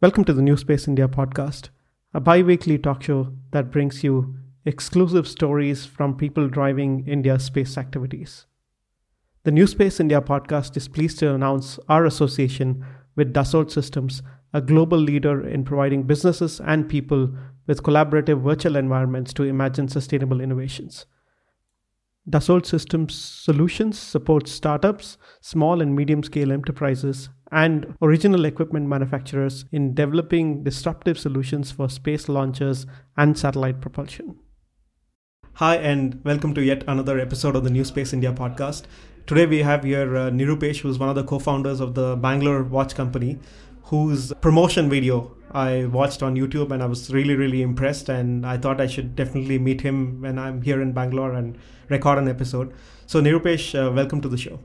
Welcome 0.00 0.22
to 0.26 0.32
the 0.32 0.42
New 0.42 0.56
Space 0.56 0.86
India 0.86 1.08
podcast, 1.08 1.70
a 2.14 2.20
bi 2.20 2.40
weekly 2.40 2.78
talk 2.78 3.02
show 3.02 3.32
that 3.50 3.72
brings 3.72 4.04
you 4.04 4.36
exclusive 4.64 5.26
stories 5.26 5.86
from 5.86 6.16
people 6.16 6.46
driving 6.48 7.04
India's 7.08 7.42
space 7.42 7.76
activities. 7.76 8.46
The 9.42 9.50
New 9.50 9.66
Space 9.66 9.98
India 9.98 10.20
podcast 10.20 10.76
is 10.76 10.86
pleased 10.86 11.18
to 11.18 11.34
announce 11.34 11.80
our 11.88 12.04
association 12.04 12.86
with 13.16 13.34
Dassault 13.34 13.72
Systems, 13.72 14.22
a 14.54 14.60
global 14.60 14.98
leader 14.98 15.44
in 15.44 15.64
providing 15.64 16.04
businesses 16.04 16.60
and 16.60 16.88
people 16.88 17.34
with 17.66 17.82
collaborative 17.82 18.40
virtual 18.40 18.76
environments 18.76 19.32
to 19.32 19.42
imagine 19.42 19.88
sustainable 19.88 20.40
innovations. 20.40 21.06
Dassault 22.30 22.66
Systems 22.66 23.16
solutions 23.16 23.98
support 23.98 24.46
startups, 24.46 25.18
small 25.40 25.80
and 25.80 25.96
medium 25.96 26.22
scale 26.22 26.52
enterprises, 26.52 27.30
and 27.50 27.94
original 28.02 28.44
equipment 28.44 28.86
manufacturers 28.86 29.64
in 29.72 29.94
developing 29.94 30.62
disruptive 30.64 31.18
solutions 31.18 31.70
for 31.70 31.88
space 31.88 32.28
launchers 32.28 32.86
and 33.16 33.38
satellite 33.38 33.80
propulsion. 33.80 34.38
Hi, 35.54 35.76
and 35.76 36.20
welcome 36.24 36.54
to 36.54 36.62
yet 36.62 36.84
another 36.86 37.18
episode 37.18 37.56
of 37.56 37.64
the 37.64 37.70
New 37.70 37.84
Space 37.84 38.12
India 38.12 38.32
podcast. 38.32 38.84
Today 39.26 39.46
we 39.46 39.58
have 39.58 39.82
here 39.82 40.16
uh, 40.16 40.30
Nirupesh, 40.30 40.78
who's 40.78 40.98
one 40.98 41.08
of 41.08 41.14
the 41.14 41.24
co 41.24 41.38
founders 41.38 41.80
of 41.80 41.94
the 41.94 42.16
Bangalore 42.16 42.62
Watch 42.62 42.94
Company, 42.94 43.38
whose 43.82 44.32
promotion 44.40 44.88
video 44.88 45.34
I 45.50 45.86
watched 45.86 46.22
on 46.22 46.36
YouTube 46.36 46.70
and 46.70 46.82
I 46.82 46.86
was 46.86 47.12
really, 47.12 47.34
really 47.34 47.62
impressed. 47.62 48.08
And 48.08 48.46
I 48.46 48.56
thought 48.58 48.80
I 48.80 48.86
should 48.86 49.16
definitely 49.16 49.58
meet 49.58 49.80
him 49.80 50.20
when 50.20 50.38
I'm 50.38 50.62
here 50.62 50.80
in 50.80 50.92
Bangalore 50.92 51.32
and 51.32 51.58
record 51.88 52.18
an 52.18 52.28
episode. 52.28 52.72
So, 53.06 53.20
Nirupesh, 53.20 53.74
uh, 53.74 53.90
welcome 53.92 54.20
to 54.20 54.28
the 54.28 54.38
show. 54.38 54.60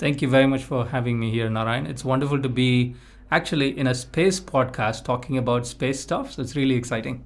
Thank 0.00 0.22
you 0.22 0.28
very 0.28 0.46
much 0.46 0.64
for 0.64 0.86
having 0.86 1.20
me 1.20 1.30
here, 1.30 1.48
Narayan. 1.50 1.86
It's 1.86 2.04
wonderful 2.04 2.40
to 2.42 2.48
be 2.48 2.96
actually 3.30 3.78
in 3.78 3.86
a 3.86 3.94
space 3.94 4.40
podcast 4.40 5.04
talking 5.04 5.36
about 5.38 5.66
space 5.66 6.00
stuff. 6.00 6.32
So 6.32 6.42
it's 6.42 6.56
really 6.56 6.74
exciting. 6.74 7.22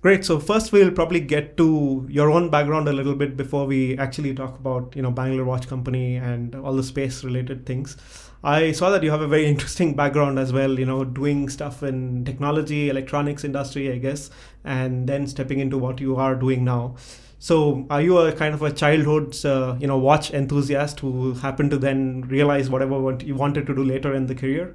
Great. 0.00 0.24
So 0.24 0.38
first, 0.38 0.72
we'll 0.72 0.92
probably 0.92 1.20
get 1.20 1.56
to 1.56 2.06
your 2.08 2.30
own 2.30 2.50
background 2.50 2.88
a 2.88 2.92
little 2.92 3.16
bit 3.16 3.36
before 3.36 3.66
we 3.66 3.98
actually 3.98 4.32
talk 4.34 4.58
about 4.60 4.94
you 4.96 5.02
know 5.02 5.10
Bangalore 5.10 5.44
Watch 5.44 5.66
Company 5.68 6.16
and 6.16 6.54
all 6.54 6.74
the 6.74 6.84
space 6.84 7.24
related 7.24 7.66
things. 7.66 7.96
I 8.44 8.72
saw 8.72 8.90
that 8.90 9.02
you 9.02 9.10
have 9.10 9.22
a 9.22 9.28
very 9.28 9.46
interesting 9.54 9.94
background 9.94 10.38
as 10.38 10.52
well. 10.52 10.78
You 10.78 10.86
know, 10.86 11.04
doing 11.04 11.48
stuff 11.48 11.82
in 11.82 12.24
technology, 12.24 12.90
electronics 12.90 13.44
industry, 13.44 13.92
I 13.92 13.98
guess, 13.98 14.30
and 14.64 15.08
then 15.08 15.26
stepping 15.26 15.58
into 15.58 15.78
what 15.78 16.00
you 16.00 16.16
are 16.16 16.36
doing 16.36 16.64
now. 16.64 16.94
So, 17.40 17.86
are 17.88 18.02
you 18.02 18.18
a 18.18 18.32
kind 18.32 18.52
of 18.52 18.62
a 18.62 18.72
childhood, 18.72 19.36
uh, 19.44 19.76
you 19.78 19.86
know, 19.86 19.96
watch 19.96 20.32
enthusiast 20.32 21.00
who 21.00 21.34
happened 21.34 21.70
to 21.70 21.78
then 21.78 22.22
realize 22.22 22.68
whatever 22.68 22.98
what 23.00 23.22
you 23.22 23.36
wanted 23.36 23.66
to 23.68 23.74
do 23.74 23.84
later 23.84 24.12
in 24.12 24.26
the 24.26 24.34
career? 24.34 24.74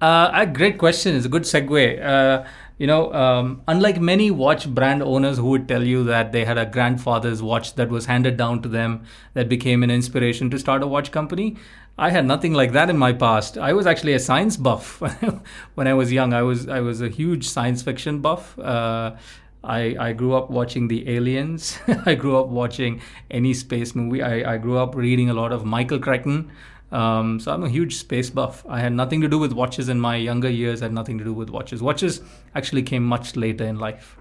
Uh, 0.00 0.30
a 0.32 0.46
great 0.46 0.78
question. 0.78 1.14
It's 1.14 1.26
a 1.26 1.28
good 1.28 1.42
segue. 1.42 2.02
Uh, 2.02 2.44
you 2.78 2.86
know, 2.86 3.12
um, 3.12 3.62
unlike 3.68 4.00
many 4.00 4.30
watch 4.30 4.66
brand 4.68 5.02
owners 5.02 5.36
who 5.36 5.50
would 5.50 5.68
tell 5.68 5.82
you 5.82 6.04
that 6.04 6.32
they 6.32 6.46
had 6.46 6.56
a 6.56 6.64
grandfather's 6.64 7.42
watch 7.42 7.74
that 7.74 7.90
was 7.90 8.06
handed 8.06 8.38
down 8.38 8.62
to 8.62 8.68
them 8.68 9.04
that 9.34 9.48
became 9.48 9.82
an 9.82 9.90
inspiration 9.90 10.48
to 10.50 10.58
start 10.58 10.82
a 10.82 10.86
watch 10.86 11.12
company, 11.12 11.56
I 11.98 12.08
had 12.08 12.24
nothing 12.24 12.54
like 12.54 12.72
that 12.72 12.88
in 12.88 12.96
my 12.96 13.12
past. 13.12 13.58
I 13.58 13.74
was 13.74 13.86
actually 13.86 14.14
a 14.14 14.18
science 14.18 14.56
buff 14.56 15.00
when 15.74 15.86
I 15.86 15.92
was 15.92 16.10
young. 16.10 16.32
I 16.32 16.42
was 16.42 16.66
I 16.66 16.80
was 16.80 17.02
a 17.02 17.10
huge 17.10 17.46
science 17.46 17.82
fiction 17.82 18.20
buff. 18.20 18.58
Uh, 18.58 19.16
I, 19.62 19.96
I 19.98 20.12
grew 20.12 20.34
up 20.34 20.50
watching 20.50 20.88
the 20.88 21.08
aliens. 21.08 21.78
I 22.06 22.14
grew 22.14 22.38
up 22.38 22.48
watching 22.48 23.00
any 23.30 23.54
space 23.54 23.94
movie. 23.94 24.22
I, 24.22 24.54
I 24.54 24.56
grew 24.58 24.78
up 24.78 24.94
reading 24.94 25.28
a 25.28 25.34
lot 25.34 25.52
of 25.52 25.64
Michael 25.64 25.98
Crichton. 25.98 26.50
Um, 26.92 27.38
so 27.38 27.52
I'm 27.52 27.62
a 27.62 27.68
huge 27.68 27.96
space 27.96 28.30
buff. 28.30 28.64
I 28.68 28.80
had 28.80 28.92
nothing 28.92 29.20
to 29.20 29.28
do 29.28 29.38
with 29.38 29.52
watches 29.52 29.88
in 29.88 30.00
my 30.00 30.16
younger 30.16 30.50
years. 30.50 30.82
I 30.82 30.86
had 30.86 30.92
nothing 30.92 31.18
to 31.18 31.24
do 31.24 31.32
with 31.32 31.50
watches. 31.50 31.82
Watches 31.82 32.20
actually 32.54 32.82
came 32.82 33.04
much 33.04 33.36
later 33.36 33.64
in 33.64 33.78
life. 33.78 34.16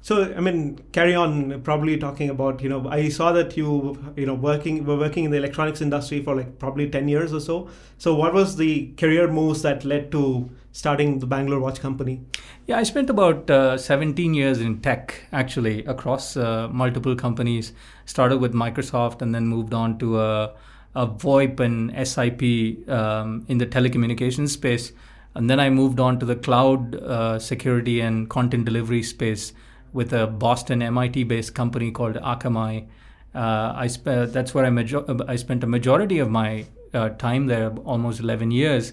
So 0.00 0.34
I 0.34 0.40
mean, 0.40 0.78
carry 0.92 1.14
on. 1.14 1.62
Probably 1.62 1.96
talking 1.96 2.28
about 2.28 2.62
you 2.62 2.68
know, 2.68 2.86
I 2.88 3.08
saw 3.08 3.32
that 3.32 3.56
you 3.56 4.12
you 4.16 4.26
know 4.26 4.34
working 4.34 4.84
were 4.84 4.98
working 4.98 5.24
in 5.24 5.30
the 5.30 5.38
electronics 5.38 5.80
industry 5.80 6.22
for 6.22 6.36
like 6.36 6.58
probably 6.58 6.90
ten 6.90 7.08
years 7.08 7.32
or 7.32 7.40
so. 7.40 7.70
So 7.96 8.14
what 8.14 8.34
was 8.34 8.56
the 8.56 8.92
career 8.98 9.28
moves 9.28 9.62
that 9.62 9.82
led 9.82 10.12
to 10.12 10.50
starting 10.74 11.20
the 11.20 11.26
Bangalore 11.26 11.60
Watch 11.60 11.80
Company? 11.80 12.20
Yeah, 12.66 12.78
I 12.78 12.82
spent 12.82 13.08
about 13.08 13.48
uh, 13.48 13.78
17 13.78 14.34
years 14.34 14.60
in 14.60 14.80
tech 14.80 15.22
actually 15.32 15.84
across 15.84 16.36
uh, 16.36 16.68
multiple 16.68 17.14
companies. 17.14 17.72
Started 18.06 18.38
with 18.38 18.52
Microsoft 18.52 19.22
and 19.22 19.32
then 19.32 19.46
moved 19.46 19.72
on 19.72 19.98
to 19.98 20.20
a, 20.20 20.52
a 20.96 21.06
VoIP 21.06 21.60
and 21.60 22.06
SIP 22.06 22.88
um, 22.90 23.44
in 23.48 23.58
the 23.58 23.66
telecommunications 23.66 24.48
space. 24.48 24.92
And 25.36 25.48
then 25.48 25.60
I 25.60 25.70
moved 25.70 26.00
on 26.00 26.18
to 26.18 26.26
the 26.26 26.36
cloud 26.36 26.96
uh, 26.96 27.38
security 27.38 28.00
and 28.00 28.28
content 28.28 28.64
delivery 28.64 29.04
space 29.04 29.52
with 29.92 30.12
a 30.12 30.26
Boston 30.26 30.82
MIT 30.82 31.22
based 31.24 31.54
company 31.54 31.92
called 31.92 32.16
Akamai. 32.16 32.88
Uh, 33.32 33.72
I 33.76 33.86
sp- 33.86 34.26
that's 34.34 34.54
where 34.54 34.64
I, 34.64 34.70
major- 34.70 35.04
I 35.28 35.36
spent 35.36 35.62
a 35.62 35.68
majority 35.68 36.18
of 36.18 36.30
my 36.30 36.66
uh, 36.92 37.10
time 37.10 37.46
there, 37.46 37.70
almost 37.84 38.18
11 38.18 38.50
years, 38.50 38.92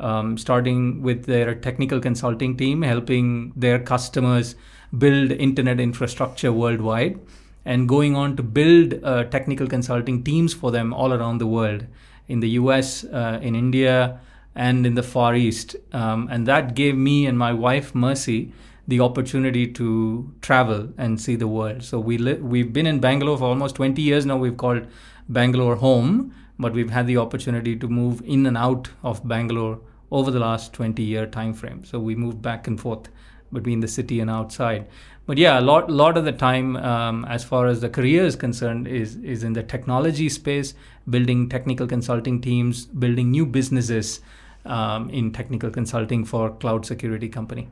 um, 0.00 0.36
starting 0.38 1.02
with 1.02 1.26
their 1.26 1.54
technical 1.54 2.00
consulting 2.00 2.56
team, 2.56 2.82
helping 2.82 3.52
their 3.56 3.78
customers 3.78 4.54
build 4.96 5.32
internet 5.32 5.80
infrastructure 5.80 6.52
worldwide, 6.52 7.18
and 7.64 7.88
going 7.88 8.16
on 8.16 8.36
to 8.36 8.42
build 8.42 9.02
uh, 9.04 9.24
technical 9.24 9.66
consulting 9.66 10.22
teams 10.24 10.52
for 10.52 10.70
them 10.70 10.92
all 10.92 11.12
around 11.12 11.38
the 11.38 11.46
world 11.46 11.86
in 12.28 12.40
the 12.40 12.50
US, 12.50 13.04
uh, 13.04 13.38
in 13.42 13.54
India, 13.54 14.20
and 14.54 14.86
in 14.86 14.94
the 14.94 15.02
Far 15.02 15.34
East. 15.34 15.76
Um, 15.92 16.28
and 16.30 16.46
that 16.46 16.74
gave 16.74 16.96
me 16.96 17.26
and 17.26 17.38
my 17.38 17.52
wife, 17.52 17.94
Mercy, 17.94 18.52
the 18.86 19.00
opportunity 19.00 19.66
to 19.66 20.32
travel 20.40 20.92
and 20.98 21.20
see 21.20 21.36
the 21.36 21.48
world. 21.48 21.82
So 21.84 22.00
we 22.00 22.18
li- 22.18 22.34
we've 22.34 22.72
been 22.72 22.86
in 22.86 23.00
Bangalore 23.00 23.38
for 23.38 23.44
almost 23.44 23.76
20 23.76 24.02
years 24.02 24.26
now. 24.26 24.36
We've 24.36 24.56
called 24.56 24.86
Bangalore 25.28 25.76
home, 25.76 26.34
but 26.58 26.72
we've 26.72 26.90
had 26.90 27.06
the 27.06 27.16
opportunity 27.16 27.76
to 27.76 27.88
move 27.88 28.22
in 28.24 28.46
and 28.46 28.56
out 28.56 28.88
of 29.02 29.26
Bangalore 29.26 29.80
over 30.10 30.30
the 30.30 30.38
last 30.38 30.72
20 30.72 31.02
year 31.02 31.26
time 31.26 31.54
frame. 31.54 31.84
So 31.84 31.98
we 31.98 32.14
moved 32.14 32.42
back 32.42 32.66
and 32.66 32.80
forth 32.80 33.08
between 33.52 33.80
the 33.80 33.88
city 33.88 34.20
and 34.20 34.30
outside. 34.30 34.86
But 35.24 35.38
yeah, 35.38 35.60
a 35.60 35.62
lot 35.62 35.88
lot 35.90 36.16
of 36.16 36.24
the 36.24 36.32
time, 36.32 36.76
um, 36.76 37.24
as 37.26 37.44
far 37.44 37.66
as 37.66 37.80
the 37.80 37.88
career 37.88 38.24
is 38.24 38.34
concerned, 38.34 38.88
is 38.88 39.16
is 39.16 39.44
in 39.44 39.52
the 39.52 39.62
technology 39.62 40.28
space, 40.28 40.74
building 41.08 41.48
technical 41.48 41.86
consulting 41.86 42.40
teams, 42.40 42.86
building 42.86 43.30
new 43.30 43.46
businesses 43.46 44.20
um, 44.64 45.08
in 45.10 45.32
technical 45.32 45.70
consulting 45.70 46.24
for 46.24 46.50
cloud 46.50 46.84
security 46.84 47.28
company. 47.28 47.68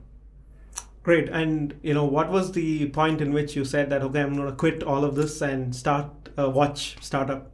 Great. 1.02 1.28
And 1.28 1.74
you 1.82 1.92
know, 1.92 2.04
what 2.04 2.30
was 2.30 2.52
the 2.52 2.88
point 2.91 3.20
in 3.20 3.32
which 3.32 3.56
you 3.56 3.64
said 3.64 3.91
that 3.91 4.02
okay, 4.02 4.20
I'm 4.20 4.36
going 4.36 4.48
to 4.48 4.54
quit 4.54 4.84
all 4.84 5.04
of 5.04 5.16
this 5.16 5.42
and 5.42 5.74
start 5.74 6.10
a 6.36 6.48
watch 6.48 6.97
startup? 7.00 7.50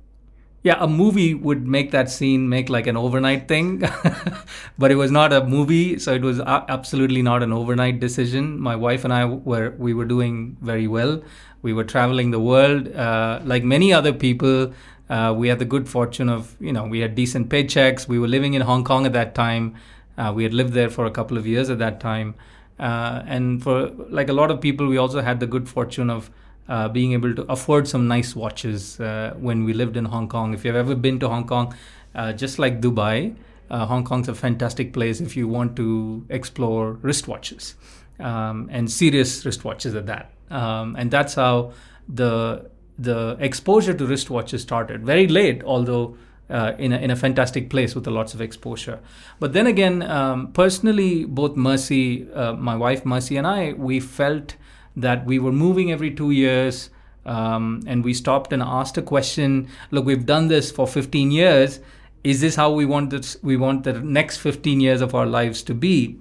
Yeah, 0.66 0.78
a 0.80 0.88
movie 0.88 1.32
would 1.32 1.64
make 1.64 1.92
that 1.92 2.10
scene 2.10 2.48
make 2.48 2.68
like 2.68 2.88
an 2.88 2.96
overnight 2.96 3.46
thing, 3.46 3.84
but 4.78 4.90
it 4.90 4.96
was 4.96 5.12
not 5.12 5.32
a 5.32 5.44
movie, 5.44 6.00
so 6.00 6.12
it 6.12 6.22
was 6.22 6.40
absolutely 6.40 7.22
not 7.22 7.44
an 7.44 7.52
overnight 7.52 8.00
decision. 8.00 8.58
My 8.58 8.74
wife 8.74 9.04
and 9.04 9.12
I 9.12 9.26
were 9.26 9.76
we 9.78 9.94
were 9.94 10.04
doing 10.04 10.56
very 10.60 10.88
well. 10.88 11.22
We 11.62 11.72
were 11.72 11.84
traveling 11.84 12.32
the 12.32 12.40
world, 12.40 12.92
uh, 12.96 13.38
like 13.44 13.62
many 13.62 13.92
other 13.92 14.12
people. 14.12 14.72
Uh, 15.08 15.32
we 15.36 15.46
had 15.46 15.60
the 15.60 15.64
good 15.64 15.88
fortune 15.88 16.28
of 16.28 16.56
you 16.58 16.72
know 16.72 16.84
we 16.84 16.98
had 16.98 17.14
decent 17.14 17.48
paychecks. 17.48 18.08
We 18.08 18.18
were 18.18 18.26
living 18.26 18.54
in 18.54 18.62
Hong 18.62 18.82
Kong 18.82 19.06
at 19.06 19.12
that 19.12 19.36
time. 19.36 19.76
Uh, 20.18 20.32
we 20.34 20.42
had 20.42 20.52
lived 20.52 20.72
there 20.72 20.90
for 20.90 21.06
a 21.06 21.12
couple 21.12 21.38
of 21.38 21.46
years 21.46 21.70
at 21.70 21.78
that 21.78 22.00
time. 22.00 22.34
Uh, 22.80 23.22
and 23.36 23.62
for 23.62 23.86
like 24.20 24.28
a 24.28 24.32
lot 24.32 24.50
of 24.50 24.60
people, 24.60 24.88
we 24.88 24.96
also 24.96 25.20
had 25.20 25.38
the 25.38 25.46
good 25.46 25.68
fortune 25.68 26.10
of 26.10 26.28
uh, 26.68 26.88
being 26.88 27.12
able 27.12 27.34
to 27.34 27.42
afford 27.42 27.86
some 27.88 28.08
nice 28.08 28.34
watches 28.34 29.00
uh, 29.00 29.34
when 29.38 29.64
we 29.64 29.72
lived 29.72 29.96
in 29.96 30.04
Hong 30.04 30.28
Kong. 30.28 30.54
If 30.54 30.64
you've 30.64 30.76
ever 30.76 30.94
been 30.94 31.18
to 31.20 31.28
Hong 31.28 31.46
Kong, 31.46 31.74
uh, 32.14 32.32
just 32.32 32.58
like 32.58 32.80
Dubai, 32.80 33.36
uh, 33.70 33.86
Hong 33.86 34.04
Kong's 34.04 34.28
a 34.28 34.34
fantastic 34.34 34.92
place 34.92 35.20
if 35.20 35.36
you 35.36 35.48
want 35.48 35.76
to 35.76 36.24
explore 36.28 36.94
wristwatches 37.02 37.74
um, 38.18 38.68
and 38.70 38.90
serious 38.90 39.44
wristwatches 39.44 39.96
at 39.96 40.06
that. 40.06 40.30
Um, 40.50 40.96
and 40.96 41.10
that's 41.10 41.34
how 41.34 41.72
the 42.08 42.70
the 42.98 43.36
exposure 43.40 43.92
to 43.92 44.04
wristwatches 44.04 44.60
started. 44.60 45.04
Very 45.04 45.28
late, 45.28 45.62
although 45.64 46.16
uh, 46.48 46.72
in, 46.78 46.92
a, 46.92 46.96
in 46.96 47.10
a 47.10 47.16
fantastic 47.16 47.68
place 47.68 47.94
with 47.94 48.06
a 48.06 48.10
lots 48.10 48.32
of 48.32 48.40
exposure. 48.40 49.00
But 49.38 49.52
then 49.52 49.66
again, 49.66 50.02
um, 50.02 50.52
personally, 50.52 51.24
both 51.24 51.56
Mercy, 51.56 52.30
uh, 52.32 52.54
my 52.54 52.76
wife 52.76 53.04
Mercy, 53.04 53.36
and 53.36 53.46
I, 53.46 53.74
we 53.74 54.00
felt 54.00 54.56
that 54.96 55.26
we 55.26 55.38
were 55.38 55.52
moving 55.52 55.92
every 55.92 56.10
two 56.10 56.30
years. 56.30 56.90
Um, 57.24 57.82
and 57.86 58.04
we 58.04 58.14
stopped 58.14 58.52
and 58.52 58.62
asked 58.62 58.96
a 58.98 59.02
question 59.02 59.68
look 59.90 60.06
we've 60.06 60.26
done 60.26 60.46
this 60.46 60.70
for 60.70 60.86
15 60.86 61.32
years 61.32 61.80
is 62.22 62.40
this 62.40 62.54
how 62.54 62.70
we 62.70 62.86
want 62.86 63.10
this 63.10 63.36
we 63.42 63.56
want 63.56 63.82
the 63.82 63.94
next 63.94 64.36
15 64.36 64.78
years 64.78 65.00
of 65.00 65.12
our 65.12 65.26
lives 65.26 65.64
to 65.64 65.74
be 65.74 66.20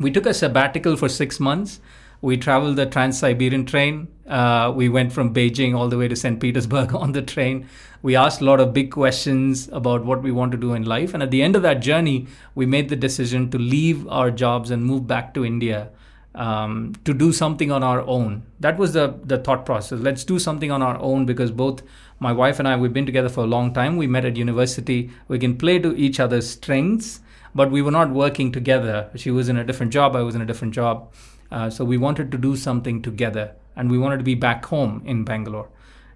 we 0.00 0.10
took 0.10 0.26
a 0.26 0.34
sabbatical 0.34 0.96
for 0.96 1.08
six 1.08 1.38
months 1.38 1.78
We 2.20 2.36
traveled 2.36 2.76
the 2.76 2.86
Trans 2.86 3.18
Siberian 3.18 3.64
train. 3.64 4.08
Uh, 4.26 4.72
we 4.74 4.88
went 4.88 5.12
from 5.12 5.32
Beijing 5.32 5.76
all 5.76 5.88
the 5.88 5.96
way 5.96 6.08
to 6.08 6.16
St. 6.16 6.40
Petersburg 6.40 6.92
on 6.94 7.12
the 7.12 7.22
train. 7.22 7.68
We 8.02 8.16
asked 8.16 8.40
a 8.40 8.44
lot 8.44 8.60
of 8.60 8.72
big 8.72 8.90
questions 8.90 9.68
about 9.72 10.04
what 10.04 10.22
we 10.22 10.32
want 10.32 10.52
to 10.52 10.58
do 10.58 10.74
in 10.74 10.84
life. 10.84 11.14
And 11.14 11.22
at 11.22 11.30
the 11.30 11.42
end 11.42 11.54
of 11.54 11.62
that 11.62 11.80
journey, 11.80 12.26
we 12.54 12.66
made 12.66 12.88
the 12.88 12.96
decision 12.96 13.50
to 13.50 13.58
leave 13.58 14.06
our 14.08 14.30
jobs 14.30 14.70
and 14.70 14.84
move 14.84 15.06
back 15.06 15.32
to 15.34 15.44
India 15.44 15.90
um, 16.34 16.94
to 17.04 17.14
do 17.14 17.32
something 17.32 17.70
on 17.72 17.82
our 17.82 18.02
own. 18.02 18.44
That 18.60 18.78
was 18.78 18.92
the, 18.92 19.18
the 19.24 19.38
thought 19.38 19.64
process. 19.66 20.00
Let's 20.00 20.24
do 20.24 20.38
something 20.38 20.70
on 20.70 20.82
our 20.82 20.98
own 20.98 21.26
because 21.26 21.50
both 21.50 21.82
my 22.20 22.32
wife 22.32 22.58
and 22.58 22.68
I, 22.68 22.76
we've 22.76 22.92
been 22.92 23.06
together 23.06 23.28
for 23.28 23.44
a 23.44 23.46
long 23.46 23.72
time. 23.72 23.96
We 23.96 24.06
met 24.06 24.24
at 24.24 24.36
university. 24.36 25.10
We 25.28 25.38
can 25.38 25.56
play 25.56 25.78
to 25.78 25.96
each 25.96 26.20
other's 26.20 26.48
strengths, 26.48 27.20
but 27.54 27.70
we 27.70 27.82
were 27.82 27.90
not 27.90 28.10
working 28.10 28.52
together. 28.52 29.10
She 29.16 29.30
was 29.30 29.48
in 29.48 29.56
a 29.56 29.64
different 29.64 29.92
job, 29.92 30.14
I 30.14 30.22
was 30.22 30.34
in 30.34 30.42
a 30.42 30.46
different 30.46 30.74
job. 30.74 31.12
Uh, 31.50 31.70
so 31.70 31.84
we 31.84 31.96
wanted 31.96 32.30
to 32.32 32.38
do 32.38 32.56
something 32.56 33.00
together 33.00 33.52
and 33.74 33.90
we 33.90 33.98
wanted 33.98 34.18
to 34.18 34.24
be 34.24 34.34
back 34.34 34.66
home 34.66 35.02
in 35.06 35.24
Bangalore. 35.24 35.68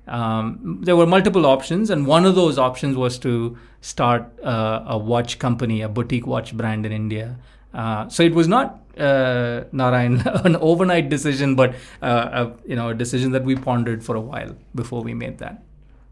Um, 0.07 0.81
there 0.83 0.97
were 0.97 1.07
multiple 1.07 1.47
options, 1.47 1.89
and 1.89 2.07
one 2.07 2.27
of 2.27 2.35
those 2.35 2.59
options 2.59 2.97
was 2.97 3.19
to 3.21 3.57
start 3.81 4.33
uh, 4.43 4.83
a 4.87 4.99
watch 4.99 5.39
company, 5.39 5.81
a 5.81 5.89
boutique 5.89 6.27
watch 6.27 6.55
brand 6.55 6.85
in 6.85 6.93
India. 6.93 7.39
Uh, 7.75 8.09
so 8.09 8.23
it 8.23 8.35
was 8.35 8.49
not 8.49 8.83
uh, 8.99 9.65
Narayan 9.73 10.21
an 10.45 10.57
overnight 10.57 11.09
decision, 11.09 11.55
but 11.55 11.75
uh, 12.03 12.47
a, 12.47 12.69
you 12.69 12.77
know 12.77 12.91
a 12.91 12.95
decision 12.95 13.33
that 13.33 13.45
we 13.45 13.57
pondered 13.57 14.05
for 14.05 14.17
a 14.17 14.21
while 14.21 14.57
before 14.75 15.03
we 15.03 15.15
made 15.15 15.39
that. 15.39 15.63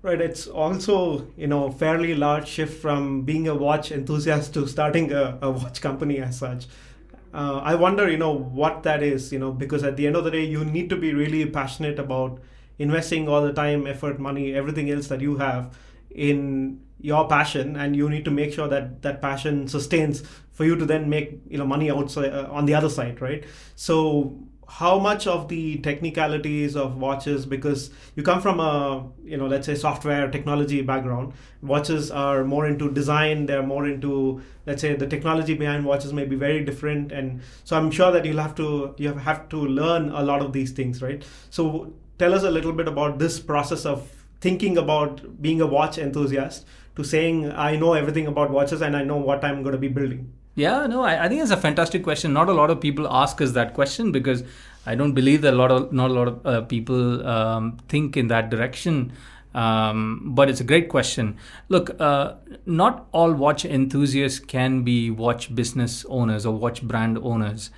Right. 0.02 0.20
It's 0.20 0.46
also 0.46 1.26
you 1.36 1.46
know 1.46 1.70
fairly 1.70 2.14
large 2.14 2.48
shift 2.48 2.80
from 2.80 3.22
being 3.22 3.48
a 3.48 3.54
watch 3.54 3.92
enthusiast 3.92 4.54
to 4.54 4.66
starting 4.66 5.12
a, 5.12 5.38
a 5.42 5.50
watch 5.50 5.80
company 5.80 6.18
as 6.18 6.38
such. 6.38 6.66
Uh, 7.32 7.60
I 7.62 7.76
wonder, 7.76 8.10
you 8.10 8.16
know, 8.16 8.32
what 8.32 8.82
that 8.82 9.04
is, 9.04 9.32
you 9.32 9.38
know, 9.38 9.52
because 9.52 9.84
at 9.84 9.96
the 9.96 10.04
end 10.04 10.16
of 10.16 10.24
the 10.24 10.32
day, 10.32 10.42
you 10.42 10.64
need 10.64 10.90
to 10.90 10.96
be 10.96 11.14
really 11.14 11.46
passionate 11.46 12.00
about 12.00 12.40
investing 12.80 13.28
all 13.28 13.42
the 13.42 13.52
time, 13.52 13.86
effort, 13.86 14.18
money, 14.18 14.52
everything 14.52 14.90
else 14.90 15.06
that 15.06 15.20
you 15.20 15.36
have 15.36 15.72
in 16.10 16.80
your 17.00 17.28
passion, 17.28 17.76
and 17.76 17.96
you 17.96 18.10
need 18.10 18.24
to 18.26 18.30
make 18.30 18.52
sure 18.52 18.68
that 18.68 19.02
that 19.02 19.22
passion 19.22 19.68
sustains 19.68 20.22
for 20.52 20.64
you 20.64 20.76
to 20.76 20.84
then 20.84 21.08
make 21.08 21.40
you 21.48 21.58
know 21.58 21.66
money 21.66 21.90
outside 21.90 22.32
uh, 22.32 22.48
on 22.50 22.66
the 22.66 22.74
other 22.74 22.90
side, 22.90 23.20
right? 23.20 23.44
So 23.76 24.36
how 24.70 25.00
much 25.00 25.26
of 25.26 25.48
the 25.48 25.78
technicalities 25.78 26.76
of 26.76 26.96
watches 26.96 27.44
because 27.44 27.90
you 28.14 28.22
come 28.22 28.40
from 28.40 28.60
a 28.60 29.04
you 29.24 29.36
know 29.36 29.48
let's 29.48 29.66
say 29.66 29.74
software 29.74 30.30
technology 30.30 30.80
background 30.80 31.32
watches 31.60 32.08
are 32.12 32.44
more 32.44 32.66
into 32.66 32.88
design 32.92 33.46
they're 33.46 33.64
more 33.64 33.88
into 33.88 34.40
let's 34.66 34.80
say 34.80 34.94
the 34.94 35.08
technology 35.08 35.54
behind 35.54 35.84
watches 35.84 36.12
may 36.12 36.24
be 36.24 36.36
very 36.36 36.64
different 36.64 37.10
and 37.10 37.40
so 37.64 37.76
i'm 37.76 37.90
sure 37.90 38.12
that 38.12 38.24
you'll 38.24 38.38
have 38.38 38.54
to 38.54 38.94
you 38.96 39.12
have 39.12 39.48
to 39.48 39.56
learn 39.56 40.08
a 40.10 40.22
lot 40.22 40.40
of 40.40 40.52
these 40.52 40.70
things 40.70 41.02
right 41.02 41.24
so 41.50 41.92
tell 42.20 42.32
us 42.32 42.44
a 42.44 42.50
little 42.50 42.72
bit 42.72 42.86
about 42.86 43.18
this 43.18 43.40
process 43.40 43.84
of 43.84 44.19
thinking 44.40 44.76
about 44.78 45.42
being 45.42 45.60
a 45.60 45.66
watch 45.66 45.98
enthusiast 45.98 46.66
to 46.96 47.04
saying 47.04 47.50
i 47.52 47.76
know 47.76 47.94
everything 47.94 48.26
about 48.26 48.50
watches 48.50 48.82
and 48.82 48.96
i 48.96 49.02
know 49.02 49.16
what 49.16 49.44
i'm 49.44 49.62
going 49.62 49.72
to 49.72 49.78
be 49.78 49.88
building 49.88 50.32
yeah, 50.56 50.86
no, 50.86 51.02
I, 51.02 51.24
I 51.24 51.28
think 51.28 51.40
it's 51.40 51.50
a 51.52 51.56
fantastic 51.56 52.02
question. 52.02 52.32
Not 52.32 52.48
a 52.48 52.52
lot 52.52 52.70
of 52.70 52.80
people 52.80 53.06
ask 53.10 53.40
us 53.40 53.52
that 53.52 53.72
question 53.72 54.12
because 54.12 54.42
I 54.84 54.94
don't 54.94 55.12
believe 55.12 55.42
that 55.42 55.54
a 55.54 55.56
lot 55.56 55.70
of 55.70 55.92
not 55.92 56.10
a 56.10 56.12
lot 56.12 56.28
of 56.28 56.46
uh, 56.46 56.60
people 56.62 57.26
um, 57.26 57.78
think 57.88 58.16
in 58.16 58.26
that 58.28 58.50
direction. 58.50 59.12
Um, 59.54 60.32
but 60.34 60.48
it's 60.48 60.60
a 60.60 60.64
great 60.64 60.88
question. 60.88 61.36
Look, 61.68 61.98
uh, 62.00 62.34
not 62.66 63.08
all 63.12 63.32
watch 63.32 63.64
enthusiasts 63.64 64.38
can 64.38 64.82
be 64.82 65.10
watch 65.10 65.54
business 65.54 66.04
owners 66.08 66.46
or 66.46 66.54
watch 66.54 66.82
brand 66.82 67.18
owners. 67.18 67.70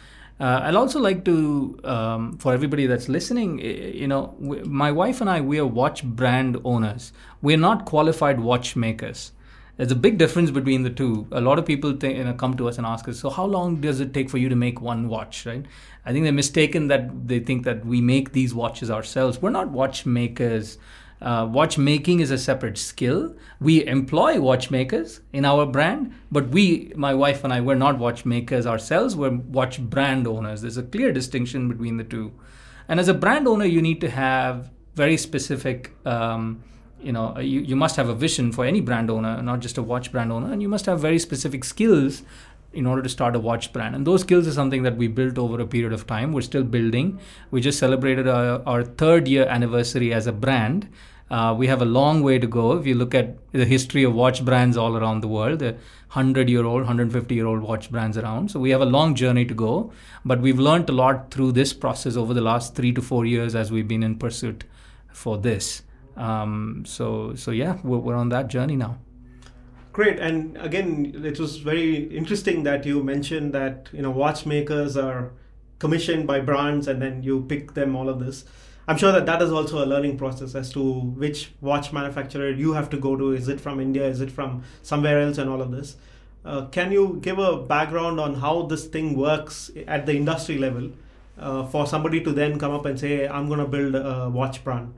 Uh, 0.43 0.61
I'd 0.65 0.75
also 0.75 0.99
like 0.99 1.25
to, 1.27 1.79
um, 1.85 2.37
for 2.39 2.53
everybody 2.53 2.87
that's 2.87 3.09
listening, 3.09 3.61
you 3.61 4.09
know, 4.09 4.35
my 4.41 4.91
wife 4.91 5.21
and 5.21 5.31
I, 5.31 5.41
we 5.41 5.61
are 5.61 5.67
watch 5.67 6.03
brand 6.03 6.61
owners. 6.65 7.13
We're 7.41 7.57
not 7.57 7.85
qualified 7.85 8.41
watchmakers. 8.41 9.31
There's 9.77 9.93
a 9.93 9.97
big 9.97 10.19
difference 10.19 10.51
between 10.51 10.83
the 10.83 10.91
two. 10.91 11.29
A 11.31 11.41
lot 11.41 11.61
of 11.61 11.65
people 11.65 11.93
think, 11.93 12.19
you 12.19 12.25
know, 12.25 12.35
come 12.35 12.57
to 12.57 12.69
us 12.69 12.77
and 12.77 12.85
ask 12.85 13.09
us, 13.09 13.21
so 13.21 13.31
how 13.31 13.45
long 13.45 13.81
does 13.81 14.01
it 14.01 14.13
take 14.13 14.29
for 14.31 14.39
you 14.39 14.49
to 14.49 14.57
make 14.57 14.81
one 14.81 15.07
watch, 15.07 15.47
right? 15.47 15.65
I 16.05 16.13
think 16.13 16.25
they're 16.25 16.33
mistaken 16.33 16.89
that 16.89 17.29
they 17.29 17.39
think 17.39 17.63
that 17.63 17.87
we 17.87 18.01
make 18.01 18.33
these 18.33 18.53
watches 18.53 18.91
ourselves. 18.91 19.41
We're 19.41 19.51
not 19.51 19.69
watchmakers. 19.69 20.77
Uh, 21.23 21.47
watchmaking 21.47 22.19
is 22.19 22.33
a 22.33 22.39
separate 22.39 22.77
skill. 22.77 23.37
We 23.61 23.87
employ 23.87 24.41
watchmakers 24.41 25.21
in 25.33 25.45
our 25.45 25.67
brand, 25.67 26.13
but 26.33 26.49
we, 26.49 26.93
my 26.97 27.15
wife 27.15 27.45
and 27.45 27.53
I, 27.53 27.61
we're 27.61 27.77
not 27.77 27.97
watchmakers 27.97 28.67
ourselves. 28.67 29.15
We're 29.15 29.31
watch 29.31 29.81
brand 29.81 30.27
owners. 30.27 30.63
There's 30.63 30.79
a 30.79 30.83
clear 30.83 31.13
distinction 31.13 31.69
between 31.69 31.97
the 31.97 32.05
two. 32.05 32.33
And 32.89 32.99
as 32.99 33.07
a 33.07 33.15
brand 33.15 33.47
owner, 33.47 33.65
you 33.65 33.81
need 33.81 34.01
to 34.01 34.11
have 34.11 34.71
very 34.97 35.17
specific 35.17 35.93
um, 36.05 36.65
you 37.01 37.13
know 37.13 37.39
you, 37.39 37.61
you 37.61 37.77
must 37.77 37.97
have 37.97 38.09
a 38.09 38.15
vision 38.15 38.53
for 38.53 38.65
any 38.65 38.81
brand 38.81 39.11
owner 39.11 39.43
not 39.43 39.61
just 39.61 39.79
a 39.79 39.83
watch 39.83 40.13
brand 40.13 40.31
owner 40.31 40.53
and 40.53 40.63
you 40.63 40.69
must 40.69 40.87
have 40.87 41.01
very 41.01 41.19
specific 41.19 41.65
skills 41.65 42.23
in 42.73 42.87
order 42.87 43.03
to 43.03 43.09
start 43.09 43.35
a 43.35 43.39
watch 43.39 43.73
brand 43.73 43.95
and 43.95 44.07
those 44.07 44.21
skills 44.21 44.47
is 44.47 44.55
something 44.55 44.83
that 44.83 44.97
we 44.97 45.09
built 45.09 45.37
over 45.37 45.61
a 45.61 45.67
period 45.67 45.93
of 45.93 46.07
time 46.07 46.33
we're 46.33 46.41
still 46.41 46.63
building 46.63 47.19
we 47.51 47.61
just 47.61 47.79
celebrated 47.79 48.29
our, 48.29 48.63
our 48.67 48.85
third 48.85 49.27
year 49.27 49.47
anniversary 49.47 50.13
as 50.13 50.27
a 50.27 50.33
brand 50.33 50.89
uh, 51.33 51.53
we 51.59 51.67
have 51.67 51.83
a 51.83 51.91
long 51.99 52.23
way 52.23 52.39
to 52.39 52.47
go 52.47 52.73
if 52.79 52.87
you 52.87 52.95
look 52.95 53.15
at 53.15 53.37
the 53.53 53.65
history 53.65 54.05
of 54.05 54.15
watch 54.15 54.45
brands 54.45 54.77
all 54.77 54.97
around 54.97 55.23
the 55.23 55.29
world 55.29 55.59
the 55.59 55.73
100 56.13 56.49
year 56.49 56.65
old 56.65 56.83
150 56.83 57.35
year 57.35 57.47
old 57.47 57.63
watch 57.63 57.91
brands 57.91 58.19
around 58.19 58.51
so 58.51 58.61
we 58.61 58.71
have 58.71 58.81
a 58.81 58.91
long 58.97 59.15
journey 59.15 59.45
to 59.45 59.55
go 59.55 59.93
but 60.25 60.41
we've 60.41 60.59
learned 60.59 60.89
a 60.89 60.93
lot 60.93 61.31
through 61.31 61.53
this 61.53 61.73
process 61.73 62.17
over 62.17 62.35
the 62.35 62.41
last 62.41 62.75
three 62.75 62.93
to 62.93 63.03
four 63.03 63.25
years 63.25 63.55
as 63.55 63.73
we've 63.73 63.89
been 63.89 64.03
in 64.03 64.17
pursuit 64.17 64.65
for 65.13 65.39
this 65.39 65.83
um, 66.17 66.85
so 66.87 67.35
so 67.35 67.51
yeah, 67.51 67.79
we're, 67.83 67.99
we're 67.99 68.15
on 68.15 68.29
that 68.31 68.49
journey 68.49 68.77
now. 68.77 68.99
Great, 69.93 70.19
and 70.19 70.57
again, 70.57 71.23
it 71.25 71.39
was 71.39 71.59
very 71.59 72.05
interesting 72.17 72.63
that 72.63 72.87
you 72.87 73.03
mentioned 73.03 73.53
that 73.53 73.89
you 73.93 74.03
know 74.03 74.11
watchmakers 74.11 74.97
are 74.97 75.33
commissioned 75.79 76.27
by 76.27 76.41
brands, 76.41 76.89
and 76.89 77.01
then 77.01 77.23
you 77.23 77.45
pick 77.49 77.75
them. 77.75 77.97
All 77.97 78.09
of 78.09 78.21
this, 78.21 78.45
I'm 78.89 78.97
sure 78.97 79.13
that 79.13 79.27
that 79.27 79.41
is 79.41 79.53
also 79.53 79.85
a 79.85 79.87
learning 79.87 80.19
process 80.19 80.55
as 80.55 80.73
to 80.73 80.83
which 80.83 81.53
watch 81.61 81.93
manufacturer 81.93 82.51
you 82.51 82.73
have 82.73 82.91
to 82.91 82.97
go 82.97 83.17
to. 83.17 83.33
Is 83.33 83.49
it 83.49 83.61
from 83.61 83.81
India? 83.81 84.07
Is 84.07 84.21
it 84.21 84.31
from 84.31 84.65
somewhere 84.83 85.21
else? 85.21 85.39
And 85.39 85.49
all 85.49 85.63
of 85.63 85.71
this. 85.71 85.97
Uh, 86.45 86.67
can 86.67 86.91
you 86.91 87.21
give 87.23 87.39
a 87.39 87.57
background 87.57 88.19
on 88.19 88.35
how 88.35 88.63
this 88.63 88.87
thing 88.87 89.17
works 89.17 89.71
at 89.87 90.07
the 90.07 90.17
industry 90.17 90.59
level 90.59 90.91
uh, 91.39 91.65
for 91.67 91.87
somebody 91.87 92.21
to 92.23 92.33
then 92.33 92.59
come 92.59 92.73
up 92.73 92.85
and 92.85 92.99
say, 92.99 93.29
"I'm 93.29 93.47
going 93.47 93.61
to 93.61 93.67
build 93.67 93.95
a 93.95 94.29
watch 94.29 94.65
brand"? 94.65 94.93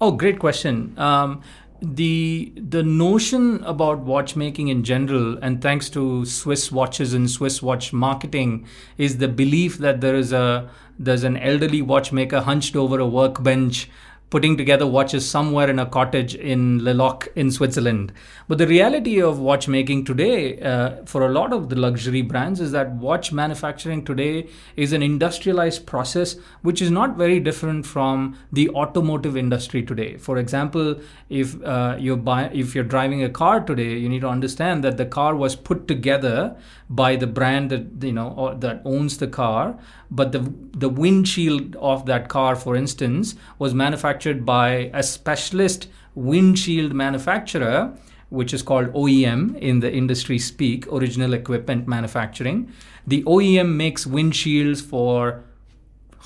Oh, 0.00 0.10
great 0.10 0.40
question. 0.40 0.98
Um, 0.98 1.42
the 1.84 2.52
the 2.56 2.82
notion 2.82 3.62
about 3.64 4.00
watchmaking 4.00 4.68
in 4.68 4.84
general, 4.84 5.38
and 5.42 5.60
thanks 5.60 5.88
to 5.90 6.24
Swiss 6.24 6.72
watches 6.72 7.14
and 7.14 7.30
Swiss 7.30 7.62
watch 7.62 7.92
marketing, 7.92 8.66
is 8.98 9.18
the 9.18 9.28
belief 9.28 9.78
that 9.78 10.00
there 10.00 10.14
is 10.14 10.32
a 10.32 10.70
there's 10.98 11.24
an 11.24 11.36
elderly 11.36 11.82
watchmaker 11.82 12.40
hunched 12.40 12.76
over 12.76 12.98
a 12.98 13.06
workbench 13.06 13.90
putting 14.34 14.56
together 14.56 14.84
watches 14.84 15.30
somewhere 15.30 15.70
in 15.70 15.78
a 15.78 15.86
cottage 15.86 16.34
in 16.34 16.82
Le 16.82 16.90
Locle 16.90 17.30
in 17.36 17.52
Switzerland. 17.52 18.12
But 18.48 18.58
the 18.58 18.66
reality 18.66 19.22
of 19.22 19.38
watchmaking 19.38 20.06
today, 20.06 20.58
uh, 20.60 21.04
for 21.06 21.24
a 21.24 21.28
lot 21.28 21.52
of 21.52 21.68
the 21.68 21.76
luxury 21.76 22.20
brands, 22.20 22.60
is 22.60 22.72
that 22.72 22.90
watch 22.96 23.30
manufacturing 23.30 24.04
today 24.04 24.48
is 24.74 24.92
an 24.92 25.04
industrialized 25.04 25.86
process 25.86 26.34
which 26.62 26.82
is 26.82 26.90
not 26.90 27.16
very 27.16 27.38
different 27.38 27.86
from 27.86 28.36
the 28.50 28.68
automotive 28.70 29.36
industry 29.36 29.84
today. 29.84 30.16
For 30.16 30.38
example, 30.38 31.00
if 31.28 31.54
uh, 31.62 31.96
you're 32.00 32.16
buy- 32.16 32.50
if 32.52 32.74
you're 32.74 32.90
driving 32.96 33.22
a 33.22 33.30
car 33.30 33.60
today, 33.60 33.92
you 33.96 34.08
need 34.08 34.22
to 34.22 34.28
understand 34.28 34.82
that 34.82 34.96
the 34.96 35.06
car 35.06 35.36
was 35.36 35.54
put 35.54 35.86
together 35.86 36.56
by 36.90 37.14
the 37.14 37.28
brand 37.28 37.70
that 37.70 37.86
you 38.02 38.12
know 38.12 38.56
that 38.58 38.82
owns 38.84 39.18
the 39.18 39.28
car 39.28 39.78
but 40.14 40.32
the 40.32 40.40
the 40.72 40.88
windshield 40.88 41.76
of 41.76 42.06
that 42.06 42.28
car 42.28 42.54
for 42.54 42.76
instance 42.76 43.34
was 43.58 43.74
manufactured 43.74 44.44
by 44.46 44.90
a 44.94 45.02
specialist 45.02 45.88
windshield 46.14 46.92
manufacturer 46.92 47.92
which 48.30 48.54
is 48.54 48.62
called 48.62 48.92
OEM 48.92 49.56
in 49.58 49.80
the 49.80 49.92
industry 49.92 50.38
speak 50.38 50.86
original 50.92 51.34
equipment 51.34 51.88
manufacturing 51.88 52.72
the 53.06 53.22
OEM 53.24 53.74
makes 53.74 54.06
windshields 54.06 54.82
for 54.82 55.44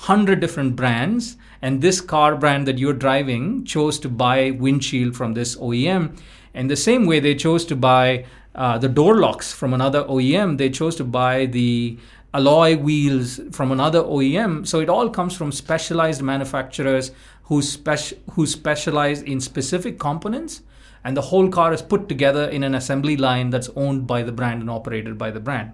100 0.07 0.39
different 0.39 0.75
brands 0.75 1.35
and 1.61 1.81
this 1.81 1.99
car 1.99 2.35
brand 2.35 2.67
that 2.67 2.77
you're 2.77 2.93
driving 2.93 3.65
chose 3.65 3.99
to 3.99 4.07
buy 4.07 4.51
windshield 4.51 5.15
from 5.15 5.33
this 5.33 5.55
OEM 5.57 6.17
and 6.53 6.69
the 6.69 6.75
same 6.75 7.05
way 7.05 7.19
they 7.19 7.35
chose 7.35 7.65
to 7.65 7.75
buy 7.75 8.25
uh, 8.55 8.77
the 8.77 8.89
door 8.89 9.17
locks 9.17 9.53
from 9.53 9.73
another 9.73 10.03
OEM. 10.03 10.57
They 10.57 10.69
chose 10.69 10.95
to 10.97 11.03
buy 11.03 11.45
the 11.45 11.97
alloy 12.33 12.77
wheels 12.77 13.39
from 13.51 13.71
another 13.71 14.01
OEM. 14.01 14.67
So 14.67 14.79
it 14.79 14.89
all 14.89 15.09
comes 15.09 15.35
from 15.35 15.51
specialized 15.51 16.21
manufacturers 16.21 17.11
who, 17.43 17.61
who 18.31 18.45
specialize 18.45 19.21
in 19.21 19.39
specific 19.39 19.99
components. 19.99 20.61
And 21.03 21.15
the 21.15 21.21
whole 21.21 21.49
car 21.49 21.73
is 21.73 21.81
put 21.81 22.09
together 22.09 22.47
in 22.49 22.63
an 22.63 22.75
assembly 22.75 23.17
line 23.17 23.49
that's 23.49 23.69
owned 23.75 24.05
by 24.05 24.21
the 24.23 24.31
brand 24.31 24.61
and 24.61 24.69
operated 24.69 25.17
by 25.17 25.31
the 25.31 25.39
brand. 25.39 25.71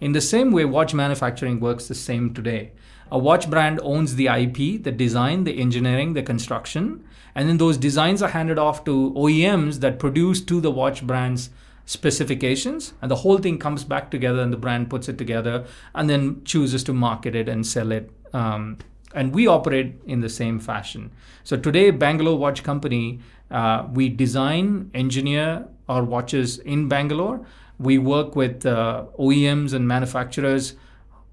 In 0.00 0.12
the 0.12 0.20
same 0.20 0.52
way, 0.52 0.64
watch 0.64 0.92
manufacturing 0.92 1.60
works 1.60 1.88
the 1.88 1.94
same 1.94 2.34
today. 2.34 2.72
A 3.10 3.18
watch 3.18 3.48
brand 3.48 3.80
owns 3.82 4.16
the 4.16 4.26
IP, 4.26 4.82
the 4.82 4.92
design, 4.92 5.44
the 5.44 5.58
engineering, 5.58 6.12
the 6.12 6.22
construction, 6.22 7.04
and 7.34 7.48
then 7.48 7.58
those 7.58 7.78
designs 7.78 8.20
are 8.20 8.30
handed 8.30 8.58
off 8.58 8.84
to 8.84 9.12
OEMs 9.16 9.80
that 9.80 9.98
produce 9.98 10.40
to 10.42 10.60
the 10.60 10.70
watch 10.70 11.06
brand's 11.06 11.50
specifications, 11.86 12.92
and 13.00 13.10
the 13.10 13.16
whole 13.16 13.38
thing 13.38 13.58
comes 13.58 13.84
back 13.84 14.10
together, 14.10 14.40
and 14.42 14.52
the 14.52 14.56
brand 14.56 14.90
puts 14.90 15.08
it 15.08 15.16
together, 15.16 15.64
and 15.94 16.10
then 16.10 16.44
chooses 16.44 16.84
to 16.84 16.92
market 16.92 17.34
it 17.34 17.48
and 17.48 17.66
sell 17.66 17.92
it. 17.92 18.10
Um, 18.32 18.78
and 19.14 19.34
we 19.34 19.46
operate 19.46 19.94
in 20.06 20.20
the 20.20 20.28
same 20.28 20.60
fashion. 20.60 21.10
So 21.44 21.56
today, 21.56 21.90
Bangalore 21.90 22.36
Watch 22.36 22.62
Company, 22.62 23.20
uh, 23.50 23.86
we 23.92 24.08
design, 24.08 24.90
engineer 24.92 25.66
our 25.88 26.02
watches 26.02 26.58
in 26.58 26.88
Bangalore. 26.88 27.46
We 27.78 27.98
work 27.98 28.34
with 28.34 28.66
uh, 28.66 29.04
OEMs 29.18 29.72
and 29.72 29.86
manufacturers 29.86 30.74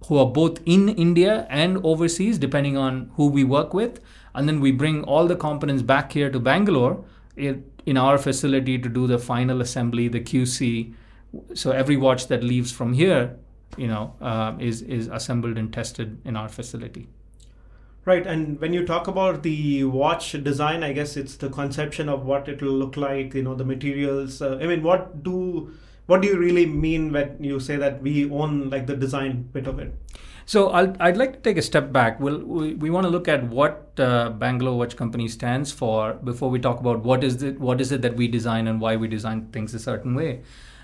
who 0.07 0.17
are 0.17 0.25
both 0.25 0.59
in 0.65 0.89
India 0.89 1.47
and 1.49 1.83
overseas, 1.83 2.37
depending 2.37 2.77
on 2.77 3.11
who 3.15 3.27
we 3.27 3.43
work 3.43 3.73
with. 3.73 3.99
And 4.35 4.47
then 4.47 4.59
we 4.59 4.71
bring 4.71 5.03
all 5.03 5.27
the 5.27 5.35
components 5.35 5.81
back 5.81 6.11
here 6.11 6.29
to 6.29 6.39
Bangalore 6.39 7.03
in 7.85 7.97
our 7.97 8.17
facility 8.17 8.77
to 8.77 8.89
do 8.89 9.07
the 9.07 9.19
final 9.19 9.61
assembly, 9.61 10.07
the 10.07 10.19
QC. 10.19 10.93
So 11.53 11.71
every 11.71 11.97
watch 11.97 12.27
that 12.27 12.43
leaves 12.43 12.71
from 12.71 12.93
here, 12.93 13.35
you 13.77 13.87
know, 13.87 14.15
uh, 14.21 14.55
is 14.59 14.81
is 14.81 15.07
assembled 15.07 15.57
and 15.57 15.73
tested 15.73 16.19
in 16.25 16.35
our 16.35 16.49
facility. 16.49 17.09
Right, 18.05 18.27
and 18.27 18.59
when 18.59 18.73
you 18.73 18.85
talk 18.85 19.07
about 19.07 19.43
the 19.43 19.85
watch 19.85 20.33
design, 20.43 20.83
I 20.83 20.91
guess 20.91 21.15
it's 21.15 21.37
the 21.37 21.49
conception 21.49 22.09
of 22.09 22.25
what 22.25 22.49
it 22.49 22.61
will 22.61 22.73
look 22.73 22.97
like. 22.97 23.33
You 23.33 23.43
know, 23.43 23.55
the 23.55 23.63
materials. 23.63 24.41
Uh, 24.41 24.59
I 24.61 24.67
mean, 24.67 24.83
what 24.83 25.23
do 25.23 25.71
what 26.05 26.21
do 26.21 26.27
you 26.27 26.37
really 26.37 26.65
mean 26.65 27.13
when 27.13 27.41
you 27.41 27.59
say 27.59 27.77
that 27.77 28.01
we 28.01 28.29
own 28.29 28.69
like 28.69 28.87
the 28.87 28.95
design 28.95 29.49
bit 29.53 29.67
of 29.67 29.79
it? 29.79 29.95
So 30.45 30.69
i 30.69 30.83
would 30.83 31.17
like 31.17 31.33
to 31.33 31.39
take 31.39 31.57
a 31.57 31.61
step 31.61 31.91
back. 31.91 32.19
We'll, 32.19 32.39
we 32.39 32.73
we 32.73 32.89
want 32.89 33.05
to 33.05 33.09
look 33.09 33.27
at 33.27 33.43
what 33.43 33.99
uh, 33.99 34.29
Bangalore 34.31 34.77
Watch 34.77 34.95
Company 34.97 35.27
stands 35.27 35.71
for 35.71 36.13
before 36.13 36.49
we 36.49 36.59
talk 36.59 36.79
about 36.79 37.03
what 37.03 37.23
is 37.23 37.41
it 37.43 37.59
what 37.59 37.79
is 37.79 37.91
it 37.91 38.01
that 38.01 38.15
we 38.15 38.27
design 38.27 38.67
and 38.67 38.81
why 38.81 38.95
we 38.95 39.07
design 39.07 39.47
things 39.51 39.73
a 39.73 39.79
certain 39.79 40.15
way. 40.15 40.41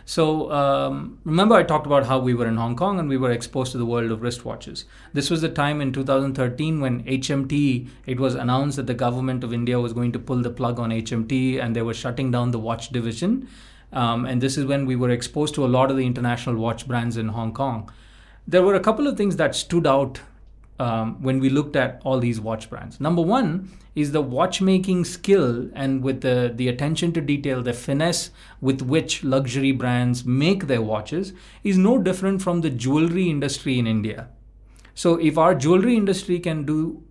So 0.10 0.52
um, 0.52 1.20
remember, 1.24 1.54
I 1.54 1.62
talked 1.62 1.86
about 1.86 2.08
how 2.08 2.18
we 2.18 2.34
were 2.34 2.48
in 2.48 2.58
Hong 2.58 2.76
Kong 2.76 2.98
and 2.98 3.08
we 3.08 3.16
were 3.16 3.30
exposed 3.30 3.74
to 3.74 3.78
the 3.78 3.86
world 3.86 4.10
of 4.10 4.22
wristwatches. 4.22 4.86
This 5.14 5.30
was 5.30 5.42
the 5.42 5.50
time 5.50 5.82
in 5.82 5.94
2013 5.94 6.82
when 6.82 7.04
HMT. 7.04 7.88
It 8.08 8.20
was 8.20 8.34
announced 8.34 8.78
that 8.78 8.88
the 8.88 8.96
government 8.96 9.44
of 9.44 9.54
India 9.54 9.80
was 9.80 9.94
going 9.94 10.12
to 10.14 10.18
pull 10.18 10.42
the 10.42 10.50
plug 10.50 10.80
on 10.80 10.90
HMT 10.90 11.62
and 11.62 11.76
they 11.76 11.84
were 11.84 11.94
shutting 11.94 12.32
down 12.32 12.50
the 12.50 12.58
watch 12.58 12.90
division. 12.90 13.48
Um, 13.94 14.26
and 14.26 14.42
this 14.42 14.58
is 14.58 14.66
when 14.66 14.88
we 14.88 14.96
were 14.96 15.12
exposed 15.12 15.54
to 15.56 15.64
a 15.64 15.70
lot 15.78 15.92
of 15.92 15.98
the 15.98 16.08
international 16.08 16.56
watch 16.56 16.88
brands 16.88 17.16
in 17.16 17.28
Hong 17.28 17.54
Kong. 17.54 17.92
There 18.48 18.64
were 18.64 18.76
a 18.76 18.80
couple 18.80 19.08
of 19.08 19.18
things 19.18 19.36
that 19.36 19.56
stood 19.56 19.86
out 19.86 20.22
um, 20.80 21.22
when 21.22 21.40
we 21.40 21.50
looked 21.50 21.76
at 21.76 22.02
all 22.04 22.20
these 22.20 22.40
watch 22.40 22.70
brands. 22.70 23.00
Number 23.00 23.22
one 23.22 23.70
is 23.96 24.12
the 24.12 24.22
watchmaking 24.22 25.04
skill 25.06 25.70
and 25.74 26.02
with 26.02 26.22
the, 26.22 26.54
the 26.56 26.70
attention 26.70 27.12
to 27.14 27.22
detail, 27.22 27.62
the 27.62 27.74
finesse 27.74 28.32
with 28.62 28.82
which 28.82 29.24
luxury 29.24 29.74
brands 29.74 30.24
make 30.24 30.68
their 30.68 30.82
watches 30.82 31.34
is 31.64 31.78
no 31.78 31.98
different 31.98 32.42
from 32.42 32.62
the 32.62 32.70
jewelry 32.70 33.30
industry 33.30 33.78
in 33.78 33.86
India. 33.86 34.30
So 34.96 35.16
if 35.16 35.38
our 35.38 35.54
jewelry 35.54 35.96
industry 35.96 36.40
can 36.40 36.66
do 36.66 37.04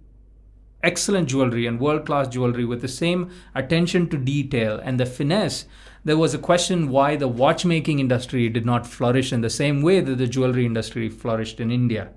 excellent 0.83 1.29
jewelry 1.29 1.67
and 1.67 1.81
world 1.81 2.07
class 2.07 2.29
jewelry 2.29 2.65
with 2.65 2.81
the 2.81 2.89
same 2.89 3.31
attention 3.55 4.09
to 4.09 4.17
detail 4.17 4.81
and 4.83 4.99
the 4.99 5.07
finesse, 5.07 5.67
there 6.05 6.17
was 6.17 6.35
a 6.35 6.39
question 6.39 6.91
why 6.91 7.17
the 7.17 7.29
watchmaking 7.29 7.99
industry 7.99 8.49
did 8.49 8.65
not 8.65 8.87
flourish 8.87 9.33
in 9.33 9.41
the 9.41 9.51
same 9.51 9.83
way 9.83 10.01
that 10.01 10.17
the 10.17 10.27
jewelry 10.27 10.65
industry 10.65 11.09
flourished 11.09 11.61
in 11.61 11.71
India. 11.71 12.11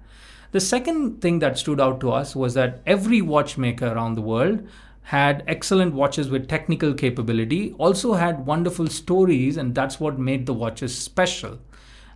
The 0.51 0.59
second 0.59 1.21
thing 1.21 1.39
that 1.39 1.57
stood 1.57 1.79
out 1.79 1.99
to 2.01 2.11
us 2.11 2.35
was 2.35 2.53
that 2.53 2.81
every 2.85 3.21
watchmaker 3.21 3.87
around 3.87 4.15
the 4.15 4.21
world 4.21 4.67
had 5.03 5.43
excellent 5.47 5.93
watches 5.93 6.29
with 6.29 6.47
technical 6.47 6.93
capability, 6.93 7.73
also 7.73 8.13
had 8.13 8.45
wonderful 8.45 8.87
stories, 8.87 9.57
and 9.57 9.73
that's 9.73 9.99
what 9.99 10.19
made 10.19 10.45
the 10.45 10.53
watches 10.53 10.97
special. 10.97 11.59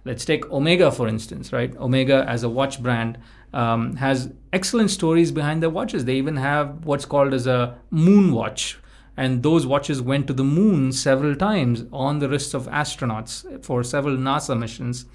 Let's 0.04 0.24
take 0.24 0.50
Omega, 0.52 0.92
for 0.92 1.08
instance, 1.08 1.52
right? 1.52 1.76
Omega, 1.78 2.26
as 2.28 2.44
a 2.44 2.50
watch 2.50 2.82
brand, 2.84 3.18
um, 3.54 3.96
has 3.98 4.32
excellent 4.54 4.92
stories 4.92 5.32
behind 5.32 5.62
their 5.62 5.70
watches. 5.70 6.06
They 6.06 6.16
even 6.16 6.38
have 6.38 6.86
what's 6.86 7.06
called 7.06 7.34
as 7.34 7.48
a 7.48 7.78
moon 7.90 8.34
watch, 8.34 8.78
and 9.18 9.44
those 9.44 9.66
watches 9.66 10.02
went 10.02 10.28
to 10.28 10.34
the 10.34 10.44
moon 10.44 10.92
several 10.92 11.36
times 11.36 11.86
on 11.92 12.20
the 12.20 12.30
wrists 12.30 12.54
of 12.54 12.68
astronauts 12.68 13.64
for 13.64 13.84
several 13.84 14.18
NASA 14.18 14.58
missions 14.58 15.06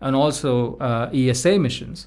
and 0.00 0.16
also 0.16 0.76
uh, 0.78 1.10
ESA 1.12 1.58
missions. 1.58 2.06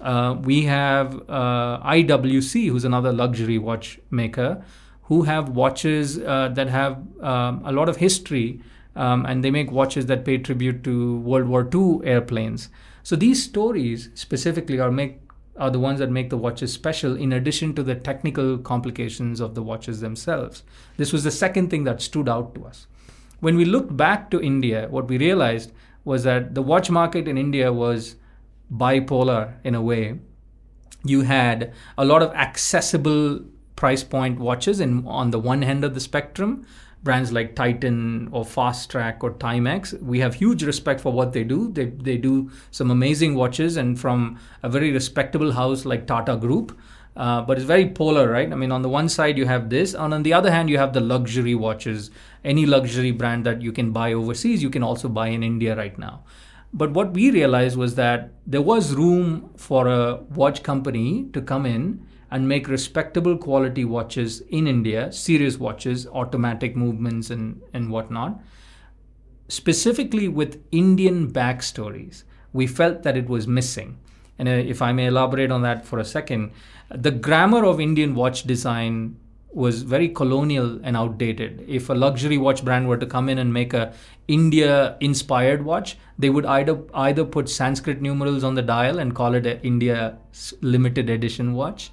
Uh, 0.00 0.36
we 0.42 0.64
have 0.64 1.14
uh, 1.28 1.80
IWC, 1.82 2.68
who's 2.68 2.84
another 2.84 3.12
luxury 3.12 3.58
watch 3.58 3.98
maker, 4.10 4.62
who 5.04 5.22
have 5.22 5.50
watches 5.50 6.18
uh, 6.18 6.48
that 6.54 6.68
have 6.68 6.98
um, 7.22 7.62
a 7.64 7.72
lot 7.72 7.88
of 7.88 7.96
history, 7.96 8.60
um, 8.94 9.24
and 9.26 9.42
they 9.42 9.50
make 9.50 9.70
watches 9.70 10.06
that 10.06 10.24
pay 10.24 10.38
tribute 10.38 10.84
to 10.84 11.18
World 11.20 11.48
War 11.48 11.68
II 11.72 12.06
airplanes. 12.06 12.68
So 13.08 13.16
these 13.16 13.42
stories 13.42 14.10
specifically 14.12 14.78
are 14.78 14.90
make 14.90 15.22
are 15.56 15.70
the 15.70 15.78
ones 15.78 15.98
that 15.98 16.10
make 16.10 16.28
the 16.28 16.36
watches 16.36 16.74
special 16.74 17.16
in 17.16 17.32
addition 17.32 17.74
to 17.76 17.82
the 17.82 17.94
technical 17.94 18.58
complications 18.58 19.40
of 19.40 19.54
the 19.54 19.62
watches 19.62 20.02
themselves. 20.02 20.62
This 20.98 21.10
was 21.10 21.24
the 21.24 21.30
second 21.30 21.70
thing 21.70 21.84
that 21.84 22.02
stood 22.02 22.28
out 22.28 22.54
to 22.54 22.66
us. 22.66 22.86
When 23.40 23.56
we 23.56 23.64
looked 23.64 23.96
back 23.96 24.30
to 24.32 24.42
India, 24.42 24.88
what 24.90 25.08
we 25.08 25.16
realized 25.16 25.72
was 26.04 26.24
that 26.24 26.54
the 26.54 26.60
watch 26.60 26.90
market 26.90 27.26
in 27.26 27.38
India 27.38 27.72
was 27.72 28.16
bipolar 28.70 29.54
in 29.64 29.74
a 29.74 29.80
way. 29.80 30.20
You 31.02 31.22
had 31.22 31.72
a 31.96 32.04
lot 32.04 32.20
of 32.20 32.34
accessible 32.34 33.40
price 33.74 34.04
point 34.04 34.38
watches 34.38 34.80
and 34.80 35.08
on 35.08 35.30
the 35.30 35.40
one 35.40 35.64
end 35.64 35.82
of 35.82 35.94
the 35.94 36.00
spectrum 36.00 36.66
brands 37.08 37.32
like 37.32 37.54
Titan 37.56 38.28
or 38.32 38.44
Fastrack 38.44 39.22
or 39.22 39.30
Timex. 39.32 39.98
We 40.02 40.20
have 40.20 40.34
huge 40.34 40.62
respect 40.62 41.00
for 41.00 41.10
what 41.10 41.32
they 41.32 41.42
do. 41.42 41.70
They, 41.72 41.86
they 41.86 42.18
do 42.18 42.50
some 42.70 42.90
amazing 42.90 43.34
watches 43.34 43.78
and 43.78 43.98
from 43.98 44.38
a 44.62 44.68
very 44.68 44.92
respectable 44.92 45.52
house 45.52 45.86
like 45.86 46.06
Tata 46.06 46.36
Group. 46.36 46.78
Uh, 47.16 47.40
but 47.40 47.56
it's 47.56 47.64
very 47.66 47.88
polar, 47.88 48.30
right? 48.30 48.52
I 48.52 48.54
mean, 48.54 48.70
on 48.70 48.82
the 48.82 48.90
one 48.90 49.08
side 49.08 49.38
you 49.38 49.46
have 49.46 49.70
this, 49.70 49.94
and 49.94 50.12
on 50.12 50.22
the 50.22 50.34
other 50.34 50.50
hand 50.50 50.68
you 50.68 50.76
have 50.76 50.92
the 50.92 51.00
luxury 51.00 51.54
watches. 51.54 52.10
Any 52.44 52.66
luxury 52.66 53.10
brand 53.10 53.46
that 53.46 53.62
you 53.62 53.72
can 53.72 53.90
buy 53.90 54.12
overseas, 54.12 54.62
you 54.62 54.70
can 54.70 54.82
also 54.82 55.08
buy 55.08 55.28
in 55.28 55.42
India 55.42 55.74
right 55.74 55.98
now. 55.98 56.24
But 56.74 56.92
what 56.92 57.14
we 57.14 57.30
realized 57.30 57.78
was 57.78 57.94
that 57.94 58.34
there 58.46 58.62
was 58.62 58.94
room 58.94 59.50
for 59.56 59.88
a 59.88 60.16
watch 60.42 60.62
company 60.62 61.30
to 61.32 61.40
come 61.40 61.64
in 61.64 62.06
and 62.30 62.48
make 62.48 62.68
respectable 62.68 63.36
quality 63.36 63.84
watches 63.84 64.40
in 64.48 64.66
India, 64.66 65.10
serious 65.12 65.58
watches, 65.58 66.06
automatic 66.06 66.76
movements, 66.76 67.30
and, 67.30 67.60
and 67.72 67.90
whatnot. 67.90 68.40
Specifically 69.48 70.28
with 70.28 70.62
Indian 70.70 71.30
backstories, 71.32 72.24
we 72.52 72.66
felt 72.66 73.02
that 73.02 73.16
it 73.16 73.28
was 73.28 73.46
missing. 73.46 73.98
And 74.38 74.48
uh, 74.48 74.52
if 74.52 74.82
I 74.82 74.92
may 74.92 75.06
elaborate 75.06 75.50
on 75.50 75.62
that 75.62 75.84
for 75.84 75.98
a 75.98 76.04
second, 76.04 76.52
the 76.90 77.10
grammar 77.10 77.64
of 77.64 77.80
Indian 77.80 78.14
watch 78.14 78.44
design 78.44 79.16
was 79.52 79.82
very 79.82 80.08
colonial 80.08 80.78
and 80.82 80.96
outdated. 80.96 81.64
If 81.66 81.88
a 81.88 81.94
luxury 81.94 82.36
watch 82.36 82.64
brand 82.64 82.86
were 82.86 82.98
to 82.98 83.06
come 83.06 83.28
in 83.28 83.38
and 83.38 83.52
make 83.52 83.72
a 83.72 83.94
India 84.28 84.96
inspired 85.00 85.64
watch, 85.64 85.96
they 86.18 86.28
would 86.28 86.44
either 86.44 86.78
either 86.94 87.24
put 87.24 87.48
Sanskrit 87.48 88.02
numerals 88.02 88.44
on 88.44 88.54
the 88.54 88.62
dial 88.62 88.98
and 88.98 89.14
call 89.14 89.34
it 89.34 89.46
an 89.46 89.60
India 89.62 90.18
limited 90.60 91.08
edition 91.08 91.54
watch, 91.54 91.90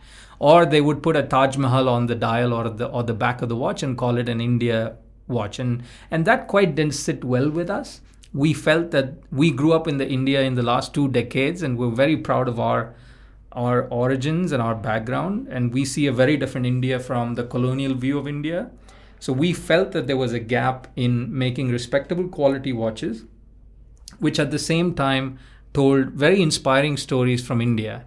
or 0.52 0.66
they 0.66 0.82
would 0.88 1.02
put 1.02 1.16
a 1.16 1.24
Taj 1.24 1.58
Mahal 1.58 1.90
on 1.90 2.06
the 2.06 2.16
dial 2.24 2.54
or 2.54 2.70
the 2.70 2.88
or 2.88 3.04
the 3.04 3.14
back 3.25 3.42
of 3.42 3.50
the 3.50 3.56
watch 3.56 3.84
and 3.84 3.98
call 3.98 4.18
it 4.24 4.30
an 4.30 4.42
India 4.42 4.98
watch. 5.28 5.60
And 5.60 5.84
and 6.12 6.25
that 6.25 6.48
quite 6.48 6.75
didn't 6.75 6.94
sit 6.94 7.24
well 7.24 7.50
with 7.50 7.70
us. 7.70 8.02
We 8.34 8.54
felt 8.54 8.92
that 8.92 9.14
we 9.32 9.50
grew 9.62 9.74
up 9.74 9.88
in 9.88 9.98
the 9.98 10.08
India 10.18 10.44
in 10.52 10.56
the 10.56 10.68
last 10.70 10.94
two 10.94 11.08
decades 11.08 11.64
and 11.64 11.78
we're 11.80 11.98
very 12.04 12.18
proud 12.30 12.48
of 12.54 12.60
our 12.60 12.94
our 13.64 13.84
origins 13.88 14.52
and 14.52 14.62
our 14.62 14.75
background, 14.75 15.48
and 15.50 15.74
we 15.74 15.86
see 15.86 16.08
a 16.08 16.12
very 16.12 16.38
different 16.38 16.66
India 16.68 17.00
from 17.00 17.36
the 17.36 17.44
colonial 17.44 17.94
view 17.94 18.18
of 18.20 18.28
India. 18.28 18.70
So 19.20 19.34
we 19.34 19.54
felt 19.54 19.94
that 19.94 20.08
there 20.08 20.18
was 20.18 20.34
a 20.34 20.40
gap 20.56 20.88
in 20.96 21.36
making 21.44 21.70
respectable 21.70 22.28
quality 22.28 22.74
watches, 22.74 23.24
which 24.20 24.40
at 24.40 24.52
the 24.52 24.60
same 24.60 24.94
time 24.94 25.40
told 25.74 26.12
very 26.25 26.42
inspiring 26.42 26.98
stories 26.98 27.46
from 27.48 27.62
India. 27.62 28.04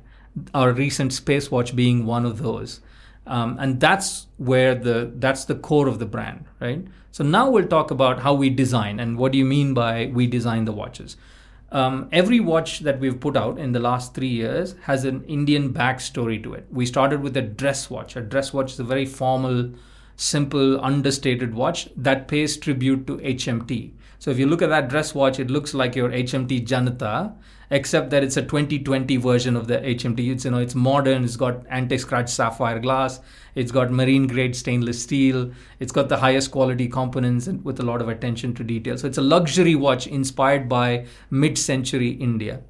Our 0.54 0.72
recent 0.72 1.12
space 1.12 1.50
watch 1.50 1.74
being 1.74 2.06
one 2.06 2.24
of 2.26 2.42
those. 2.42 2.80
Um, 3.26 3.56
and 3.60 3.78
that's 3.78 4.26
where 4.38 4.74
the 4.74 5.12
that's 5.16 5.44
the 5.44 5.54
core 5.54 5.86
of 5.86 5.98
the 5.98 6.06
brand 6.06 6.46
right 6.60 6.82
so 7.12 7.22
now 7.22 7.50
we'll 7.50 7.66
talk 7.66 7.90
about 7.90 8.20
how 8.20 8.32
we 8.32 8.48
design 8.48 8.98
and 8.98 9.18
what 9.18 9.32
do 9.32 9.38
you 9.38 9.44
mean 9.44 9.74
by 9.74 10.10
we 10.14 10.26
design 10.26 10.64
the 10.64 10.72
watches 10.72 11.18
um, 11.70 12.08
every 12.12 12.40
watch 12.40 12.80
that 12.80 12.98
we've 12.98 13.20
put 13.20 13.36
out 13.36 13.58
in 13.58 13.72
the 13.72 13.78
last 13.78 14.14
three 14.14 14.28
years 14.28 14.74
has 14.82 15.04
an 15.04 15.24
Indian 15.24 15.74
backstory 15.74 16.42
to 16.42 16.54
it. 16.54 16.66
We 16.70 16.86
started 16.86 17.20
with 17.20 17.36
a 17.36 17.42
dress 17.42 17.90
watch. 17.90 18.16
A 18.16 18.22
dress 18.22 18.54
watch 18.54 18.72
is 18.72 18.80
a 18.80 18.84
very 18.84 19.04
formal, 19.04 19.72
simple, 20.16 20.82
understated 20.82 21.54
watch 21.54 21.90
that 21.94 22.26
pays 22.26 22.56
tribute 22.56 23.06
to 23.06 23.18
HMT. 23.18 23.92
So 24.18 24.30
if 24.30 24.38
you 24.38 24.46
look 24.46 24.62
at 24.62 24.70
that 24.70 24.88
dress 24.88 25.14
watch, 25.14 25.38
it 25.38 25.50
looks 25.50 25.74
like 25.74 25.94
your 25.94 26.08
HMT 26.08 26.66
Janata, 26.66 27.34
except 27.70 28.10
that 28.10 28.24
it's 28.24 28.36
a 28.36 28.42
2020 28.42 29.16
version 29.16 29.56
of 29.56 29.66
the 29.66 29.78
HMT. 29.78 30.30
It's 30.30 30.44
you 30.44 30.50
know 30.50 30.58
it's 30.58 30.74
modern. 30.74 31.24
It's 31.24 31.36
got 31.36 31.66
anti-scratch 31.68 32.28
sapphire 32.28 32.78
glass. 32.78 33.20
It's 33.54 33.72
got 33.72 33.90
marine 33.90 34.26
grade 34.26 34.56
stainless 34.56 35.02
steel. 35.02 35.52
It's 35.80 35.92
got 35.92 36.08
the 36.08 36.18
highest 36.18 36.50
quality 36.50 36.88
components 36.88 37.46
and 37.46 37.64
with 37.64 37.80
a 37.80 37.82
lot 37.82 38.00
of 38.00 38.08
attention 38.08 38.54
to 38.54 38.64
detail. 38.64 38.96
So 38.96 39.06
it's 39.06 39.18
a 39.18 39.22
luxury 39.22 39.74
watch 39.74 40.06
inspired 40.06 40.68
by 40.68 41.06
mid-century 41.30 42.10
India. 42.10 42.62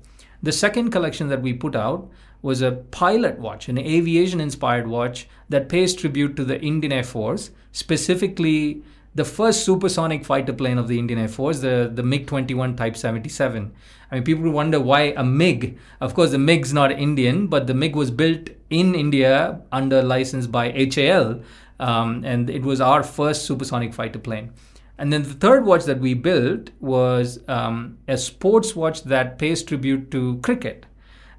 The 0.43 0.53
second 0.53 0.91
collection 0.91 1.29
that 1.29 1.43
we 1.43 1.53
put 1.53 1.75
out 1.75 2.11
was 2.43 2.63
a 2.63 2.73
pilot 2.73 3.39
watch, 3.39 3.69
an 3.69 3.79
aviation 3.79 4.41
inspired 4.41 4.87
watch 4.87 5.29
that 5.49 5.69
pays 5.69 5.95
tribute 5.95 6.37
to 6.37 6.45
the 6.45 6.61
Indian 6.61 6.93
Air 6.93 7.03
Force, 7.03 7.51
specifically 7.73 8.83
the 9.15 9.25
first 9.25 9.65
supersonic 9.65 10.25
fighter 10.25 10.53
plane 10.53 10.79
of 10.79 10.89
the 10.89 10.99
Indian 10.99 11.19
Air 11.19 11.29
Force, 11.29 11.61
the, 11.61 11.91
the 11.93 12.03
MiG 12.03 12.27
21 12.27 12.77
Type 12.77 12.97
77. 12.97 13.73
I 14.11 14.15
mean, 14.15 14.25
people 14.25 14.51
wonder 14.51 14.81
why 14.81 15.13
a 15.17 15.25
MiG. 15.25 15.79
Of 16.01 16.15
course, 16.15 16.31
the 16.31 16.39
MiG's 16.39 16.73
not 16.73 16.93
Indian, 16.93 17.47
but 17.47 17.67
the 17.67 17.75
MiG 17.75 17.97
was 17.97 18.11
built 18.11 18.51
in 18.71 18.95
India 18.95 19.61
under 19.73 20.03
license 20.03 20.47
by 20.47 20.71
HAL, 20.71 21.41
um, 21.81 22.25
and 22.25 22.49
it 22.49 22.63
was 22.63 22.81
our 22.81 23.03
first 23.03 23.45
supersonic 23.45 23.95
fighter 23.95 24.19
plane. 24.19 24.53
And 24.99 25.13
then 25.13 25.23
the 25.23 25.35
third 25.35 25.65
watch 25.65 25.85
that 25.85 26.01
we 26.01 26.15
built 26.15 26.71
was 26.81 27.39
um, 27.49 27.99
a 28.09 28.19
sports 28.19 28.75
watch 28.75 29.05
that 29.05 29.39
pays 29.39 29.63
tribute 29.63 30.11
to 30.11 30.39
cricket 30.39 30.87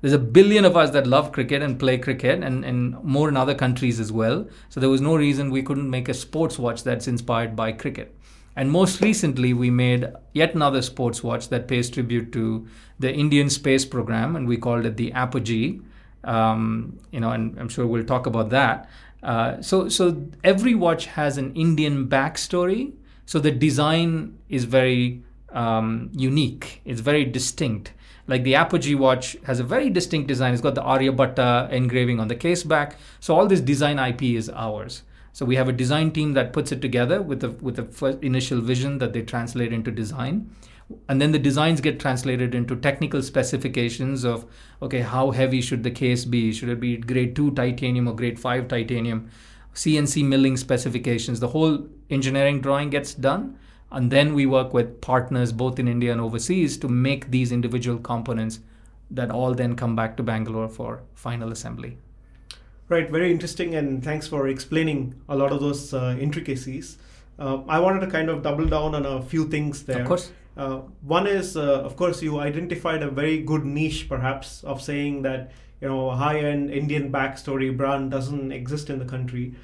there's 0.01 0.13
a 0.13 0.19
billion 0.19 0.65
of 0.65 0.77
us 0.77 0.91
that 0.91 1.07
love 1.07 1.31
cricket 1.31 1.61
and 1.61 1.79
play 1.79 1.97
cricket 1.97 2.43
and, 2.43 2.63
and 2.63 3.01
more 3.03 3.29
in 3.29 3.37
other 3.37 3.55
countries 3.55 3.99
as 3.99 4.11
well. 4.11 4.47
So 4.69 4.79
there 4.79 4.89
was 4.89 5.01
no 5.01 5.15
reason 5.15 5.51
we 5.51 5.63
couldn't 5.63 5.89
make 5.89 6.07
a 6.09 6.13
sports 6.13 6.57
watch 6.57 6.83
that's 6.83 7.07
inspired 7.07 7.55
by 7.55 7.71
cricket. 7.73 8.15
And 8.55 8.71
most 8.71 9.01
recently, 9.01 9.53
we 9.53 9.69
made 9.69 10.11
yet 10.33 10.53
another 10.53 10.81
sports 10.81 11.23
watch 11.23 11.49
that 11.49 11.67
pays 11.67 11.89
tribute 11.89 12.31
to 12.33 12.67
the 12.99 13.13
Indian 13.13 13.49
space 13.49 13.85
program, 13.85 14.35
and 14.35 14.47
we 14.47 14.57
called 14.57 14.85
it 14.85 14.97
the 14.97 15.13
Apogee. 15.13 15.79
Um, 16.25 16.99
you 17.11 17.21
know, 17.21 17.31
and 17.31 17.57
I'm 17.57 17.69
sure 17.69 17.87
we'll 17.87 18.03
talk 18.03 18.25
about 18.25 18.49
that. 18.49 18.89
Uh, 19.23 19.61
so, 19.61 19.87
so 19.87 20.21
every 20.43 20.75
watch 20.75 21.05
has 21.05 21.37
an 21.37 21.53
Indian 21.55 22.07
backstory. 22.07 22.93
So 23.25 23.39
the 23.39 23.51
design 23.51 24.37
is 24.49 24.65
very 24.65 25.23
um, 25.53 26.09
unique. 26.13 26.81
It's 26.83 26.99
very 26.99 27.25
distinct. 27.25 27.93
Like 28.29 28.43
the 28.43 28.53
Apogee 28.53 28.93
watch 28.93 29.35
has 29.45 29.59
a 29.59 29.63
very 29.63 29.89
distinct 29.89 30.27
design. 30.27 30.53
It's 30.53 30.61
got 30.61 30.75
the 30.75 30.83
Aryabhatta 30.83 31.71
engraving 31.71 32.19
on 32.19 32.27
the 32.27 32.35
case 32.35 32.61
back. 32.61 32.95
So 33.19 33.35
all 33.35 33.47
this 33.47 33.59
design 33.59 33.97
IP 33.97 34.21
is 34.21 34.51
ours. 34.51 35.01
So 35.33 35.45
we 35.45 35.55
have 35.55 35.67
a 35.67 35.73
design 35.73 36.11
team 36.11 36.33
that 36.33 36.53
puts 36.53 36.71
it 36.71 36.79
together 36.79 37.23
with 37.23 37.39
the 37.39 37.49
with 37.49 37.77
the 37.77 38.19
initial 38.23 38.61
vision 38.61 38.99
that 38.99 39.13
they 39.13 39.23
translate 39.23 39.73
into 39.73 39.89
design. 39.89 40.51
And 41.07 41.19
then 41.19 41.31
the 41.31 41.39
designs 41.39 41.81
get 41.81 41.99
translated 41.99 42.53
into 42.53 42.75
technical 42.75 43.23
specifications 43.23 44.23
of 44.23 44.45
okay, 44.79 44.99
how 44.99 45.31
heavy 45.31 45.61
should 45.61 45.81
the 45.81 45.91
case 45.91 46.23
be? 46.23 46.53
Should 46.53 46.69
it 46.69 46.79
be 46.79 46.97
grade 46.97 47.35
2 47.35 47.51
titanium 47.55 48.07
or 48.07 48.15
grade 48.15 48.39
5 48.39 48.67
titanium? 48.67 49.29
CNC 49.73 50.23
milling 50.23 50.57
specifications. 50.57 51.39
The 51.39 51.47
whole 51.47 51.87
engineering 52.11 52.61
drawing 52.61 52.91
gets 52.91 53.15
done 53.15 53.57
and 53.91 54.11
then 54.11 54.33
we 54.33 54.45
work 54.45 54.73
with 54.73 55.01
partners 55.01 55.51
both 55.51 55.79
in 55.79 55.87
India 55.87 56.11
and 56.11 56.21
overseas 56.21 56.77
to 56.77 56.87
make 56.87 57.31
these 57.31 57.51
individual 57.51 57.97
components 57.97 58.59
that 59.11 59.31
all 59.31 59.53
then 59.53 59.75
come 59.75 59.95
back 59.95 60.15
to 60.17 60.23
Bangalore 60.23 60.69
for 60.69 61.01
final 61.15 61.51
assembly. 61.51 61.97
Right, 62.87 63.09
very 63.09 63.31
interesting, 63.31 63.75
and 63.75 64.03
thanks 64.03 64.27
for 64.27 64.47
explaining 64.47 65.15
a 65.27 65.35
lot 65.35 65.51
of 65.51 65.59
those 65.59 65.93
uh, 65.93 66.17
intricacies. 66.19 66.97
Uh, 67.37 67.61
I 67.67 67.79
wanted 67.79 68.01
to 68.01 68.07
kind 68.07 68.29
of 68.29 68.41
double 68.41 68.65
down 68.65 68.95
on 68.95 69.05
a 69.05 69.21
few 69.21 69.47
things 69.47 69.83
there. 69.83 70.01
Of 70.01 70.07
course. 70.07 70.31
Uh, 70.57 70.81
one 71.03 71.25
is, 71.25 71.55
uh, 71.55 71.81
of 71.81 71.95
course, 71.95 72.21
you 72.21 72.39
identified 72.39 73.01
a 73.01 73.09
very 73.09 73.41
good 73.41 73.63
niche, 73.63 74.09
perhaps, 74.09 74.63
of 74.63 74.81
saying 74.81 75.21
that 75.21 75.51
you 75.81 75.87
know 75.87 76.09
high-end 76.11 76.69
Indian 76.69 77.11
backstory 77.11 77.75
brand 77.75 78.11
doesn't 78.11 78.51
exist 78.51 78.89
in 78.89 78.99
the 78.99 79.05
country 79.05 79.55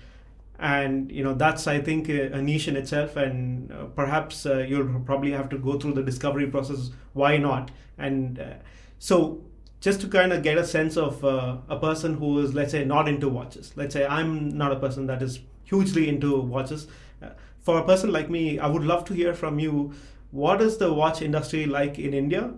and 0.59 1.11
you 1.11 1.23
know 1.23 1.33
that's 1.33 1.67
i 1.67 1.79
think 1.81 2.07
a, 2.09 2.41
niche 2.41 2.67
in 2.67 2.75
itself. 2.75 3.15
And 3.15 3.71
uh, 3.71 3.85
perhaps 3.85 4.45
uh, 4.45 4.59
you'll 4.59 4.99
probably 5.01 5.31
have 5.31 5.49
to 5.49 5.57
go 5.57 5.79
through 5.79 5.93
the 5.93 6.03
discovery 6.03 6.47
process. 6.47 6.91
Why 7.13 7.37
not? 7.37 7.71
And 7.97 8.39
uh, 8.39 8.53
so 8.99 9.43
just 9.81 10.01
to 10.01 10.07
kind 10.07 10.33
of 10.33 10.41
get 10.43 10.57
a 10.57 10.65
sense 10.65 10.97
of 10.97 11.23
uh, 11.23 11.57
a 11.69 11.77
person 11.79 12.15
who 12.15 12.39
is 12.39 12.53
let's 12.53 12.71
say 12.71 12.85
not 12.85 13.07
into 13.07 13.29
watches. 13.29 13.73
Let's 13.75 13.93
say 13.93 14.05
i'm 14.05 14.49
not 14.49 14.71
a 14.71 14.79
person 14.79 15.07
that 15.07 15.21
is 15.21 15.39
hugely 15.63 16.07
into 16.09 16.39
watches. 16.39 16.87
Uh, 17.21 17.29
for 17.61 17.79
a 17.79 17.83
person 17.83 18.11
like 18.11 18.29
me 18.29 18.59
i 18.59 18.67
would 18.67 18.83
love 18.83 19.05
to 19.05 19.13
hear 19.13 19.33
from 19.33 19.57
you 19.57 19.91
what 20.31 20.61
is 20.61 20.77
the 20.77 20.93
watch 20.93 21.21
industry 21.21 21.65
like 21.65 21.97
in 21.97 22.13
india? 22.13 22.53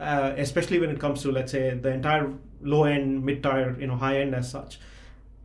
Uh, 0.00 0.32
especially 0.36 0.80
when 0.80 0.90
it 0.90 0.98
comes 0.98 1.22
to 1.22 1.30
let's 1.30 1.52
say 1.52 1.74
the 1.74 1.88
entire 1.92 2.32
low 2.60 2.84
end 2.84 3.24
mid 3.24 3.42
tier 3.42 3.76
you 3.78 3.86
know 3.86 3.96
high 3.96 4.18
end 4.18 4.34
as 4.34 4.50
such 4.50 4.78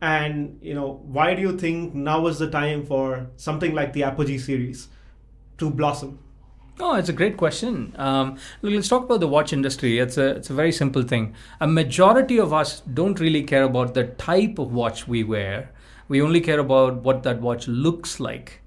and 0.00 0.58
you 0.62 0.74
know, 0.74 1.00
why 1.04 1.34
do 1.34 1.42
you 1.42 1.58
think 1.58 1.94
now 1.94 2.26
is 2.26 2.38
the 2.38 2.50
time 2.50 2.84
for 2.86 3.28
something 3.36 3.74
like 3.74 3.92
the 3.92 4.04
Apogee 4.04 4.38
series 4.38 4.88
to 5.58 5.70
blossom? 5.70 6.18
Oh, 6.80 6.94
it's 6.94 7.08
a 7.08 7.12
great 7.12 7.36
question. 7.36 7.92
Um, 7.98 8.38
let's 8.62 8.88
talk 8.88 9.04
about 9.04 9.18
the 9.18 9.26
watch 9.26 9.52
industry. 9.52 9.98
It's 9.98 10.16
a 10.16 10.36
it's 10.36 10.50
a 10.50 10.54
very 10.54 10.70
simple 10.70 11.02
thing. 11.02 11.34
A 11.60 11.66
majority 11.66 12.38
of 12.38 12.52
us 12.52 12.80
don't 12.80 13.18
really 13.18 13.42
care 13.42 13.64
about 13.64 13.94
the 13.94 14.04
type 14.04 14.58
of 14.58 14.72
watch 14.72 15.08
we 15.08 15.24
wear. 15.24 15.72
We 16.06 16.22
only 16.22 16.40
care 16.40 16.60
about 16.60 17.02
what 17.02 17.24
that 17.24 17.40
watch 17.40 17.66
looks 17.66 18.20
like. 18.20 18.60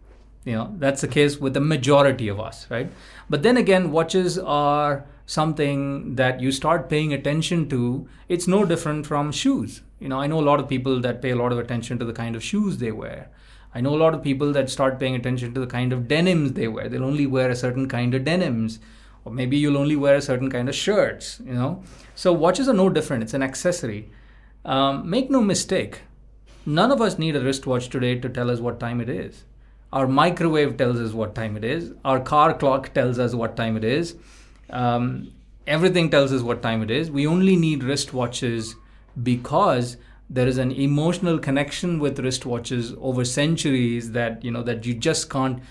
You 0.43 0.55
know, 0.55 0.75
that's 0.77 1.01
the 1.01 1.07
case 1.07 1.37
with 1.37 1.53
the 1.53 1.61
majority 1.61 2.27
of 2.27 2.39
us, 2.39 2.67
right? 2.69 2.91
But 3.29 3.43
then 3.43 3.57
again, 3.57 3.91
watches 3.91 4.37
are 4.37 5.05
something 5.25 6.15
that 6.15 6.41
you 6.41 6.51
start 6.51 6.89
paying 6.89 7.13
attention 7.13 7.69
to. 7.69 8.09
It's 8.27 8.47
no 8.47 8.65
different 8.65 9.05
from 9.05 9.31
shoes 9.31 9.81
you 10.01 10.09
know, 10.09 10.19
I 10.19 10.25
know 10.27 10.39
a 10.39 10.49
lot 10.49 10.59
of 10.59 10.67
people 10.67 10.99
that 11.01 11.21
pay 11.21 11.29
a 11.29 11.35
lot 11.35 11.51
of 11.51 11.59
attention 11.59 11.99
to 11.99 12.05
the 12.05 12.11
kind 12.11 12.35
of 12.35 12.43
shoes 12.43 12.79
they 12.79 12.91
wear. 12.91 13.29
I 13.73 13.81
know 13.81 13.93
a 13.95 14.01
lot 14.03 14.15
of 14.15 14.23
people 14.23 14.51
that 14.53 14.69
start 14.69 14.99
paying 14.99 15.15
attention 15.15 15.53
to 15.53 15.59
the 15.59 15.67
kind 15.67 15.93
of 15.93 16.07
denims 16.07 16.53
they 16.53 16.67
wear. 16.67 16.89
They'll 16.89 17.05
only 17.05 17.27
wear 17.27 17.51
a 17.51 17.55
certain 17.55 17.87
kind 17.87 18.15
of 18.15 18.25
denims. 18.25 18.79
Or 19.23 19.31
maybe 19.31 19.57
you'll 19.57 19.77
only 19.77 19.95
wear 19.95 20.15
a 20.15 20.21
certain 20.21 20.49
kind 20.49 20.67
of 20.67 20.73
shirts, 20.73 21.39
you 21.45 21.53
know. 21.53 21.83
So 22.15 22.33
watches 22.33 22.67
are 22.67 22.73
no 22.73 22.89
different. 22.89 23.21
It's 23.21 23.35
an 23.35 23.43
accessory. 23.43 24.09
Um, 24.65 25.07
make 25.07 25.29
no 25.29 25.41
mistake, 25.41 26.01
none 26.65 26.91
of 26.91 26.99
us 26.99 27.19
need 27.19 27.35
a 27.35 27.41
wristwatch 27.41 27.89
today 27.89 28.15
to 28.19 28.29
tell 28.29 28.49
us 28.49 28.59
what 28.59 28.79
time 28.79 29.01
it 29.01 29.09
is. 29.09 29.43
Our 29.93 30.07
microwave 30.07 30.77
tells 30.77 30.99
us 30.99 31.13
what 31.13 31.35
time 31.35 31.55
it 31.55 31.63
is. 31.63 31.93
Our 32.03 32.19
car 32.19 32.55
clock 32.55 32.93
tells 32.93 33.19
us 33.19 33.35
what 33.35 33.55
time 33.55 33.77
it 33.77 33.83
is. 33.83 34.15
Um, 34.69 35.31
everything 35.67 36.09
tells 36.09 36.33
us 36.33 36.41
what 36.41 36.63
time 36.63 36.81
it 36.81 36.89
is. 36.89 37.11
We 37.11 37.27
only 37.27 37.55
need 37.55 37.81
wristwatches 37.81 38.73
because 39.21 39.97
there 40.29 40.47
is 40.47 40.57
an 40.57 40.71
emotional 40.71 41.37
connection 41.37 41.99
with 41.99 42.17
wristwatches 42.17 42.97
over 43.01 43.25
centuries 43.25 44.13
that 44.13 44.43
you 44.43 44.51
know 44.51 44.63
that 44.63 44.85
you 44.85 44.93
just 44.93 45.29
can't 45.29 45.61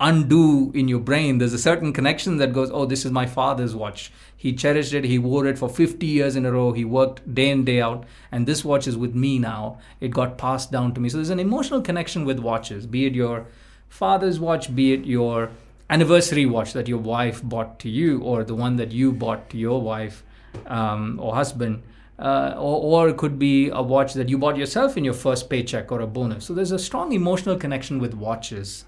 undo 0.00 0.70
in 0.74 0.88
your 0.88 1.00
brain. 1.00 1.38
There's 1.38 1.52
a 1.52 1.58
certain 1.58 1.92
connection 1.92 2.38
that 2.38 2.52
goes 2.52 2.70
oh 2.70 2.86
this 2.86 3.04
is 3.04 3.12
my 3.12 3.26
father's 3.26 3.74
watch. 3.74 4.10
He 4.36 4.54
cherished 4.54 4.94
it. 4.94 5.04
He 5.04 5.18
wore 5.18 5.46
it 5.46 5.58
for 5.58 5.68
50 5.68 6.06
years 6.06 6.36
in 6.36 6.46
a 6.46 6.52
row. 6.52 6.72
He 6.72 6.84
worked 6.84 7.34
day 7.34 7.50
in 7.50 7.64
day 7.64 7.80
out. 7.80 8.04
And 8.32 8.46
this 8.46 8.64
watch 8.64 8.86
is 8.86 8.96
with 8.96 9.14
me 9.14 9.38
now. 9.38 9.78
It 10.00 10.10
got 10.10 10.38
passed 10.38 10.70
down 10.70 10.94
to 10.94 11.00
me. 11.00 11.08
So 11.08 11.16
there's 11.18 11.30
an 11.30 11.40
emotional 11.40 11.82
connection 11.82 12.24
with 12.24 12.38
watches 12.38 12.86
be 12.86 13.06
it 13.06 13.14
your 13.14 13.46
father's 13.88 14.40
watch 14.40 14.74
be 14.74 14.92
it 14.94 15.04
your 15.04 15.50
anniversary 15.90 16.46
watch 16.46 16.72
that 16.72 16.88
your 16.88 16.98
wife 16.98 17.42
bought 17.42 17.78
to 17.80 17.88
you 17.88 18.20
or 18.20 18.44
the 18.44 18.54
one 18.54 18.76
that 18.76 18.92
you 18.92 19.12
bought 19.12 19.50
to 19.50 19.58
your 19.58 19.80
wife 19.80 20.24
um, 20.66 21.18
or 21.22 21.34
husband 21.34 21.82
uh, 22.18 22.54
or, 22.56 23.04
or, 23.04 23.08
it 23.10 23.18
could 23.18 23.38
be 23.38 23.68
a 23.68 23.82
watch 23.82 24.14
that 24.14 24.28
you 24.28 24.38
bought 24.38 24.56
yourself 24.56 24.96
in 24.96 25.04
your 25.04 25.12
first 25.12 25.50
paycheck 25.50 25.92
or 25.92 26.00
a 26.00 26.06
bonus. 26.06 26.46
So 26.46 26.54
there's 26.54 26.72
a 26.72 26.78
strong 26.78 27.12
emotional 27.12 27.56
connection 27.56 27.98
with 27.98 28.14
watches. 28.14 28.86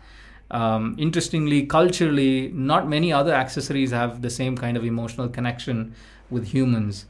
Um, 0.51 0.97
interestingly, 0.99 1.67
culturally, 1.67 2.51
not 2.55 2.89
many 2.89 3.13
other 3.13 3.35
accessories 3.35 3.91
have 3.91 4.23
the 4.23 4.31
same 4.31 4.57
kind 4.57 4.79
of 4.79 4.85
emotional 4.85 5.29
connection 5.29 5.95
with 6.31 6.49
humans. 6.49 7.05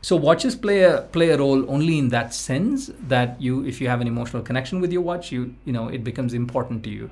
So 0.00 0.14
watches 0.14 0.54
play 0.54 0.84
a 0.84 1.02
play 1.02 1.30
a 1.30 1.38
role 1.38 1.68
only 1.68 1.98
in 1.98 2.10
that 2.10 2.32
sense 2.32 2.92
that 3.08 3.42
you, 3.42 3.64
if 3.66 3.80
you 3.80 3.88
have 3.88 4.00
an 4.00 4.06
emotional 4.06 4.42
connection 4.42 4.80
with 4.80 4.92
your 4.92 5.02
watch, 5.02 5.32
you 5.32 5.56
you 5.64 5.72
know 5.72 5.88
it 5.88 6.04
becomes 6.04 6.34
important 6.34 6.84
to 6.84 6.90
you. 6.90 7.10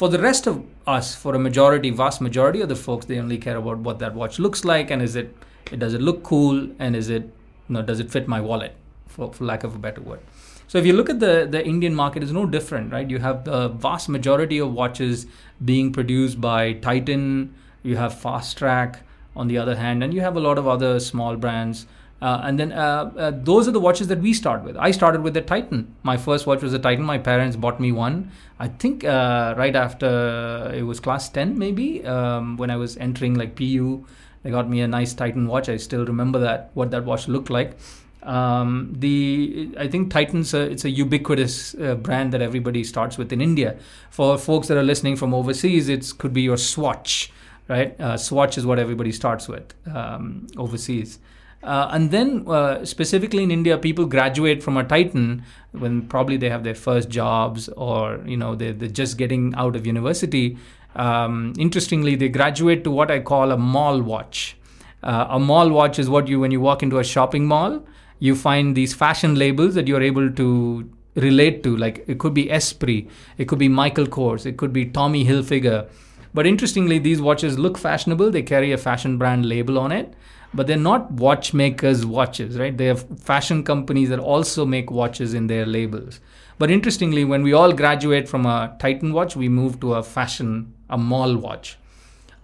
For 0.00 0.08
the 0.08 0.18
rest 0.18 0.46
of 0.46 0.64
us, 0.86 1.14
for 1.14 1.34
a 1.34 1.38
majority, 1.38 1.90
vast 1.90 2.22
majority 2.22 2.62
of 2.62 2.70
the 2.70 2.76
folks, 2.76 3.04
they 3.04 3.18
only 3.18 3.36
care 3.36 3.58
about 3.58 3.80
what 3.80 3.98
that 3.98 4.14
watch 4.14 4.38
looks 4.38 4.64
like 4.64 4.90
and 4.90 5.02
is 5.02 5.14
it, 5.14 5.36
does 5.76 5.92
it 5.92 6.00
look 6.00 6.22
cool 6.22 6.70
and 6.78 6.96
is 6.96 7.10
it 7.10 7.30
know, 7.74 7.82
does 7.82 8.00
it 8.00 8.10
fit 8.10 8.28
my 8.28 8.40
wallet, 8.40 8.74
for, 9.06 9.32
for 9.32 9.44
lack 9.44 9.64
of 9.64 9.74
a 9.74 9.78
better 9.78 10.00
word. 10.00 10.20
So 10.68 10.78
if 10.78 10.86
you 10.86 10.92
look 10.92 11.10
at 11.10 11.18
the, 11.18 11.48
the 11.50 11.66
Indian 11.66 11.94
market, 11.94 12.22
it's 12.22 12.30
no 12.30 12.46
different, 12.46 12.92
right? 12.92 13.10
You 13.10 13.18
have 13.18 13.44
the 13.44 13.68
vast 13.68 14.08
majority 14.08 14.58
of 14.58 14.72
watches 14.72 15.26
being 15.64 15.92
produced 15.92 16.40
by 16.40 16.74
Titan, 16.74 17.54
you 17.82 17.96
have 17.96 18.14
Fastrack 18.14 19.00
on 19.34 19.48
the 19.48 19.58
other 19.58 19.74
hand, 19.74 20.04
and 20.04 20.14
you 20.14 20.20
have 20.20 20.36
a 20.36 20.40
lot 20.40 20.58
of 20.58 20.68
other 20.68 21.00
small 21.00 21.36
brands. 21.36 21.86
Uh, 22.22 22.42
and 22.44 22.60
then 22.60 22.70
uh, 22.70 23.10
uh, 23.16 23.32
those 23.34 23.66
are 23.66 23.70
the 23.70 23.80
watches 23.80 24.08
that 24.08 24.20
we 24.20 24.34
start 24.34 24.62
with. 24.62 24.76
I 24.76 24.90
started 24.90 25.22
with 25.22 25.34
the 25.34 25.40
Titan. 25.40 25.94
My 26.02 26.16
first 26.16 26.46
watch 26.46 26.62
was 26.62 26.74
a 26.74 26.78
Titan. 26.78 27.04
My 27.04 27.18
parents 27.18 27.56
bought 27.56 27.80
me 27.80 27.92
one. 27.92 28.30
I 28.58 28.68
think 28.68 29.04
uh, 29.04 29.54
right 29.56 29.74
after 29.74 30.70
it 30.74 30.82
was 30.82 31.00
class 31.00 31.28
10, 31.30 31.58
maybe, 31.58 32.04
um, 32.04 32.58
when 32.58 32.70
I 32.70 32.76
was 32.76 32.96
entering 32.98 33.34
like 33.34 33.56
PU 33.56 34.04
They 34.42 34.50
got 34.50 34.68
me 34.68 34.80
a 34.80 34.88
nice 34.88 35.12
Titan 35.12 35.46
watch. 35.46 35.68
I 35.68 35.76
still 35.76 36.04
remember 36.04 36.38
that 36.40 36.70
what 36.74 36.90
that 36.92 37.04
watch 37.04 37.28
looked 37.28 37.50
like. 37.50 37.76
Um, 38.22 38.94
the 38.98 39.70
I 39.78 39.88
think 39.88 40.10
Titan's 40.10 40.52
a, 40.52 40.60
it's 40.60 40.84
a 40.84 40.90
ubiquitous 40.90 41.74
uh, 41.74 41.94
brand 41.94 42.32
that 42.32 42.42
everybody 42.42 42.84
starts 42.84 43.16
with 43.16 43.32
in 43.32 43.40
India. 43.40 43.76
For 44.10 44.36
folks 44.38 44.68
that 44.68 44.76
are 44.76 44.82
listening 44.82 45.16
from 45.16 45.32
overseas, 45.32 45.88
it 45.88 46.12
could 46.18 46.32
be 46.32 46.42
your 46.42 46.58
Swatch, 46.58 47.32
right? 47.68 47.98
Uh, 48.00 48.16
Swatch 48.16 48.58
is 48.58 48.66
what 48.66 48.78
everybody 48.78 49.12
starts 49.12 49.48
with 49.48 49.74
um, 49.94 50.46
overseas. 50.56 51.18
Uh, 51.62 51.88
and 51.92 52.10
then, 52.10 52.44
uh, 52.48 52.84
specifically 52.86 53.42
in 53.42 53.50
India, 53.50 53.76
people 53.76 54.06
graduate 54.06 54.62
from 54.62 54.78
a 54.78 54.84
Titan 54.84 55.44
when 55.72 56.08
probably 56.08 56.38
they 56.38 56.48
have 56.48 56.64
their 56.64 56.74
first 56.74 57.10
jobs 57.10 57.68
or 57.70 58.20
you 58.24 58.36
know 58.36 58.54
they're, 58.54 58.72
they're 58.72 58.88
just 58.88 59.18
getting 59.18 59.54
out 59.54 59.76
of 59.76 59.86
university. 59.86 60.56
Um, 60.96 61.54
interestingly, 61.58 62.16
they 62.16 62.28
graduate 62.28 62.84
to 62.84 62.90
what 62.90 63.10
I 63.10 63.20
call 63.20 63.52
a 63.52 63.56
mall 63.56 64.02
watch. 64.02 64.56
Uh, 65.02 65.26
a 65.30 65.38
mall 65.38 65.70
watch 65.70 65.98
is 65.98 66.10
what 66.10 66.28
you 66.28 66.40
when 66.40 66.50
you 66.50 66.60
walk 66.60 66.82
into 66.82 66.98
a 66.98 67.04
shopping 67.04 67.46
mall, 67.46 67.82
you 68.18 68.34
find 68.34 68.76
these 68.76 68.92
fashion 68.92 69.34
labels 69.34 69.74
that 69.74 69.88
you're 69.88 70.02
able 70.02 70.30
to 70.30 70.90
relate 71.14 71.62
to. 71.62 71.76
Like 71.76 72.04
it 72.06 72.18
could 72.18 72.34
be 72.34 72.50
Esprit, 72.50 73.08
it 73.38 73.48
could 73.48 73.58
be 73.58 73.68
Michael 73.68 74.06
Kors, 74.06 74.44
it 74.44 74.56
could 74.56 74.72
be 74.72 74.84
Tommy 74.84 75.24
Hilfiger. 75.24 75.88
But 76.34 76.46
interestingly, 76.46 76.98
these 76.98 77.20
watches 77.20 77.58
look 77.58 77.78
fashionable. 77.78 78.30
They 78.30 78.42
carry 78.42 78.72
a 78.72 78.78
fashion 78.78 79.16
brand 79.18 79.46
label 79.46 79.78
on 79.78 79.90
it 79.90 80.14
but 80.52 80.66
they're 80.66 80.76
not 80.76 81.12
watchmakers' 81.12 82.04
watches, 82.04 82.58
right? 82.58 82.76
They 82.76 82.86
have 82.86 83.06
fashion 83.20 83.62
companies 83.62 84.08
that 84.08 84.18
also 84.18 84.64
make 84.66 84.90
watches 84.90 85.32
in 85.34 85.46
their 85.46 85.64
labels. 85.64 86.20
But 86.58 86.70
interestingly, 86.70 87.24
when 87.24 87.42
we 87.42 87.52
all 87.52 87.72
graduate 87.72 88.28
from 88.28 88.46
a 88.46 88.76
Titan 88.78 89.12
watch, 89.12 89.36
we 89.36 89.48
move 89.48 89.80
to 89.80 89.94
a 89.94 90.02
fashion, 90.02 90.74
a 90.90 90.98
mall 90.98 91.36
watch. 91.36 91.78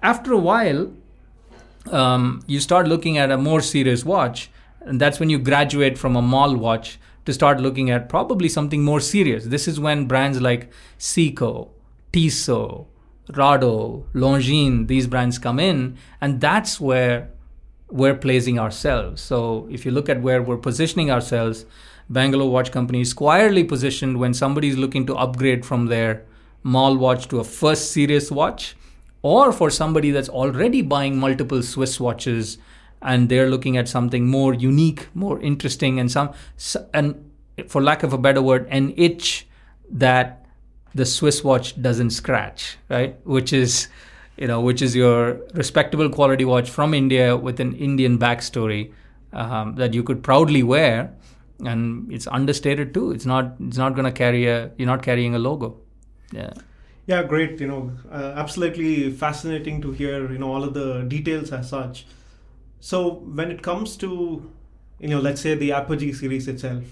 After 0.03 0.33
a 0.33 0.39
while, 0.39 0.93
um, 1.91 2.43
you 2.47 2.61
start 2.61 2.89
looking 2.89 3.19
at 3.19 3.31
a 3.31 3.37
more 3.37 3.61
serious 3.61 4.05
watch, 4.05 4.51
and 4.81 5.01
that's 5.01 5.21
when 5.21 5.31
you 5.31 5.39
graduate 5.39 5.99
from 5.99 6.17
a 6.17 6.23
mall 6.23 6.57
watch 6.57 6.99
to 7.25 7.33
start 7.33 7.61
looking 7.61 7.91
at 7.91 8.09
probably 8.09 8.49
something 8.49 8.83
more 8.83 9.01
serious. 9.01 9.47
This 9.47 9.67
is 9.69 9.81
when 9.81 10.07
brands 10.07 10.41
like 10.41 10.71
Seiko, 10.99 11.71
Tissot, 12.13 12.87
Rado, 13.31 14.05
Longines, 14.15 14.87
these 14.87 15.07
brands 15.07 15.39
come 15.39 15.59
in, 15.59 15.99
and 16.21 16.41
that's 16.41 16.81
where 16.81 17.31
we're 17.91 18.15
placing 18.15 18.59
ourselves. 18.59 19.21
So 19.21 19.69
if 19.71 19.85
you 19.85 19.91
look 19.91 20.09
at 20.09 20.23
where 20.23 20.43
we're 20.43 20.57
positioning 20.57 21.11
ourselves, 21.11 21.67
Bangalore 22.09 22.51
Watch 22.51 22.71
Company 22.71 23.01
is 23.01 23.11
squarely 23.11 23.65
positioned 23.65 24.19
when 24.19 24.33
somebody 24.33 24.69
is 24.69 24.79
looking 24.79 25.07
to 25.07 25.17
upgrade 25.17 25.67
from 25.67 25.87
their 25.87 26.25
mall 26.75 26.97
watch 26.97 27.29
to 27.29 27.41
a 27.41 27.45
first 27.45 27.93
serious 27.93 28.31
watch, 28.31 28.77
or 29.23 29.53
for 29.53 29.71
somebody 29.71 30.11
that's 30.11 30.29
already 30.29 30.83
buying 30.83 31.19
multiple 31.19 31.63
Swiss 31.63 31.99
watches 32.01 32.59
and 33.03 33.29
they're 33.29 33.49
looking 33.49 33.77
at 33.77 33.89
something 33.89 34.27
more 34.27 34.53
unique, 34.55 35.09
more 35.15 35.41
interesting, 35.41 36.01
and 36.01 36.11
some 36.11 36.33
and 36.93 37.31
for 37.69 37.83
lack 37.83 38.03
of 38.03 38.13
a 38.13 38.19
better 38.19 38.43
word, 38.43 38.67
an 38.71 38.93
itch 38.97 39.47
that 39.91 40.45
the 40.95 41.07
Swiss 41.07 41.45
watch 41.45 41.81
doesn't 41.81 42.11
scratch, 42.11 42.77
right? 42.89 43.17
Which 43.25 43.53
is 43.53 43.89
you 44.37 44.47
know, 44.47 44.61
which 44.61 44.83
is 44.83 44.95
your 44.95 45.41
respectable 45.55 46.11
quality 46.11 46.45
watch 46.45 46.69
from 46.69 46.93
India 46.93 47.37
with 47.37 47.59
an 47.61 47.75
Indian 47.75 48.19
backstory 48.19 48.93
um, 49.33 49.77
that 49.77 49.95
you 49.95 50.03
could 50.03 50.23
proudly 50.23 50.63
wear, 50.63 51.15
and 51.65 52.13
it's 52.13 52.27
understated 52.27 52.93
too. 52.93 53.13
It's 53.13 53.25
not 53.25 53.55
it's 53.61 53.79
not 53.79 53.95
going 53.95 54.05
to 54.05 54.13
carry 54.13 54.47
a 54.47 54.71
you're 54.77 54.87
not 54.95 55.03
carrying 55.03 55.35
a 55.35 55.39
logo. 55.39 55.77
Yeah. 56.33 56.53
Yeah, 57.07 57.23
great. 57.23 57.61
You 57.61 57.69
know, 57.69 57.93
uh, 58.11 58.35
absolutely 58.37 59.11
fascinating 59.13 59.81
to 59.83 59.93
hear. 59.93 60.31
You 60.31 60.39
know, 60.39 60.53
all 60.53 60.65
of 60.65 60.75
the 60.75 61.03
details 61.03 61.53
as 61.53 61.69
such. 61.69 62.07
So 62.81 63.15
when 63.15 63.51
it 63.51 63.63
comes 63.63 63.97
to, 63.99 64.51
you 65.01 65.09
know, 65.09 65.21
let's 65.21 65.41
say 65.41 65.55
the 65.55 65.73
Apogee 65.73 66.13
series 66.13 66.49
itself, 66.49 66.85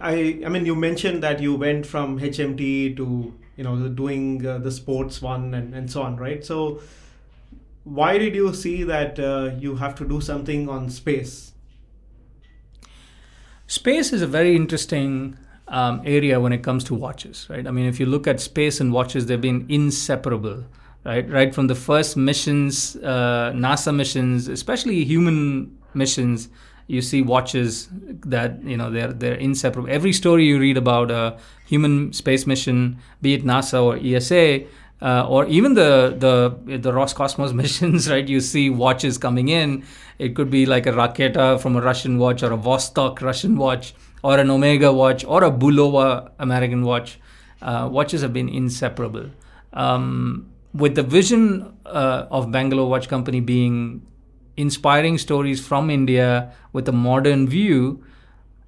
I 0.00 0.40
I 0.44 0.48
mean, 0.48 0.66
you 0.66 0.74
mentioned 0.74 1.22
that 1.22 1.40
you 1.40 1.54
went 1.54 1.86
from 1.86 2.18
HMT 2.18 2.94
to 2.94 3.34
you 3.56 3.64
know 3.64 3.88
doing 3.88 4.44
uh, 4.46 4.58
the 4.58 4.70
sports 4.70 5.22
one 5.22 5.54
and, 5.54 5.74
and 5.74 5.90
so 5.90 6.02
on 6.02 6.16
right 6.16 6.44
so 6.44 6.80
why 7.84 8.18
did 8.18 8.34
you 8.34 8.52
see 8.54 8.82
that 8.84 9.18
uh, 9.18 9.50
you 9.58 9.76
have 9.76 9.94
to 9.96 10.06
do 10.08 10.20
something 10.20 10.68
on 10.68 10.88
space 10.90 11.52
space 13.66 14.12
is 14.12 14.22
a 14.22 14.26
very 14.26 14.54
interesting 14.56 15.36
um, 15.68 16.02
area 16.04 16.38
when 16.38 16.52
it 16.52 16.62
comes 16.62 16.84
to 16.84 16.94
watches 16.94 17.46
right 17.48 17.66
i 17.66 17.70
mean 17.70 17.86
if 17.86 17.98
you 17.98 18.06
look 18.06 18.26
at 18.26 18.40
space 18.40 18.80
and 18.80 18.92
watches 18.92 19.26
they've 19.26 19.40
been 19.40 19.64
inseparable 19.68 20.64
right 21.04 21.28
right 21.30 21.54
from 21.54 21.66
the 21.66 21.74
first 21.74 22.16
missions 22.16 22.96
uh, 22.96 23.52
nasa 23.54 23.94
missions 23.94 24.48
especially 24.48 25.04
human 25.04 25.76
missions 25.94 26.48
you 26.86 27.00
see 27.00 27.22
watches 27.22 27.88
that 27.92 28.62
you 28.62 28.76
know 28.76 28.90
they're 28.90 29.12
they're 29.12 29.34
inseparable. 29.34 29.88
Every 29.90 30.12
story 30.12 30.44
you 30.44 30.58
read 30.58 30.76
about 30.76 31.10
a 31.10 31.38
human 31.66 32.12
space 32.12 32.46
mission, 32.46 32.98
be 33.22 33.34
it 33.34 33.44
NASA 33.44 33.82
or 33.82 33.96
ESA, 33.96 34.66
uh, 35.00 35.26
or 35.26 35.46
even 35.46 35.74
the 35.74 36.14
the 36.18 36.78
the 36.78 36.92
Roscosmos 36.92 37.54
missions, 37.62 38.10
right? 38.10 38.26
You 38.26 38.40
see 38.40 38.70
watches 38.70 39.18
coming 39.18 39.48
in. 39.48 39.84
It 40.18 40.34
could 40.36 40.50
be 40.50 40.66
like 40.66 40.86
a 40.86 40.92
Raketa 40.92 41.60
from 41.60 41.76
a 41.76 41.80
Russian 41.80 42.18
watch, 42.18 42.42
or 42.42 42.52
a 42.52 42.58
Vostok 42.58 43.20
Russian 43.22 43.56
watch, 43.56 43.94
or 44.24 44.38
an 44.38 44.50
Omega 44.50 44.90
watch, 44.90 45.22
or 45.26 45.44
a 45.44 45.50
Bulova 45.50 46.30
American 46.38 46.82
watch. 46.82 47.18
Uh, 47.60 47.88
watches 47.92 48.22
have 48.22 48.32
been 48.32 48.48
inseparable. 48.48 49.26
Um, 49.74 50.46
with 50.72 50.94
the 50.94 51.02
vision 51.02 51.74
uh, 51.84 52.26
of 52.30 52.50
Bangalore 52.50 52.88
Watch 52.88 53.06
Company 53.06 53.40
being 53.40 54.00
inspiring 54.56 55.18
stories 55.18 55.64
from 55.64 55.90
India 55.90 56.54
with 56.72 56.88
a 56.88 56.92
modern 56.92 57.46
view, 57.46 58.02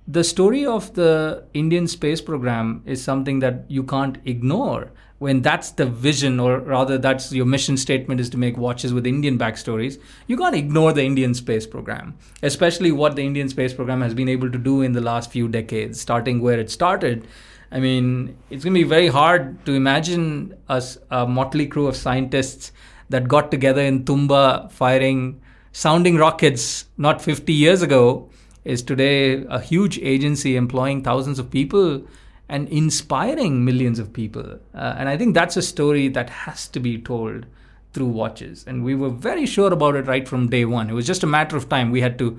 the 0.07 0.23
story 0.23 0.66
of 0.66 0.92
the 0.92 1.45
Indian 1.55 1.88
space 1.88 2.21
program 2.21 2.83
is 2.85 3.03
something 3.03 3.38
that 3.38 3.64
you 3.69 3.83
can't 3.83 4.19
ignore 4.27 4.92
when 5.19 5.41
that's 5.41 5.71
the 5.73 5.87
vision 5.87 6.39
or 6.39 6.59
rather 6.61 6.99
that's 6.99 7.33
your 7.33 7.47
mission 7.47 7.77
statement 7.77 8.21
is 8.21 8.29
to 8.29 8.37
make 8.37 8.57
watches 8.59 8.93
with 8.93 9.07
indian 9.07 9.39
backstories 9.39 9.99
you 10.27 10.37
can't 10.37 10.55
ignore 10.55 10.93
the 10.93 11.03
indian 11.03 11.33
space 11.33 11.67
program 11.67 12.15
especially 12.43 12.93
what 12.93 13.17
the 13.17 13.25
indian 13.25 13.49
space 13.49 13.73
program 13.73 14.03
has 14.03 14.15
been 14.15 14.29
able 14.29 14.51
to 14.51 14.59
do 14.59 14.83
in 14.83 14.93
the 14.93 15.01
last 15.01 15.31
few 15.31 15.49
decades 15.49 16.01
starting 16.01 16.41
where 16.41 16.59
it 16.59 16.71
started. 16.71 17.27
I 17.73 17.81
mean 17.81 18.37
it's 18.51 18.63
going 18.63 18.75
to 18.75 18.81
be 18.81 18.89
very 18.89 19.09
hard 19.09 19.65
to 19.67 19.73
imagine 19.73 20.55
us 20.69 20.99
a 21.11 21.27
motley 21.27 21.67
crew 21.67 21.89
of 21.89 21.97
scientists 21.97 22.73
that 23.09 23.27
got 23.27 23.51
together 23.51 23.81
in 23.81 24.05
Thumba 24.05 24.71
firing 24.71 25.41
sounding 25.73 26.17
rockets 26.17 26.87
not 26.97 27.21
50 27.21 27.53
years 27.53 27.83
ago 27.83 28.31
is 28.65 28.83
today 28.83 29.45
a 29.45 29.61
huge 29.61 29.99
agency 29.99 30.57
employing 30.57 31.03
thousands 31.03 31.39
of 31.39 31.51
people 31.51 32.07
and 32.49 32.69
inspiring 32.69 33.65
millions 33.65 33.99
of 33.99 34.13
people. 34.13 34.59
Uh, 34.75 34.95
and 34.99 35.09
I 35.09 35.17
think 35.17 35.35
that's 35.35 35.57
a 35.57 35.63
story 35.63 36.09
that 36.09 36.31
has 36.31 36.69
to 36.69 36.81
be 36.81 36.99
told 36.99 37.47
through 37.93 38.07
watches. 38.07 38.65
And 38.67 38.85
we 38.85 38.95
were 38.95 39.11
very 39.11 39.47
sure 39.47 39.73
about 39.73 39.97
it 39.97 40.07
right 40.07 40.29
from 40.29 40.49
day 40.49 40.65
one. 40.65 40.91
It 40.91 40.93
was 40.93 41.07
just 41.07 41.23
a 41.23 41.27
matter 41.27 41.57
of 41.57 41.69
time. 41.69 41.91
We 41.91 42.03
had 42.03 42.19
to 42.19 42.39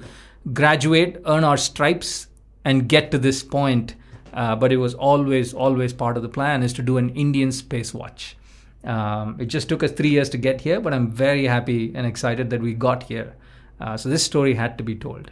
graduate, 0.53 1.17
earn 1.25 1.43
our 1.43 1.57
stripes, 1.57 2.27
and 2.63 2.87
get 2.87 3.11
to 3.11 3.17
this 3.17 3.43
point. 3.43 3.95
Uh, 4.33 4.55
but 4.55 4.71
it 4.71 4.77
was 4.77 4.93
always, 4.93 5.53
always 5.53 5.93
part 5.93 6.15
of 6.15 6.23
the 6.23 6.29
plan 6.29 6.63
is 6.63 6.71
to 6.73 6.83
do 6.83 6.97
an 6.97 7.09
Indian 7.09 7.51
space 7.51 7.93
watch. 7.93 8.37
Um, 8.83 9.37
it 9.39 9.45
just 9.45 9.67
took 9.67 9.83
us 9.83 9.91
three 9.91 10.09
years 10.09 10.29
to 10.29 10.37
get 10.37 10.61
here, 10.61 10.79
but 10.79 10.93
I'm 10.93 11.11
very 11.11 11.45
happy 11.45 11.91
and 11.95 12.05
excited 12.05 12.49
that 12.51 12.61
we 12.61 12.73
got 12.73 13.03
here. 13.03 13.35
Uh, 13.79 13.97
so 13.97 14.09
this 14.09 14.23
story 14.23 14.53
had 14.53 14.77
to 14.77 14.83
be 14.83 14.95
told. 14.95 15.31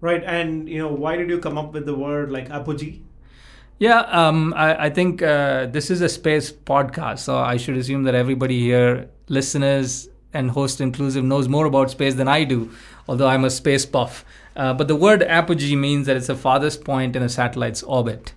Right, 0.00 0.24
and 0.24 0.68
you 0.68 0.78
know, 0.78 0.88
why 0.88 1.16
did 1.16 1.28
you 1.28 1.38
come 1.38 1.56
up 1.56 1.72
with 1.72 1.86
the 1.86 1.94
word 1.94 2.32
like 2.32 2.50
apogee? 2.50 3.02
Yeah, 3.82 4.02
um, 4.02 4.54
I, 4.54 4.84
I, 4.84 4.90
think 4.90 5.22
uh, 5.22 5.66
this 5.66 5.90
is 5.90 6.02
a 6.02 6.08
space 6.08 6.52
podcast, 6.52 7.18
so 7.18 7.38
I 7.38 7.56
should 7.56 7.76
assume 7.76 8.04
that 8.04 8.14
everybody 8.14 8.60
here, 8.60 9.10
listeners 9.26 10.08
and 10.32 10.52
host 10.52 10.80
inclusive, 10.80 11.24
knows 11.24 11.48
more 11.48 11.66
about 11.66 11.90
space 11.90 12.14
than 12.14 12.28
I 12.28 12.44
do, 12.44 12.70
although 13.08 13.26
I'm 13.26 13.44
a 13.44 13.50
space 13.50 13.84
buff. 13.84 14.24
Uh, 14.54 14.72
but 14.72 14.86
the 14.86 14.94
word 14.94 15.24
apogee 15.24 15.74
means 15.74 16.06
that 16.06 16.16
it's 16.16 16.28
the 16.28 16.36
farthest 16.36 16.84
point 16.84 17.16
in 17.16 17.24
a 17.24 17.28
satellite's 17.28 17.82
orbit. 17.82 18.34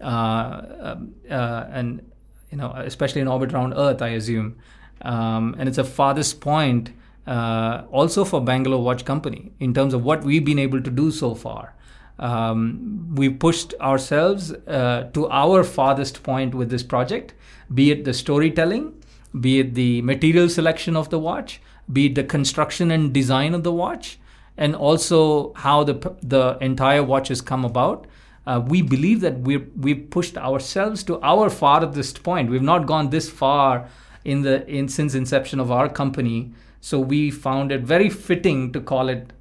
Uh, 0.00 0.62
um, 0.80 1.14
uh 1.30 1.66
and 1.70 2.04
you 2.50 2.58
know, 2.58 2.72
especially 2.74 3.20
in 3.20 3.28
orbit 3.28 3.52
around 3.52 3.74
Earth, 3.74 4.02
I 4.02 4.08
assume. 4.08 4.56
Um, 5.02 5.54
and 5.60 5.68
it's 5.68 5.78
a 5.78 5.84
farthest 5.84 6.40
point 6.40 6.90
uh, 7.24 7.84
also 7.92 8.24
for 8.24 8.40
Bangalore 8.40 8.82
Watch 8.82 9.04
Company 9.04 9.52
in 9.60 9.72
terms 9.74 9.94
of 9.94 10.02
what 10.02 10.24
we've 10.24 10.44
been 10.44 10.58
able 10.58 10.82
to 10.82 10.90
do 10.90 11.12
so 11.12 11.36
far. 11.36 11.76
Um, 12.18 13.14
we 13.14 13.28
pushed 13.28 13.74
ourselves 13.80 14.52
uh, 14.52 15.08
to 15.12 15.28
our 15.28 15.62
farthest 15.62 16.22
point 16.22 16.54
with 16.54 16.70
this 16.70 16.82
project, 16.82 17.34
be 17.72 17.90
it 17.90 18.04
the 18.04 18.14
storytelling, 18.14 19.02
be 19.40 19.60
it 19.60 19.74
the 19.74 20.02
material 20.02 20.48
selection 20.48 20.96
of 20.96 21.10
the 21.10 21.18
watch, 21.18 21.60
be 21.92 22.06
it 22.06 22.14
the 22.14 22.24
construction 22.24 22.90
and 22.90 23.12
design 23.12 23.54
of 23.54 23.62
the 23.62 23.72
watch, 23.72 24.18
and 24.56 24.74
also 24.74 25.52
how 25.54 25.84
the 25.84 25.94
the 26.22 26.58
entire 26.60 27.02
watch 27.02 27.28
has 27.28 27.40
come 27.40 27.64
about 27.64 28.06
uh, 28.48 28.58
we 28.66 28.80
believe 28.80 29.20
that 29.20 29.38
we've, 29.40 29.70
we've 29.76 30.08
pushed 30.08 30.38
ourselves 30.38 31.02
to 31.04 31.20
our 31.20 31.50
farthest 31.50 32.22
point. 32.22 32.48
We've 32.48 32.62
not 32.62 32.86
gone 32.86 33.10
this 33.10 33.28
far 33.28 33.90
in 34.24 34.40
the 34.40 34.66
in 34.66 34.88
since 34.88 35.14
inception 35.14 35.60
of 35.60 35.70
our 35.70 35.88
company 35.88 36.52
So 36.80 37.00
we 37.00 37.30
found 37.30 37.72
it 37.72 37.82
very 37.82 38.08
fitting 38.08 38.72
to 38.72 38.80
call 38.80 39.08
it 39.08 39.32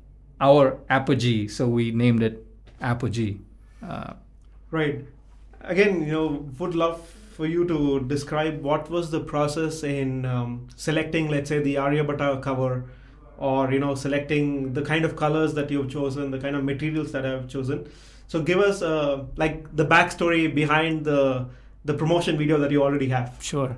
our 0.41 0.79
apogee. 0.89 1.47
So 1.47 1.67
we 1.67 1.91
named 1.91 2.23
it 2.23 2.46
apogee. 2.81 3.39
Uh, 3.85 4.13
right. 4.71 5.05
Again, 5.61 6.01
you 6.05 6.11
know, 6.11 6.49
would 6.59 6.75
love 6.75 7.01
for 7.31 7.45
you 7.45 7.65
to 7.67 7.99
describe 8.07 8.61
what 8.63 8.89
was 8.89 9.11
the 9.11 9.19
process 9.19 9.83
in 9.83 10.25
um, 10.25 10.67
selecting, 10.75 11.29
let's 11.29 11.49
say, 11.49 11.59
the 11.59 11.75
Aryabhatta 11.75 12.41
cover, 12.41 12.85
or 13.37 13.71
you 13.71 13.79
know, 13.79 13.93
selecting 13.95 14.73
the 14.73 14.81
kind 14.81 15.05
of 15.05 15.15
colors 15.15 15.53
that 15.53 15.69
you've 15.69 15.89
chosen, 15.89 16.31
the 16.31 16.39
kind 16.39 16.55
of 16.55 16.63
materials 16.63 17.11
that 17.11 17.25
I've 17.25 17.47
chosen. 17.47 17.87
So 18.27 18.41
give 18.41 18.59
us 18.59 18.81
uh, 18.81 19.25
like 19.35 19.75
the 19.75 19.85
backstory 19.85 20.53
behind 20.53 21.05
the 21.05 21.47
the 21.85 21.93
promotion 21.93 22.37
video 22.37 22.57
that 22.59 22.71
you 22.71 22.83
already 22.83 23.09
have. 23.09 23.37
Sure. 23.39 23.77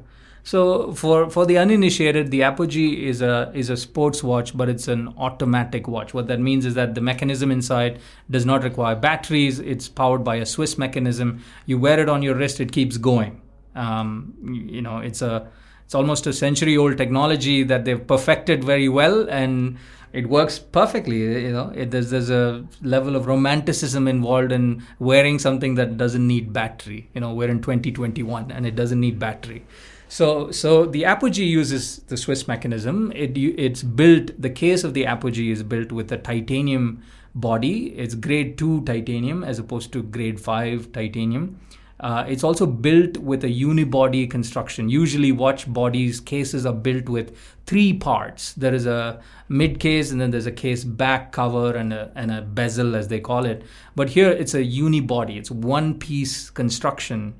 So 0.50 0.94
for 0.94 1.30
for 1.30 1.46
the 1.46 1.60
uninitiated, 1.60 2.32
the 2.32 2.42
Apogee 2.42 3.08
is 3.08 3.22
a 3.22 3.52
is 3.54 3.70
a 3.70 3.78
sports 3.78 4.24
watch, 4.24 4.58
but 4.58 4.68
it's 4.68 4.88
an 4.88 5.14
automatic 5.16 5.88
watch. 5.88 6.12
What 6.12 6.26
that 6.30 6.40
means 6.40 6.66
is 6.66 6.74
that 6.74 6.96
the 6.96 7.02
mechanism 7.02 7.52
inside 7.52 8.00
does 8.32 8.48
not 8.48 8.64
require 8.64 8.96
batteries. 8.96 9.60
It's 9.60 9.88
powered 9.88 10.24
by 10.24 10.38
a 10.38 10.48
Swiss 10.48 10.76
mechanism. 10.76 11.44
You 11.68 11.78
wear 11.78 12.00
it 12.00 12.10
on 12.10 12.24
your 12.24 12.34
wrist, 12.34 12.60
it 12.60 12.72
keeps 12.72 12.98
going. 12.98 13.40
Um, 13.76 14.34
you 14.74 14.82
know, 14.82 14.98
it's 14.98 15.22
a 15.22 15.48
it's 15.86 15.94
almost 15.94 16.26
a 16.26 16.34
century 16.34 16.76
old 16.78 16.98
technology 16.98 17.62
that 17.62 17.86
they've 17.86 18.08
perfected 18.08 18.64
very 18.64 18.90
well 18.90 19.30
and 19.30 19.78
it 20.14 20.28
works 20.28 20.58
perfectly 20.58 21.20
you 21.46 21.52
know 21.52 21.72
it, 21.76 21.92
there's, 21.92 22.10
there's 22.10 22.32
a 22.32 22.66
level 22.82 23.16
of 23.16 23.28
romanticism 23.28 24.08
involved 24.08 24.52
in 24.52 24.84
wearing 24.98 25.38
something 25.38 25.76
that 25.76 25.98
doesn't 25.98 26.26
need 26.28 26.52
battery 26.52 27.08
you 27.14 27.22
know 27.22 27.34
we're 27.34 27.50
in 27.50 27.62
2021 27.62 28.52
and 28.52 28.66
it 28.66 28.76
doesn't 28.76 29.00
need 29.00 29.20
battery 29.20 29.64
so, 30.10 30.50
so 30.50 30.86
the 30.86 31.06
Apogee 31.06 31.46
uses 31.46 32.00
the 32.08 32.18
Swiss 32.18 32.48
mechanism. 32.48 33.12
It 33.16 33.38
it's 33.38 33.84
built. 33.84 34.32
The 34.42 34.50
case 34.50 34.84
of 34.84 34.96
the 34.96 35.06
Apogee 35.06 35.52
is 35.52 35.62
built 35.62 35.92
with 35.92 36.12
a 36.12 36.18
titanium 36.18 37.04
body. 37.36 37.94
It's 37.96 38.16
grade 38.16 38.58
two 38.58 38.84
titanium 38.86 39.44
as 39.44 39.60
opposed 39.60 39.94
to 39.94 40.02
grade 40.02 40.42
five 40.42 40.92
titanium. 40.92 41.60
Uh, 42.00 42.26
it's 42.28 42.44
also 42.44 42.66
built 42.66 43.18
with 43.18 43.44
a 43.44 43.48
unibody 43.48 44.30
construction. 44.30 44.90
Usually, 44.90 45.32
watch 45.32 45.72
bodies 45.72 46.20
cases 46.20 46.66
are 46.66 46.74
built 46.74 47.08
with 47.08 47.38
three 47.68 47.94
parts. 47.94 48.54
There 48.54 48.74
is 48.74 48.88
a 48.88 49.22
mid 49.48 49.80
case, 49.80 50.12
and 50.12 50.20
then 50.20 50.32
there's 50.32 50.48
a 50.48 50.52
case 50.52 50.84
back 50.84 51.34
cover 51.34 51.76
and 51.76 51.94
a, 51.94 52.12
and 52.16 52.32
a 52.32 52.42
bezel, 52.42 52.96
as 52.96 53.10
they 53.10 53.20
call 53.20 53.46
it. 53.46 53.64
But 53.96 54.10
here, 54.10 54.30
it's 54.30 54.56
a 54.56 54.64
unibody. 54.64 55.38
It's 55.38 55.52
one 55.52 56.00
piece 56.00 56.50
construction. 56.50 57.36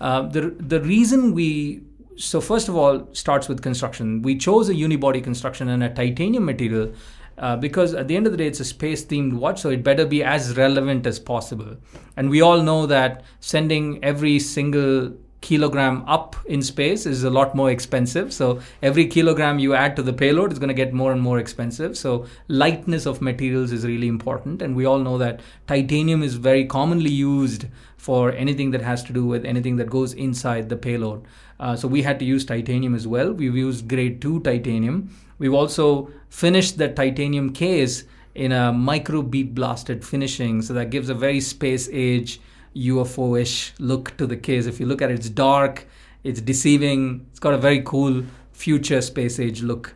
Uh, 0.00 0.22
the 0.22 0.54
the 0.58 0.80
reason 0.80 1.34
we 1.34 1.82
so 2.16 2.40
first 2.40 2.68
of 2.68 2.76
all 2.76 3.08
starts 3.12 3.48
with 3.48 3.62
construction. 3.62 4.22
We 4.22 4.36
chose 4.36 4.68
a 4.68 4.74
unibody 4.74 5.22
construction 5.22 5.68
and 5.68 5.82
a 5.82 5.88
titanium 5.88 6.44
material 6.44 6.92
uh, 7.38 7.56
because 7.56 7.94
at 7.94 8.08
the 8.08 8.16
end 8.16 8.26
of 8.26 8.32
the 8.32 8.38
day 8.38 8.46
it's 8.46 8.60
a 8.60 8.64
space 8.64 9.04
themed 9.04 9.32
watch 9.32 9.60
so 9.60 9.70
it 9.70 9.82
better 9.82 10.06
be 10.06 10.22
as 10.22 10.56
relevant 10.56 11.06
as 11.06 11.18
possible. 11.18 11.76
And 12.16 12.30
we 12.30 12.40
all 12.40 12.62
know 12.62 12.86
that 12.86 13.24
sending 13.40 14.02
every 14.04 14.38
single 14.38 15.14
kilogram 15.40 16.02
up 16.06 16.36
in 16.46 16.62
space 16.62 17.04
is 17.04 17.22
a 17.22 17.28
lot 17.28 17.54
more 17.54 17.70
expensive. 17.70 18.32
So 18.32 18.60
every 18.82 19.06
kilogram 19.06 19.58
you 19.58 19.74
add 19.74 19.94
to 19.96 20.02
the 20.02 20.12
payload 20.12 20.52
is 20.52 20.58
going 20.58 20.68
to 20.68 20.74
get 20.74 20.94
more 20.94 21.12
and 21.12 21.20
more 21.20 21.38
expensive. 21.38 21.98
So 21.98 22.26
lightness 22.48 23.04
of 23.04 23.20
materials 23.20 23.70
is 23.70 23.84
really 23.84 24.08
important. 24.08 24.62
And 24.62 24.74
we 24.74 24.86
all 24.86 24.98
know 24.98 25.18
that 25.18 25.40
titanium 25.66 26.22
is 26.22 26.36
very 26.36 26.64
commonly 26.64 27.10
used 27.10 27.66
for 27.98 28.32
anything 28.32 28.70
that 28.70 28.80
has 28.80 29.04
to 29.04 29.12
do 29.12 29.26
with 29.26 29.44
anything 29.44 29.76
that 29.76 29.90
goes 29.90 30.14
inside 30.14 30.70
the 30.70 30.76
payload 30.76 31.26
uh, 31.60 31.76
so 31.76 31.86
we 31.88 32.02
had 32.02 32.18
to 32.18 32.24
use 32.24 32.44
titanium 32.44 32.94
as 32.94 33.06
well. 33.06 33.32
We've 33.32 33.56
used 33.56 33.88
grade 33.88 34.20
2 34.20 34.40
titanium. 34.40 35.10
We've 35.38 35.54
also 35.54 36.10
finished 36.28 36.78
the 36.78 36.88
titanium 36.88 37.52
case 37.52 38.04
in 38.34 38.52
a 38.52 38.72
micro 38.72 39.22
bead 39.22 39.54
blasted 39.54 40.04
finishing. 40.04 40.62
So 40.62 40.74
that 40.74 40.90
gives 40.90 41.08
a 41.08 41.14
very 41.14 41.40
space 41.40 41.88
age 41.92 42.40
UFO 42.74 43.40
ish 43.40 43.72
look 43.78 44.16
to 44.16 44.26
the 44.26 44.36
case. 44.36 44.66
If 44.66 44.80
you 44.80 44.86
look 44.86 45.00
at 45.00 45.10
it, 45.10 45.14
it's 45.14 45.30
dark, 45.30 45.86
it's 46.24 46.40
deceiving, 46.40 47.26
it's 47.30 47.38
got 47.38 47.54
a 47.54 47.58
very 47.58 47.82
cool 47.82 48.24
future 48.52 49.00
space 49.00 49.38
age 49.38 49.62
look. 49.62 49.94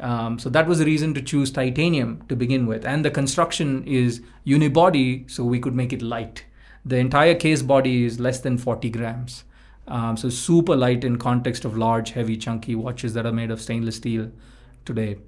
Um, 0.00 0.38
so 0.38 0.50
that 0.50 0.66
was 0.66 0.78
the 0.78 0.84
reason 0.84 1.14
to 1.14 1.22
choose 1.22 1.50
titanium 1.50 2.22
to 2.28 2.36
begin 2.36 2.66
with. 2.66 2.84
And 2.84 3.04
the 3.04 3.10
construction 3.10 3.84
is 3.86 4.20
unibody, 4.46 5.30
so 5.30 5.44
we 5.44 5.58
could 5.58 5.74
make 5.74 5.92
it 5.92 6.02
light. 6.02 6.44
The 6.84 6.98
entire 6.98 7.34
case 7.34 7.62
body 7.62 8.04
is 8.04 8.20
less 8.20 8.40
than 8.40 8.58
40 8.58 8.90
grams. 8.90 9.44
Um, 9.88 10.16
so 10.16 10.28
super 10.28 10.74
light 10.74 11.04
in 11.04 11.16
context 11.18 11.64
of 11.64 11.76
large, 11.76 12.10
heavy, 12.10 12.36
chunky 12.36 12.74
watches 12.74 13.14
that 13.14 13.24
are 13.24 13.32
made 13.32 13.50
of 13.50 13.60
stainless 13.60 13.96
steel 13.96 14.30
today. 14.84 15.18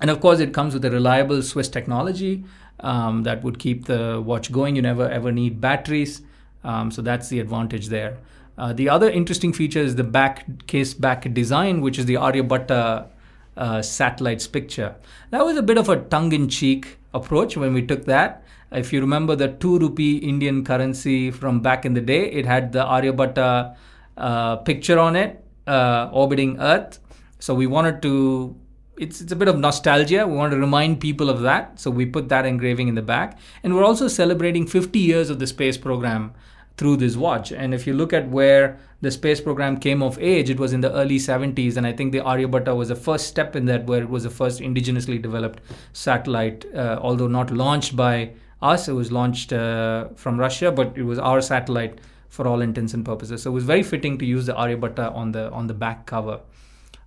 And 0.00 0.10
of 0.10 0.20
course, 0.20 0.40
it 0.40 0.52
comes 0.52 0.74
with 0.74 0.84
a 0.84 0.90
reliable 0.90 1.42
Swiss 1.42 1.68
technology 1.68 2.44
um, 2.80 3.22
that 3.22 3.42
would 3.42 3.58
keep 3.58 3.86
the 3.86 4.22
watch 4.24 4.50
going. 4.50 4.76
You 4.76 4.82
never 4.82 5.08
ever 5.08 5.30
need 5.30 5.60
batteries. 5.60 6.22
Um, 6.64 6.90
so 6.90 7.02
that's 7.02 7.28
the 7.28 7.40
advantage 7.40 7.88
there. 7.88 8.18
Uh, 8.56 8.72
the 8.72 8.88
other 8.88 9.10
interesting 9.10 9.52
feature 9.52 9.80
is 9.80 9.96
the 9.96 10.04
back 10.04 10.66
case 10.66 10.94
back 10.94 11.32
design, 11.34 11.80
which 11.80 11.98
is 11.98 12.06
the 12.06 12.14
Aryabhatta 12.14 13.08
uh, 13.56 13.82
satellite's 13.82 14.46
picture. 14.46 14.94
That 15.30 15.44
was 15.44 15.56
a 15.56 15.62
bit 15.62 15.78
of 15.78 15.88
a 15.88 15.96
tongue-in-cheek 15.96 16.98
approach 17.12 17.56
when 17.56 17.74
we 17.74 17.86
took 17.86 18.04
that. 18.06 18.44
If 18.74 18.92
you 18.92 19.00
remember 19.00 19.36
the 19.36 19.48
2 19.48 19.78
rupee 19.78 20.18
Indian 20.18 20.64
currency 20.64 21.30
from 21.30 21.60
back 21.60 21.84
in 21.84 21.94
the 21.94 22.00
day, 22.00 22.30
it 22.30 22.46
had 22.46 22.72
the 22.72 22.84
Aryabhatta 22.84 23.76
uh, 24.16 24.56
picture 24.56 24.98
on 24.98 25.16
it, 25.16 25.44
uh, 25.66 26.10
orbiting 26.12 26.58
Earth. 26.60 27.00
So 27.38 27.54
we 27.54 27.66
wanted 27.66 28.02
to, 28.02 28.56
it's, 28.96 29.20
it's 29.20 29.32
a 29.32 29.36
bit 29.36 29.48
of 29.48 29.58
nostalgia. 29.58 30.26
We 30.26 30.36
want 30.36 30.52
to 30.52 30.58
remind 30.58 31.00
people 31.00 31.30
of 31.30 31.42
that. 31.42 31.78
So 31.78 31.90
we 31.90 32.06
put 32.06 32.28
that 32.28 32.46
engraving 32.46 32.88
in 32.88 32.94
the 32.94 33.02
back. 33.02 33.38
And 33.62 33.74
we're 33.74 33.84
also 33.84 34.08
celebrating 34.08 34.66
50 34.66 34.98
years 34.98 35.30
of 35.30 35.38
the 35.38 35.46
space 35.46 35.76
program 35.76 36.32
through 36.76 36.96
this 36.96 37.16
watch. 37.16 37.52
And 37.52 37.72
if 37.72 37.86
you 37.86 37.94
look 37.94 38.12
at 38.12 38.28
where 38.28 38.78
the 39.00 39.10
space 39.10 39.40
program 39.40 39.78
came 39.78 40.02
of 40.02 40.18
age, 40.18 40.50
it 40.50 40.58
was 40.58 40.72
in 40.72 40.80
the 40.80 40.92
early 40.92 41.18
70s. 41.18 41.76
And 41.76 41.86
I 41.86 41.92
think 41.92 42.12
the 42.12 42.20
Aryabhatta 42.20 42.74
was 42.74 42.88
the 42.88 42.96
first 42.96 43.28
step 43.28 43.54
in 43.54 43.66
that, 43.66 43.86
where 43.86 44.02
it 44.02 44.08
was 44.08 44.24
the 44.24 44.30
first 44.30 44.60
indigenously 44.60 45.20
developed 45.20 45.60
satellite, 45.92 46.64
uh, 46.74 46.98
although 47.00 47.28
not 47.28 47.50
launched 47.50 47.94
by 47.94 48.32
us. 48.64 48.88
It 48.88 48.92
was 48.92 49.12
launched 49.12 49.52
uh, 49.52 50.08
from 50.14 50.38
Russia, 50.38 50.72
but 50.72 50.96
it 50.96 51.04
was 51.04 51.18
our 51.18 51.40
satellite 51.40 52.00
for 52.28 52.48
all 52.48 52.60
intents 52.60 52.94
and 52.94 53.04
purposes. 53.04 53.42
So 53.42 53.50
it 53.50 53.54
was 53.54 53.64
very 53.64 53.82
fitting 53.82 54.18
to 54.18 54.26
use 54.26 54.46
the 54.46 54.54
Aryabhatta 54.54 55.14
on 55.14 55.32
the 55.32 55.50
on 55.50 55.66
the 55.68 55.74
back 55.74 56.06
cover. 56.06 56.40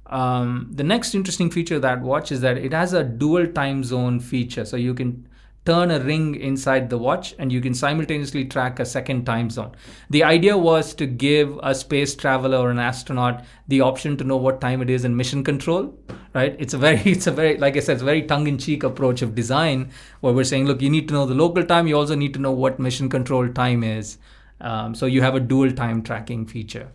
Um, 0.05 0.69
the 0.73 0.83
next 0.83 1.13
interesting 1.15 1.49
feature 1.51 1.75
of 1.75 1.81
that 1.81 2.01
watch 2.01 2.31
is 2.31 2.39
that 2.41 2.57
it 2.57 2.71
has 2.71 2.93
a 2.93 3.03
dual 3.03 3.47
time 3.47 3.83
zone 3.83 4.19
feature. 4.19 4.63
So 4.65 4.77
you 4.77 4.93
can 4.93 5.27
turn 5.67 5.91
a 5.91 5.99
ring 5.99 6.36
inside 6.36 6.89
the 6.89 6.97
watch 6.97 7.36
and 7.38 7.51
you 7.51 7.60
can 7.60 7.73
simultaneously 7.73 8.45
track 8.45 8.80
a 8.80 8.86
second 8.86 9.25
time 9.25 9.49
zone. 9.49 9.73
The 10.10 10.23
idea 10.23 10.58
was 10.58 10.93
to 10.93 11.06
give 11.06 11.60
a 11.62 11.75
space 11.75 12.15
traveler 12.15 12.58
or 12.58 12.71
an 12.71 12.80
astronaut 12.80 13.43
the 13.67 13.82
option 13.82 14.15
to 14.15 14.23
know 14.23 14.38
what 14.38 14.62
time 14.62 14.82
it 14.82 14.89
is 14.89 15.03
in 15.03 15.17
mission 15.17 15.43
control, 15.43 15.93
right? 16.34 16.56
It's 16.58 16.73
a 16.73 16.77
very, 16.77 17.01
it's 17.06 17.27
a 17.27 17.32
very, 17.32 17.58
like 17.58 17.75
I 17.75 17.82
said, 17.82 17.93
it's 17.93 18.01
a 18.01 18.06
very 18.06 18.21
tongue 18.21 18.47
in 18.47 18.58
cheek 18.58 18.84
approach 18.84 19.21
of 19.21 19.36
design 19.36 19.91
where 20.21 20.32
we're 20.32 20.45
saying, 20.45 20.67
look, 20.67 20.82
you 20.82 20.89
need 20.89 21.10
to 21.10 21.13
know 21.13 21.25
the 21.25 21.36
local 21.36 21.65
time. 21.65 21.86
You 21.86 21.97
also 21.97 22.15
need 22.15 22.34
to 22.36 22.39
know 22.39 22.53
what 22.53 22.80
mission 22.80 23.10
control 23.10 23.49
time 23.49 23.84
is. 23.84 24.17
Um, 24.62 24.95
so 24.95 25.06
you 25.06 25.21
have 25.21 25.36
a 25.36 25.41
dual 25.41 25.73
time 25.73 26.01
tracking 26.01 26.45
feature. 26.45 26.89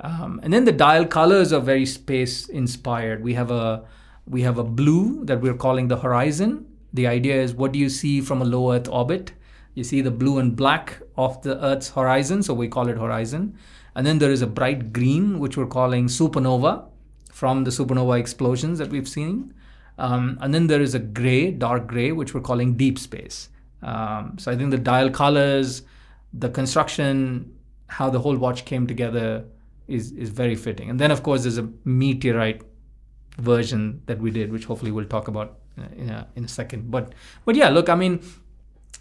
Um, 0.00 0.40
and 0.42 0.52
then 0.52 0.66
the 0.66 0.72
dial 0.72 1.06
colors 1.06 1.54
are 1.54 1.60
very 1.60 1.86
space 1.86 2.50
inspired. 2.50 3.22
We 3.22 3.32
have 3.32 3.50
a, 3.50 3.84
we 4.26 4.42
have 4.42 4.58
a 4.58 4.64
blue 4.64 5.24
that 5.24 5.40
we're 5.40 5.54
calling 5.54 5.88
the 5.88 5.96
horizon 5.96 6.66
the 6.92 7.06
idea 7.06 7.40
is 7.40 7.54
what 7.54 7.72
do 7.72 7.78
you 7.78 7.88
see 7.88 8.20
from 8.20 8.42
a 8.42 8.44
low 8.44 8.72
Earth 8.72 8.88
orbit? 8.88 9.32
You 9.74 9.84
see 9.84 10.00
the 10.00 10.10
blue 10.10 10.38
and 10.38 10.56
black 10.56 11.00
of 11.16 11.40
the 11.42 11.62
Earth's 11.64 11.90
horizon, 11.90 12.42
so 12.42 12.54
we 12.54 12.68
call 12.68 12.88
it 12.88 12.98
horizon. 12.98 13.56
And 13.94 14.06
then 14.06 14.18
there 14.18 14.30
is 14.30 14.42
a 14.42 14.46
bright 14.46 14.92
green, 14.92 15.38
which 15.38 15.56
we're 15.56 15.66
calling 15.66 16.06
supernova 16.06 16.84
from 17.30 17.64
the 17.64 17.70
supernova 17.70 18.18
explosions 18.18 18.78
that 18.78 18.90
we've 18.90 19.08
seen. 19.08 19.54
Um, 19.98 20.38
and 20.40 20.52
then 20.52 20.66
there 20.66 20.80
is 20.80 20.94
a 20.94 20.98
gray, 20.98 21.50
dark 21.50 21.86
gray, 21.86 22.12
which 22.12 22.34
we're 22.34 22.40
calling 22.40 22.76
deep 22.76 22.98
space. 22.98 23.48
Um, 23.82 24.36
so 24.38 24.50
I 24.50 24.56
think 24.56 24.70
the 24.70 24.78
dial 24.78 25.10
colors, 25.10 25.82
the 26.32 26.48
construction, 26.48 27.54
how 27.86 28.10
the 28.10 28.20
whole 28.20 28.36
watch 28.36 28.64
came 28.64 28.86
together 28.86 29.44
is, 29.88 30.12
is 30.12 30.30
very 30.30 30.54
fitting. 30.54 30.90
And 30.90 30.98
then, 30.98 31.10
of 31.10 31.22
course, 31.22 31.42
there's 31.42 31.58
a 31.58 31.68
meteorite 31.84 32.62
version 33.38 34.02
that 34.06 34.18
we 34.18 34.30
did, 34.30 34.52
which 34.52 34.64
hopefully 34.64 34.92
we'll 34.92 35.06
talk 35.06 35.28
about 35.28 35.58
in 35.76 36.10
a, 36.10 36.26
in 36.36 36.44
a 36.44 36.48
second. 36.48 36.90
But 36.90 37.12
but 37.44 37.56
yeah, 37.56 37.68
look, 37.68 37.88
I 37.88 37.94
mean, 37.94 38.20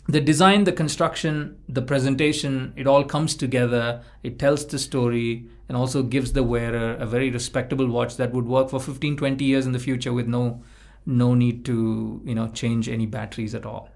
the 0.07 0.21
design, 0.21 0.63
the 0.63 0.71
construction, 0.71 1.57
the 1.67 1.81
presentation, 1.81 2.73
it 2.75 2.87
all 2.87 3.03
comes 3.03 3.35
together. 3.35 4.01
It 4.23 4.39
tells 4.39 4.65
the 4.65 4.79
story 4.79 5.45
and 5.67 5.77
also 5.77 6.01
gives 6.01 6.33
the 6.33 6.43
wearer 6.43 6.95
a 6.95 7.05
very 7.05 7.29
respectable 7.29 7.87
watch 7.87 8.17
that 8.17 8.31
would 8.31 8.47
work 8.47 8.69
for 8.71 8.79
15, 8.79 9.17
20 9.17 9.45
years 9.45 9.65
in 9.65 9.71
the 9.71 9.79
future 9.79 10.11
with 10.11 10.27
no 10.27 10.63
no 11.05 11.33
need 11.33 11.65
to 11.65 12.21
you 12.25 12.35
know 12.35 12.47
change 12.49 12.89
any 12.89 13.05
batteries 13.05 13.55
at 13.55 13.65
all. 13.65 13.89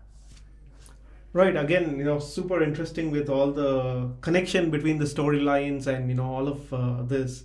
Right. 1.34 1.56
Again, 1.58 1.98
you 1.98 2.04
know, 2.04 2.20
super 2.20 2.62
interesting 2.62 3.10
with 3.10 3.28
all 3.28 3.52
the 3.52 4.12
connection 4.22 4.70
between 4.70 5.00
the 5.00 5.06
storylines 5.06 5.88
and 5.88 6.08
you 6.08 6.16
know 6.16 6.26
all 6.26 6.48
of 6.48 6.72
uh, 6.74 7.02
this. 7.02 7.44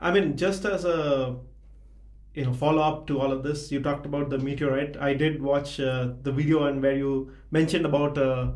I 0.00 0.10
mean, 0.10 0.36
just 0.36 0.64
as 0.64 0.84
a 0.84 1.36
you 2.34 2.44
know 2.44 2.52
follow 2.52 2.82
up 2.82 3.06
to 3.08 3.20
all 3.20 3.32
of 3.32 3.42
this. 3.42 3.72
You 3.72 3.82
talked 3.82 4.06
about 4.06 4.30
the 4.30 4.38
meteorite. 4.38 4.96
I 4.96 5.14
did 5.14 5.42
watch 5.42 5.80
uh, 5.80 6.10
the 6.22 6.32
video 6.32 6.64
and 6.64 6.82
where 6.82 6.96
you 6.96 7.32
mentioned 7.50 7.84
about 7.84 8.18
uh, 8.18 8.52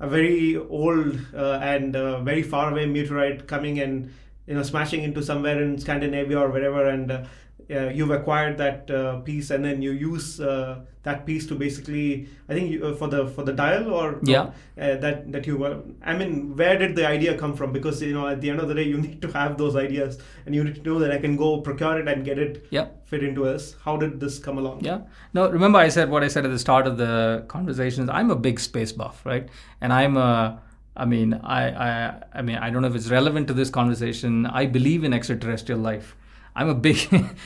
a 0.00 0.08
very 0.08 0.56
old 0.56 1.18
uh, 1.34 1.58
and 1.62 1.96
uh, 1.96 2.20
very 2.20 2.42
far 2.42 2.70
away 2.70 2.86
meteorite 2.86 3.46
coming 3.46 3.80
and 3.80 4.12
you 4.46 4.54
know 4.54 4.62
smashing 4.62 5.02
into 5.02 5.22
somewhere 5.22 5.62
in 5.62 5.78
scandinavia 5.78 6.38
or 6.38 6.50
wherever. 6.50 6.86
And 6.88 7.26
uh, 7.70 7.74
uh, 7.74 7.88
you've 7.90 8.10
acquired 8.10 8.56
that 8.58 8.90
uh, 8.90 9.20
piece 9.20 9.50
and 9.50 9.64
then 9.64 9.80
you 9.82 9.90
use 9.92 10.40
uh, 10.40 10.80
that 11.02 11.26
piece 11.26 11.46
to 11.46 11.54
basically 11.54 12.28
i 12.48 12.54
think 12.54 12.70
you, 12.70 12.86
uh, 12.86 12.94
for 12.94 13.08
the 13.08 13.26
for 13.28 13.42
the 13.44 13.52
dial 13.52 13.92
or 13.92 14.20
Yeah. 14.22 14.42
uh, 14.80 14.96
that 15.04 15.30
that 15.32 15.46
you 15.46 15.56
were 15.58 15.82
i 16.02 16.16
mean 16.16 16.56
where 16.56 16.78
did 16.78 16.96
the 16.96 17.06
idea 17.06 17.36
come 17.42 17.54
from 17.54 17.72
because 17.72 18.00
you 18.02 18.14
know 18.14 18.26
at 18.28 18.40
the 18.40 18.50
end 18.50 18.60
of 18.60 18.68
the 18.68 18.74
day 18.74 18.84
you 18.92 18.98
need 19.06 19.20
to 19.22 19.30
have 19.32 19.58
those 19.58 19.76
ideas 19.76 20.18
and 20.46 20.54
you 20.54 20.64
need 20.64 20.76
to 20.76 20.82
know 20.90 20.98
that 20.98 21.10
i 21.10 21.18
can 21.18 21.36
go 21.36 21.50
procure 21.60 21.98
it 22.00 22.08
and 22.08 22.24
get 22.24 22.38
it 22.38 22.66
Yeah. 22.70 22.86
fit 23.04 23.22
into 23.22 23.46
us 23.54 23.76
how 23.84 23.96
did 23.96 24.18
this 24.20 24.38
come 24.38 24.58
along 24.58 24.84
Yeah. 24.90 25.00
No, 25.34 25.50
remember 25.50 25.78
I 25.78 25.88
said 25.88 26.10
what 26.10 26.22
I 26.22 26.28
said 26.28 26.44
at 26.44 26.50
the 26.50 26.58
start 26.58 26.86
of 26.86 26.96
the 26.96 27.44
conversations. 27.48 28.08
I'm 28.18 28.30
a 28.30 28.36
big 28.36 28.58
space 28.60 28.92
buff, 28.92 29.24
right? 29.26 29.48
And 29.80 29.92
I'm 29.92 30.16
a 30.16 30.60
I 30.96 31.04
mean, 31.12 31.34
I, 31.58 31.62
I 31.86 31.90
I 32.38 32.42
mean, 32.48 32.56
I 32.64 32.70
don't 32.70 32.82
know 32.82 32.88
if 32.88 32.94
it's 32.98 33.10
relevant 33.10 33.48
to 33.48 33.54
this 33.60 33.70
conversation. 33.76 34.46
I 34.46 34.66
believe 34.66 35.02
in 35.08 35.12
extraterrestrial 35.18 35.80
life. 35.80 36.14
I'm 36.56 36.68
a 36.68 36.74
big 36.74 36.96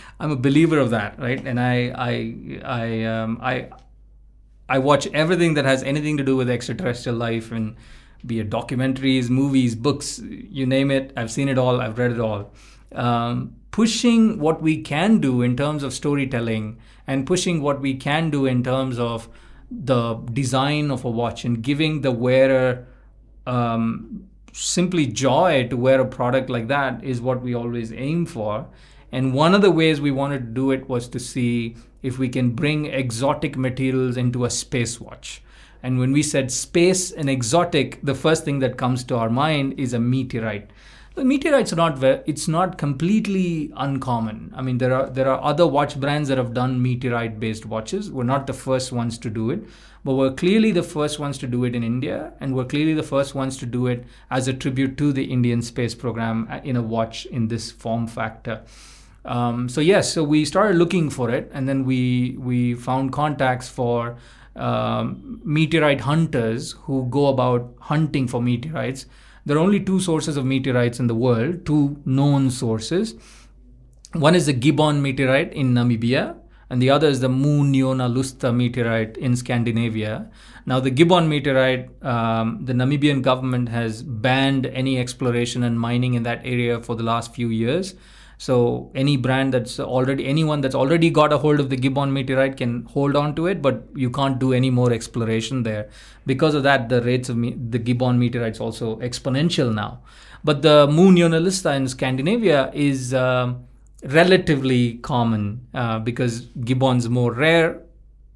I'm 0.21 0.31
a 0.31 0.37
believer 0.37 0.79
of 0.79 0.91
that, 0.91 1.19
right? 1.19 1.45
And 1.45 1.59
I 1.61 1.93
I 1.95 2.61
I 2.65 3.05
um 3.05 3.39
I 3.43 3.69
I 4.69 4.79
watch 4.79 5.07
everything 5.09 5.55
that 5.55 5.65
has 5.65 5.83
anything 5.83 6.17
to 6.19 6.25
do 6.25 6.37
with 6.37 6.51
extraterrestrial 6.51 7.17
life 7.17 7.51
and 7.51 7.77
be 8.27 8.41
it 8.41 8.51
documentaries, 8.51 9.31
movies, 9.31 9.75
books, 9.75 10.19
you 10.19 10.67
name 10.67 10.91
it. 10.91 11.13
I've 11.17 11.31
seen 11.31 11.49
it 11.49 11.57
all. 11.57 11.81
I've 11.81 11.99
read 11.99 12.13
it 12.13 12.21
all. 12.21 12.53
Um, 12.93 13.55
pushing 13.71 14.39
what 14.39 14.61
we 14.61 14.83
can 14.83 15.21
do 15.21 15.41
in 15.43 15.57
terms 15.57 15.83
of 15.83 15.93
storytelling 15.93 16.79
and 17.07 17.27
pushing 17.27 17.63
what 17.63 17.81
we 17.81 17.95
can 17.95 18.29
do 18.31 18.45
in 18.45 18.63
terms 18.63 18.99
of 18.99 19.29
the 19.71 20.15
design 20.33 20.91
of 20.91 21.05
a 21.05 21.11
watch 21.11 21.45
and 21.45 21.63
giving 21.63 22.01
the 22.01 22.11
wearer 22.11 22.87
um, 23.47 24.29
simply 24.53 25.07
joy 25.07 25.67
to 25.69 25.77
wear 25.77 26.01
a 26.01 26.07
product 26.07 26.51
like 26.51 26.69
that 26.69 27.03
is 27.05 27.21
what 27.21 27.41
we 27.43 27.55
always 27.55 27.93
aim 27.93 28.27
for. 28.27 28.67
And 29.11 29.33
one 29.33 29.55
of 29.55 29.63
the 29.63 29.71
ways 29.71 30.01
we 30.01 30.11
wanted 30.11 30.39
to 30.41 30.53
do 30.53 30.71
it 30.71 30.89
was 30.89 31.09
to 31.09 31.19
see 31.19 31.77
if 32.03 32.19
we 32.19 32.29
can 32.29 32.51
bring 32.51 32.87
exotic 32.87 33.57
materials 33.57 34.17
into 34.17 34.45
a 34.45 34.51
space 34.51 35.01
watch. 35.01 35.43
And 35.83 35.99
when 35.99 36.13
we 36.13 36.23
said 36.23 36.51
space 36.51 37.13
and 37.13 37.31
exotic, 37.31 38.01
the 38.03 38.15
first 38.15 38.45
thing 38.45 38.59
that 38.59 38.77
comes 38.77 39.05
to 39.05 39.17
our 39.17 39.31
mind 39.31 39.79
is 39.79 39.93
a 39.93 40.01
meteorite. 40.01 40.71
The 41.19 41.25
meteorites 41.25 41.73
are 41.73 41.77
not 41.77 42.01
it's 42.29 42.47
not 42.47 42.79
completely 42.79 43.73
uncommon. 43.77 44.53
I 44.55 44.63
mean 44.63 44.79
there 44.79 44.95
are 44.95 45.11
there 45.11 45.29
are 45.29 45.43
other 45.43 45.67
watch 45.67 45.99
brands 45.99 46.29
that 46.29 46.39
have 46.39 46.55
done 46.55 46.81
meteorite 46.81 47.41
based 47.41 47.67
watches. 47.67 48.09
We're 48.09 48.23
not 48.23 48.47
the 48.47 48.53
first 48.53 48.93
ones 48.93 49.19
to 49.19 49.29
do 49.29 49.51
it, 49.51 49.65
but 50.05 50.15
we're 50.15 50.33
clearly 50.33 50.71
the 50.71 50.85
first 50.85 51.19
ones 51.19 51.37
to 51.39 51.49
do 51.49 51.65
it 51.65 51.75
in 51.75 51.83
India 51.83 52.35
and 52.41 52.55
we're 52.55 52.67
clearly 52.67 52.95
the 52.95 53.03
first 53.03 53.35
ones 53.35 53.57
to 53.57 53.67
do 53.67 53.89
it 53.89 54.05
as 54.31 54.47
a 54.47 54.53
tribute 54.53 54.97
to 54.99 55.13
the 55.13 55.25
Indian 55.25 55.61
space 55.61 55.93
program 55.93 56.47
uh, 56.49 56.61
in 56.63 56.77
a 56.77 56.83
watch 56.83 57.27
in 57.27 57.49
this 57.49 57.73
form 57.73 58.07
factor. 58.07 58.63
Um, 59.25 59.69
so 59.69 59.81
yes, 59.81 60.13
so 60.13 60.23
we 60.23 60.45
started 60.45 60.77
looking 60.77 61.11
for 61.11 61.31
it, 61.31 61.51
and 61.53 61.69
then 61.69 61.85
we 61.85 62.37
we 62.39 62.75
found 62.75 63.13
contacts 63.13 63.69
for 63.69 64.19
um, 64.55 65.41
meteorite 65.45 66.03
hunters 66.03 66.77
who 66.83 67.07
go 67.11 67.27
about 67.27 67.75
hunting 67.81 68.29
for 68.29 68.41
meteorites. 68.41 69.07
There 69.49 69.57
are 69.57 69.61
only 69.61 69.81
two 69.81 69.99
sources 69.99 70.37
of 70.37 70.45
meteorites 70.45 71.01
in 71.01 71.07
the 71.07 71.15
world, 71.15 71.65
two 71.65 71.97
known 72.05 72.51
sources. 72.51 73.15
One 74.13 74.35
is 74.35 74.45
the 74.45 74.53
Gibeon 74.53 75.01
meteorite 75.01 75.55
in 75.55 75.73
Namibia, 75.73 76.37
and 76.69 76.83
the 76.83 76.91
other 76.91 77.09
is 77.09 77.21
the 77.21 77.31
Muonionalusta 77.31 78.55
meteorite 78.55 79.17
in 79.17 79.37
Scandinavia. 79.37 80.31
Now, 80.67 80.81
the 80.81 80.91
Gibeon 80.91 81.31
meteorite, 81.31 81.89
um, 82.05 82.67
the 82.67 82.75
Namibian 82.75 83.23
government 83.23 83.71
has 83.71 84.03
banned 84.03 84.67
any 84.67 84.99
exploration 84.99 85.63
and 85.63 85.81
mining 85.81 86.13
in 86.13 86.25
that 86.25 86.43
area 86.45 86.83
for 86.83 86.95
the 86.95 87.03
last 87.03 87.35
few 87.35 87.49
years. 87.49 87.95
So, 88.39 88.91
any 88.95 89.17
brand 89.17 89.53
that's 89.53 89.79
already, 89.81 90.27
anyone 90.27 90.61
that's 90.61 90.75
already 90.75 91.11
got 91.11 91.33
a 91.33 91.39
hold 91.39 91.61
of 91.61 91.71
the 91.71 91.77
Gibeon 91.77 92.13
meteorite 92.13 92.57
can 92.57 92.85
hold 92.85 93.17
on 93.17 93.35
to 93.35 93.47
it, 93.49 93.61
but 93.61 93.83
you 93.95 94.11
can't 94.11 94.39
do 94.39 94.53
any 94.53 94.71
more 94.71 94.93
exploration 94.93 95.65
there. 95.65 95.89
Because 96.25 96.55
of 96.55 96.63
that, 96.63 96.89
the 96.89 97.03
rates 97.03 97.29
of 97.29 97.37
me- 97.37 97.57
the 97.71 97.79
Gibeon 97.79 98.19
meteorites 98.19 98.61
also 98.61 98.97
exponential 99.01 99.75
now. 99.75 100.01
But 100.45 100.63
the 100.63 100.87
Muonionalusta 100.87 101.77
in 101.77 101.89
Scandinavia 101.89 102.71
is. 102.73 103.13
Um, 103.13 103.65
relatively 104.05 104.95
common 104.99 105.67
uh, 105.75 105.99
because 105.99 106.43
Gibeon's 106.65 107.09
more 107.09 107.33
rare 107.33 107.83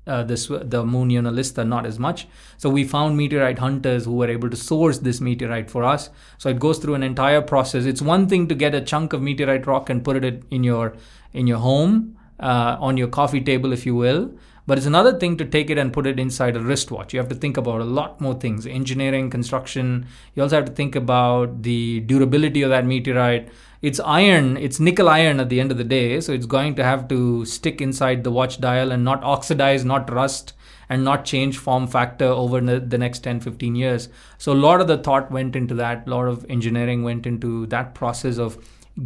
uh, 0.06 0.22
the, 0.22 0.36
sw- 0.36 0.62
the 0.62 0.82
Muonionalusta 0.84 1.66
not 1.66 1.86
as 1.86 1.98
much. 1.98 2.26
So 2.58 2.68
we 2.68 2.84
found 2.84 3.16
meteorite 3.16 3.58
hunters 3.58 4.04
who 4.04 4.14
were 4.14 4.28
able 4.28 4.50
to 4.50 4.56
source 4.56 4.98
this 4.98 5.20
meteorite 5.20 5.70
for 5.70 5.84
us. 5.84 6.10
So 6.38 6.48
it 6.48 6.58
goes 6.58 6.78
through 6.78 6.94
an 6.94 7.02
entire 7.02 7.40
process. 7.42 7.84
It's 7.84 8.02
one 8.02 8.28
thing 8.28 8.48
to 8.48 8.54
get 8.54 8.74
a 8.74 8.80
chunk 8.80 9.12
of 9.12 9.22
meteorite 9.22 9.66
rock 9.66 9.90
and 9.90 10.04
put 10.04 10.22
it 10.24 10.42
in 10.50 10.64
your 10.64 10.94
in 11.32 11.46
your 11.46 11.58
home 11.58 12.18
uh, 12.40 12.76
on 12.80 12.96
your 12.96 13.08
coffee 13.08 13.40
table, 13.40 13.72
if 13.72 13.86
you 13.86 13.94
will. 13.94 14.32
But 14.66 14.78
it's 14.78 14.86
another 14.86 15.18
thing 15.18 15.36
to 15.38 15.44
take 15.44 15.70
it 15.70 15.78
and 15.78 15.92
put 15.92 16.06
it 16.06 16.20
inside 16.20 16.56
a 16.56 16.60
wristwatch. 16.60 17.12
You 17.12 17.18
have 17.18 17.28
to 17.30 17.34
think 17.34 17.56
about 17.56 17.80
a 17.80 17.84
lot 17.84 18.20
more 18.20 18.34
things 18.34 18.66
engineering, 18.66 19.28
construction. 19.28 20.06
You 20.34 20.42
also 20.44 20.56
have 20.56 20.66
to 20.66 20.72
think 20.72 20.94
about 20.94 21.62
the 21.62 22.00
durability 22.00 22.62
of 22.62 22.70
that 22.70 22.86
meteorite. 22.86 23.48
It's 23.82 23.98
iron, 23.98 24.56
it's 24.56 24.78
nickel 24.78 25.08
iron 25.08 25.40
at 25.40 25.48
the 25.48 25.60
end 25.60 25.72
of 25.72 25.76
the 25.76 25.84
day. 25.84 26.20
So 26.20 26.32
it's 26.32 26.46
going 26.46 26.76
to 26.76 26.84
have 26.84 27.08
to 27.08 27.44
stick 27.44 27.80
inside 27.80 28.22
the 28.22 28.30
watch 28.30 28.60
dial 28.60 28.92
and 28.92 29.04
not 29.04 29.22
oxidize, 29.24 29.84
not 29.84 30.10
rust, 30.10 30.52
and 30.88 31.04
not 31.04 31.24
change 31.24 31.58
form 31.58 31.86
factor 31.88 32.26
over 32.26 32.60
the 32.60 32.98
next 32.98 33.20
10, 33.20 33.40
15 33.40 33.74
years. 33.74 34.08
So 34.38 34.52
a 34.52 34.54
lot 34.54 34.80
of 34.80 34.86
the 34.86 34.98
thought 34.98 35.30
went 35.32 35.56
into 35.56 35.74
that, 35.74 36.06
a 36.06 36.10
lot 36.10 36.28
of 36.28 36.46
engineering 36.48 37.02
went 37.02 37.26
into 37.26 37.66
that 37.66 37.94
process 37.94 38.38
of 38.38 38.56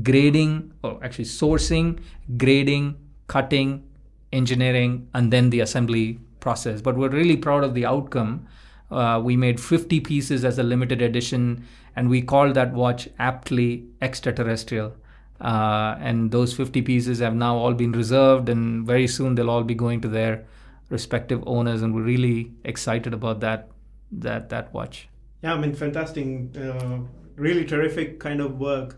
grading, 0.03 0.73
or 0.83 1.03
actually 1.03 1.25
sourcing, 1.25 2.01
grading, 2.37 2.97
cutting, 3.29 3.85
engineering, 4.33 5.09
and 5.15 5.33
then 5.33 5.51
the 5.51 5.61
assembly 5.61 6.19
process. 6.41 6.83
But 6.83 6.97
we're 6.97 7.09
really 7.09 7.37
proud 7.37 7.65
of 7.65 7.73
the 7.73 7.87
outcome. 7.87 8.47
Uh, 8.90 9.20
we 9.22 9.37
made 9.37 9.61
50 9.61 10.01
pieces 10.01 10.44
as 10.44 10.59
a 10.59 10.62
limited 10.62 11.03
edition, 11.03 11.64
and 11.94 12.09
we 12.09 12.22
called 12.22 12.55
that 12.55 12.72
watch 12.72 13.09
aptly 13.18 13.87
extraterrestrial. 14.01 14.94
Uh, 15.40 15.96
and 16.01 16.31
those 16.31 16.55
50 16.55 16.83
pieces 16.83 17.18
have 17.18 17.35
now 17.35 17.57
all 17.57 17.75
been 17.75 17.92
reserved, 17.92 18.49
and 18.49 18.87
very 18.87 19.07
soon 19.07 19.35
they'll 19.35 19.51
all 19.51 19.64
be 19.64 19.75
going 19.75 20.01
to 20.01 20.09
their 20.09 20.44
respective 20.88 21.42
owners. 21.46 21.83
And 21.83 21.94
we're 21.94 22.03
really 22.03 22.53
excited 22.64 23.12
about 23.12 23.40
that 23.40 23.68
that 24.12 24.49
that 24.51 24.72
watch. 24.72 25.09
Yeah, 25.42 25.55
I 25.55 25.59
mean, 25.59 25.75
fantastic, 25.75 26.57
uh, 26.57 26.99
really 27.35 27.64
terrific 27.64 28.18
kind 28.20 28.40
of 28.40 28.59
work. 28.59 28.96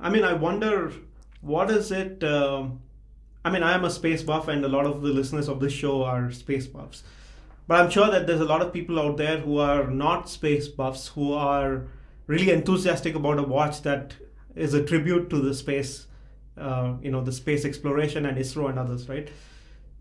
I 0.00 0.10
mean, 0.10 0.24
I 0.24 0.32
wonder 0.32 0.92
what 1.42 1.70
is 1.70 1.92
it. 1.92 2.24
Um, 2.24 2.80
I 3.44 3.50
mean, 3.50 3.62
I 3.62 3.72
am 3.74 3.84
a 3.84 3.90
space 3.90 4.22
buff, 4.22 4.48
and 4.48 4.64
a 4.64 4.68
lot 4.68 4.86
of 4.86 5.02
the 5.02 5.08
listeners 5.08 5.48
of 5.48 5.60
this 5.60 5.72
show 5.72 6.02
are 6.02 6.30
space 6.32 6.66
buffs. 6.66 7.02
But 7.70 7.80
I'm 7.82 7.88
sure 7.88 8.10
that 8.10 8.26
there's 8.26 8.40
a 8.40 8.44
lot 8.44 8.62
of 8.62 8.72
people 8.72 8.98
out 8.98 9.16
there 9.16 9.38
who 9.38 9.58
are 9.58 9.86
not 9.86 10.28
space 10.28 10.66
buffs 10.66 11.06
who 11.06 11.34
are 11.34 11.86
really 12.26 12.50
enthusiastic 12.50 13.14
about 13.14 13.38
a 13.38 13.44
watch 13.44 13.82
that 13.82 14.14
is 14.56 14.74
a 14.74 14.84
tribute 14.84 15.30
to 15.30 15.38
the 15.38 15.54
space, 15.54 16.08
uh, 16.58 16.94
you 17.00 17.12
know, 17.12 17.22
the 17.22 17.30
space 17.30 17.64
exploration 17.64 18.26
and 18.26 18.36
ISRO 18.36 18.70
and 18.70 18.76
others, 18.76 19.08
right? 19.08 19.28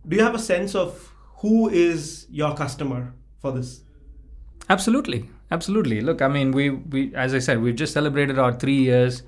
Do 0.07 0.17
you 0.17 0.23
have 0.23 0.33
a 0.33 0.39
sense 0.39 0.73
of 0.73 1.13
who 1.41 1.69
is 1.69 2.25
your 2.31 2.55
customer 2.55 3.13
for 3.37 3.51
this? 3.51 3.81
Absolutely, 4.67 5.29
absolutely. 5.51 6.01
Look, 6.01 6.23
I 6.23 6.27
mean, 6.27 6.51
we 6.51 6.71
we 6.71 7.13
as 7.13 7.35
I 7.35 7.39
said, 7.39 7.61
we've 7.61 7.75
just 7.75 7.93
celebrated 7.93 8.39
our 8.39 8.51
three 8.51 8.81
years. 8.81 9.21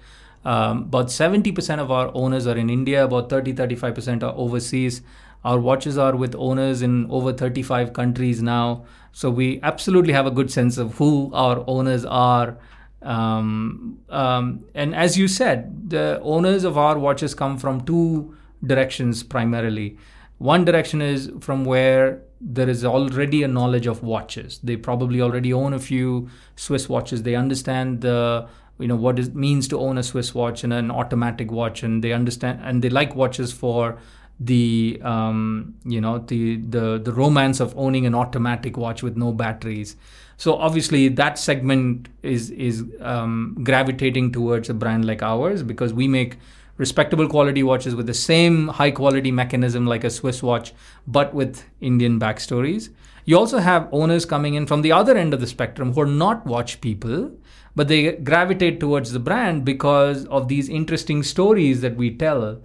Um, 0.43 0.86
about 0.86 1.10
70% 1.10 1.77
of 1.77 1.91
our 1.91 2.10
owners 2.15 2.47
are 2.47 2.58
in 2.58 2.71
India, 2.71 3.06
about 3.06 3.30
30 3.30 3.54
35% 3.54 4.23
are 4.23 4.34
overseas. 4.36 5.04
Our 5.43 5.60
watches 5.60 5.97
are 5.97 6.15
with 6.15 6.36
owners 6.36 6.82
in 6.82 7.10
over 7.10 7.34
35 7.34 7.93
countries 7.93 8.41
now. 8.41 8.86
So 9.12 9.30
we 9.30 9.60
absolutely 9.63 10.13
have 10.13 10.25
a 10.25 10.32
good 10.32 10.51
sense 10.51 10.77
of 10.77 10.95
who 10.95 11.32
our 11.34 11.63
owners 11.67 12.06
are. 12.06 12.58
Um, 13.01 13.99
um, 14.10 14.65
and 14.75 14.93
as 14.93 15.17
you 15.17 15.27
said, 15.27 15.89
the 15.89 16.19
owners 16.21 16.63
of 16.63 16.77
our 16.77 17.00
watches 17.00 17.33
come 17.33 17.58
from 17.58 17.81
two 17.81 18.35
directions 18.63 19.23
primarily. 19.23 19.98
One 20.37 20.65
direction 20.65 21.02
is 21.02 21.31
from 21.39 21.65
where 21.65 22.21
there 22.39 22.69
is 22.69 22.83
already 22.83 23.44
a 23.44 23.48
knowledge 23.48 23.85
of 23.85 24.04
watches. 24.04 24.60
They 24.63 24.75
probably 24.75 25.21
already 25.21 25.54
own 25.54 25.73
a 25.73 25.79
few 25.79 26.29
Swiss 26.56 26.89
watches. 26.89 27.23
They 27.23 27.35
understand 27.35 28.02
the 28.02 28.48
you 28.79 28.87
know 28.87 28.96
what 28.96 29.19
it 29.19 29.35
means 29.35 29.67
to 29.67 29.79
own 29.79 30.00
a 30.00 30.04
Swiss 30.04 30.33
watch 30.33 30.63
and 30.63 30.73
an 30.73 30.89
automatic 30.89 31.52
watch, 31.52 31.83
and 31.83 32.04
they 32.04 32.13
understand 32.13 32.60
and 32.63 32.81
they 32.81 32.89
like 32.89 33.15
watches 33.15 33.54
for 33.54 34.00
the 34.44 35.00
um, 35.04 35.75
you 35.85 36.02
know 36.02 36.17
the 36.17 36.58
the 36.58 36.98
the 36.98 37.13
romance 37.13 37.60
of 37.60 37.77
owning 37.77 38.08
an 38.08 38.15
automatic 38.15 38.75
watch 38.75 39.04
with 39.04 39.15
no 39.15 39.31
batteries. 39.31 39.96
So 40.37 40.56
obviously 40.56 41.10
that 41.10 41.37
segment 41.37 42.10
is 42.23 42.50
is 42.50 42.83
um, 43.02 43.56
gravitating 43.63 44.31
towards 44.31 44.69
a 44.69 44.73
brand 44.73 45.06
like 45.06 45.21
ours 45.21 45.62
because 45.62 45.94
we 45.94 46.08
make 46.08 46.37
respectable 46.77 47.27
quality 47.27 47.62
watches 47.62 47.94
with 47.94 48.08
the 48.08 48.15
same 48.15 48.67
high 48.69 48.89
quality 48.89 49.31
mechanism 49.31 49.85
like 49.85 50.04
a 50.04 50.10
Swiss 50.10 50.42
watch, 50.42 50.73
but 51.06 51.31
with 51.35 51.63
Indian 51.79 52.19
backstories. 52.19 52.89
You 53.25 53.37
also 53.37 53.60
have 53.60 53.87
owners 53.92 54.25
coming 54.25 54.56
in 54.56 54.65
from 54.65 54.81
the 54.81 54.92
other 54.92 55.15
end 55.15 55.35
of 55.35 55.39
the 55.39 55.46
spectrum 55.46 55.94
who 55.94 56.02
are 56.02 56.08
not 56.08 56.48
watch 56.48 56.81
people, 56.81 57.31
but 57.75 57.87
they 57.87 58.13
gravitate 58.13 58.79
towards 58.79 59.12
the 59.12 59.19
brand 59.19 59.63
because 59.63 60.25
of 60.25 60.48
these 60.48 60.67
interesting 60.69 61.21
stories 61.21 61.81
that 61.81 61.96
we 61.96 62.10
tell. 62.15 62.60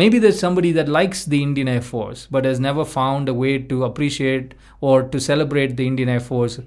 Maybe 0.00 0.18
there's 0.18 0.40
somebody 0.40 0.72
that 0.72 0.88
likes 0.88 1.26
the 1.26 1.42
Indian 1.42 1.68
Air 1.68 1.82
Force, 1.82 2.26
but 2.30 2.46
has 2.46 2.58
never 2.58 2.86
found 2.86 3.28
a 3.28 3.34
way 3.34 3.58
to 3.58 3.84
appreciate 3.84 4.54
or 4.80 5.02
to 5.02 5.20
celebrate 5.20 5.76
the 5.76 5.86
Indian 5.86 6.08
Air 6.08 6.20
Force 6.20 6.58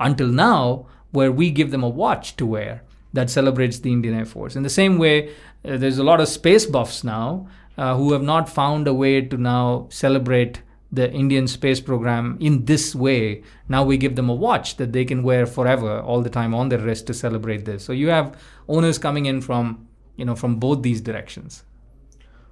until 0.00 0.26
now, 0.26 0.86
where 1.12 1.30
we 1.30 1.52
give 1.52 1.70
them 1.70 1.84
a 1.84 1.88
watch 1.88 2.34
to 2.38 2.44
wear 2.44 2.82
that 3.12 3.30
celebrates 3.30 3.78
the 3.78 3.92
Indian 3.92 4.16
Air 4.16 4.24
Force. 4.24 4.56
In 4.56 4.64
the 4.64 4.76
same 4.80 4.98
way, 4.98 5.28
uh, 5.64 5.76
there's 5.76 5.98
a 5.98 6.02
lot 6.02 6.20
of 6.20 6.26
space 6.26 6.66
buffs 6.66 7.04
now 7.04 7.46
uh, 7.78 7.94
who 7.96 8.12
have 8.14 8.24
not 8.24 8.48
found 8.48 8.88
a 8.88 8.94
way 8.94 9.20
to 9.20 9.36
now 9.36 9.86
celebrate 9.88 10.60
the 10.90 11.08
Indian 11.12 11.46
space 11.46 11.80
program 11.80 12.36
in 12.40 12.64
this 12.64 12.96
way. 12.96 13.44
Now 13.68 13.84
we 13.84 13.96
give 13.96 14.16
them 14.16 14.28
a 14.28 14.34
watch 14.34 14.76
that 14.78 14.92
they 14.92 15.04
can 15.04 15.22
wear 15.22 15.46
forever, 15.46 16.00
all 16.00 16.20
the 16.20 16.30
time 16.30 16.52
on 16.52 16.68
their 16.68 16.80
wrist 16.80 17.06
to 17.06 17.14
celebrate 17.14 17.64
this. 17.64 17.84
So 17.84 17.92
you 17.92 18.08
have 18.08 18.36
owners 18.66 18.98
coming 18.98 19.26
in 19.26 19.40
from, 19.40 19.86
you 20.16 20.24
know, 20.24 20.34
from 20.34 20.56
both 20.56 20.82
these 20.82 21.00
directions. 21.00 21.62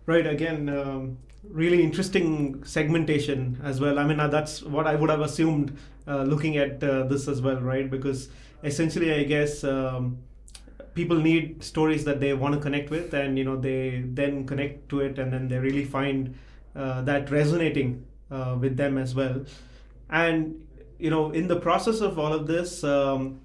Right. 0.07 0.27
Again, 0.27 0.69
um, 0.69 1.19
really 1.49 1.83
interesting 1.83 2.65
segmentation 2.65 3.61
as 3.63 3.81
well. 3.81 3.99
I 3.99 4.05
mean, 4.05 4.19
uh, 4.19 4.29
that's 4.29 4.63
what 4.63 4.87
I 4.87 4.95
would 4.95 5.11
have 5.11 5.21
assumed 5.21 5.77
uh, 6.07 6.23
looking 6.23 6.57
at 6.57 6.83
uh, 6.83 7.05
this 7.05 7.29
as 7.29 7.41
well, 7.41 7.61
right? 7.61 7.91
Because 7.91 8.29
essentially, 8.63 9.13
I 9.13 9.25
guess. 9.25 9.65
Um, 9.65 10.19
people 10.95 11.17
need 11.17 11.63
stories 11.63 12.05
that 12.05 12.19
they 12.19 12.35
want 12.35 12.55
to 12.55 12.61
connect 12.61 12.91
with 12.91 13.15
and 13.15 13.39
you 13.39 13.45
know 13.45 13.57
they 13.57 14.03
then 14.07 14.45
connect 14.45 14.89
to 14.89 15.01
it 15.01 15.19
and 15.19 15.33
then 15.33 15.47
they 15.47 15.57
really 15.57 15.85
find 15.85 16.35
uh, 16.75 17.01
that 17.03 17.31
resonating 17.31 18.05
uh, 18.31 18.57
with 18.61 18.77
them 18.77 18.99
as 18.99 19.15
well. 19.15 19.45
And 20.09 20.67
you 20.99 21.11
know, 21.11 21.31
in 21.31 21.49
the 21.49 21.59
process 21.59 22.01
of 22.01 22.19
all 22.19 22.33
of 22.33 22.47
this, 22.47 22.85
um, 22.85 23.41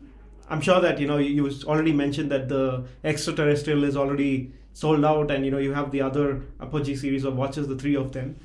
I'm 0.49 0.61
sure 0.61 0.81
that 0.81 0.99
you 0.99 1.07
know 1.07 1.17
you 1.17 1.49
already 1.65 1.93
mentioned 1.93 2.31
that 2.31 2.49
the 2.49 2.85
extraterrestrial 3.03 3.83
is 3.83 3.95
already 3.95 4.53
sold 4.75 5.05
out, 5.05 5.31
and 5.31 5.45
you 5.45 5.51
know 5.51 5.57
you 5.57 5.73
have 5.73 5.91
the 5.91 6.01
other 6.01 6.41
Apogee 6.61 6.95
series 6.95 7.23
of 7.23 7.35
watches, 7.35 7.67
the 7.67 7.77
three 7.77 7.95
of 7.95 8.11
them. 8.11 8.35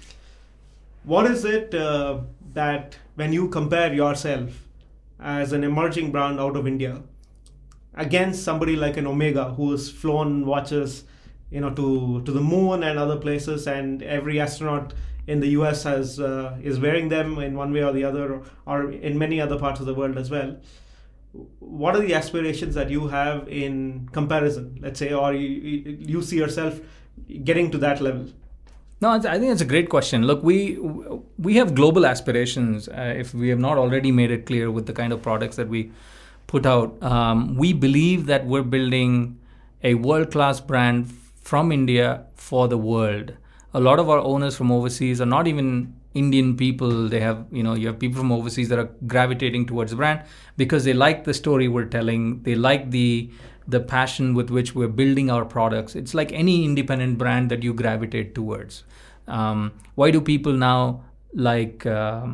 What 1.03 1.27
is 1.27 1.45
it 1.45 1.75
uh, 1.75 2.21
that 2.55 2.97
when 3.17 3.33
you 3.33 3.49
compare 3.49 3.93
yourself 3.93 4.67
as 5.19 5.53
an 5.53 5.65
emerging 5.65 6.13
brand 6.13 6.39
out 6.41 6.57
of 6.57 6.67
India 6.67 7.03
against 7.95 8.45
somebody 8.45 8.77
like 8.77 8.97
an 8.97 9.07
Omega 9.07 9.53
who 9.55 9.73
has 9.73 9.91
flown 9.91 10.47
watches, 10.47 11.05
you 11.51 11.61
know, 11.61 11.71
to 11.71 12.23
to 12.23 12.33
the 12.33 12.41
moon 12.41 12.85
and 12.85 12.99
other 12.99 13.17
places, 13.17 13.67
and 13.67 14.03
every 14.03 14.41
astronaut 14.41 14.95
in 15.27 15.41
the 15.41 15.49
US 15.61 15.83
has 15.83 16.21
uh, 16.21 16.57
is 16.63 16.79
wearing 16.79 17.09
them 17.09 17.39
in 17.39 17.57
one 17.57 17.73
way 17.73 17.83
or 17.83 17.93
the 17.93 18.05
other, 18.05 18.43
or 18.67 18.93
in 18.93 19.19
many 19.19 19.41
other 19.41 19.59
parts 19.59 19.81
of 19.81 19.87
the 19.87 19.95
world 19.95 20.17
as 20.17 20.31
well. 20.31 20.57
What 21.33 21.95
are 21.97 22.01
the 22.01 22.15
aspirations 22.15 22.75
that 22.75 22.91
you 22.91 23.09
have 23.09 23.49
in 23.49 24.09
comparison, 24.13 24.79
let's 24.83 24.99
say, 24.99 25.13
or 25.13 25.33
you, 25.33 25.97
you 25.99 26.23
see 26.23 26.37
yourself 26.37 26.81
getting 27.45 27.71
to 27.71 27.79
that 27.79 28.01
level? 28.01 28.27
No, 29.01 29.11
I 29.11 29.19
think 29.21 29.53
it's 29.53 29.63
a 29.63 29.67
great 29.67 29.89
question. 29.89 30.27
Look, 30.27 30.43
we 30.43 30.79
we 31.39 31.57
have 31.57 31.75
global 31.75 32.05
aspirations. 32.05 32.89
Uh, 32.89 33.15
if 33.17 33.33
we 33.33 33.49
have 33.49 33.59
not 33.59 33.79
already 33.79 34.13
made 34.13 34.31
it 34.31 34.45
clear 34.45 34.71
with 34.71 34.87
the 34.87 34.93
kind 34.93 35.13
of 35.13 35.23
products 35.23 35.57
that 35.57 35.69
we 35.69 35.91
put 36.47 36.67
out, 36.67 37.03
um, 37.03 37.55
we 37.55 37.73
believe 37.73 38.27
that 38.27 38.45
we're 38.45 38.63
building 38.63 39.39
a 39.83 39.95
world 39.95 40.31
class 40.31 40.61
brand 40.61 41.11
from 41.43 41.73
India 41.73 42.27
for 42.35 42.69
the 42.69 42.77
world 42.77 43.33
a 43.73 43.81
lot 43.81 43.99
of 43.99 44.09
our 44.09 44.19
owners 44.19 44.57
from 44.57 44.73
overseas 44.73 45.21
are 45.21 45.27
not 45.27 45.47
even 45.47 45.95
Indian 46.15 46.57
people. 46.57 47.09
They 47.09 47.21
have, 47.21 47.47
you 47.51 47.63
know, 47.63 47.75
you 47.75 47.87
have 47.87 47.99
people 47.99 48.19
from 48.19 48.33
overseas 48.33 48.69
that 48.69 48.79
are 48.79 48.91
gravitating 49.07 49.67
towards 49.67 49.91
the 49.91 49.97
brand 49.97 50.23
because 50.57 50.85
they 50.85 50.93
like 50.93 51.25
the 51.25 51.35
story 51.35 51.69
we're 51.69 51.85
telling. 51.85 52.43
They 52.43 52.55
like 52.55 52.91
the 52.91 53.31
the 53.69 53.81
passion 53.81 54.35
with 54.35 54.51
which 54.51 54.75
we're 54.75 54.89
building 54.89 55.31
our 55.31 55.45
products. 55.45 55.95
It's 55.95 56.15
like 56.15 56.33
any 56.33 56.65
independent 56.65 57.19
brand 57.19 57.51
that 57.51 57.63
you 57.63 57.73
gravitate 57.73 58.35
towards. 58.35 58.85
Um, 59.29 59.73
why 59.95 60.11
do 60.11 60.21
people 60.21 60.53
now 60.53 61.05
like 61.33 61.87
uh, 61.87 62.27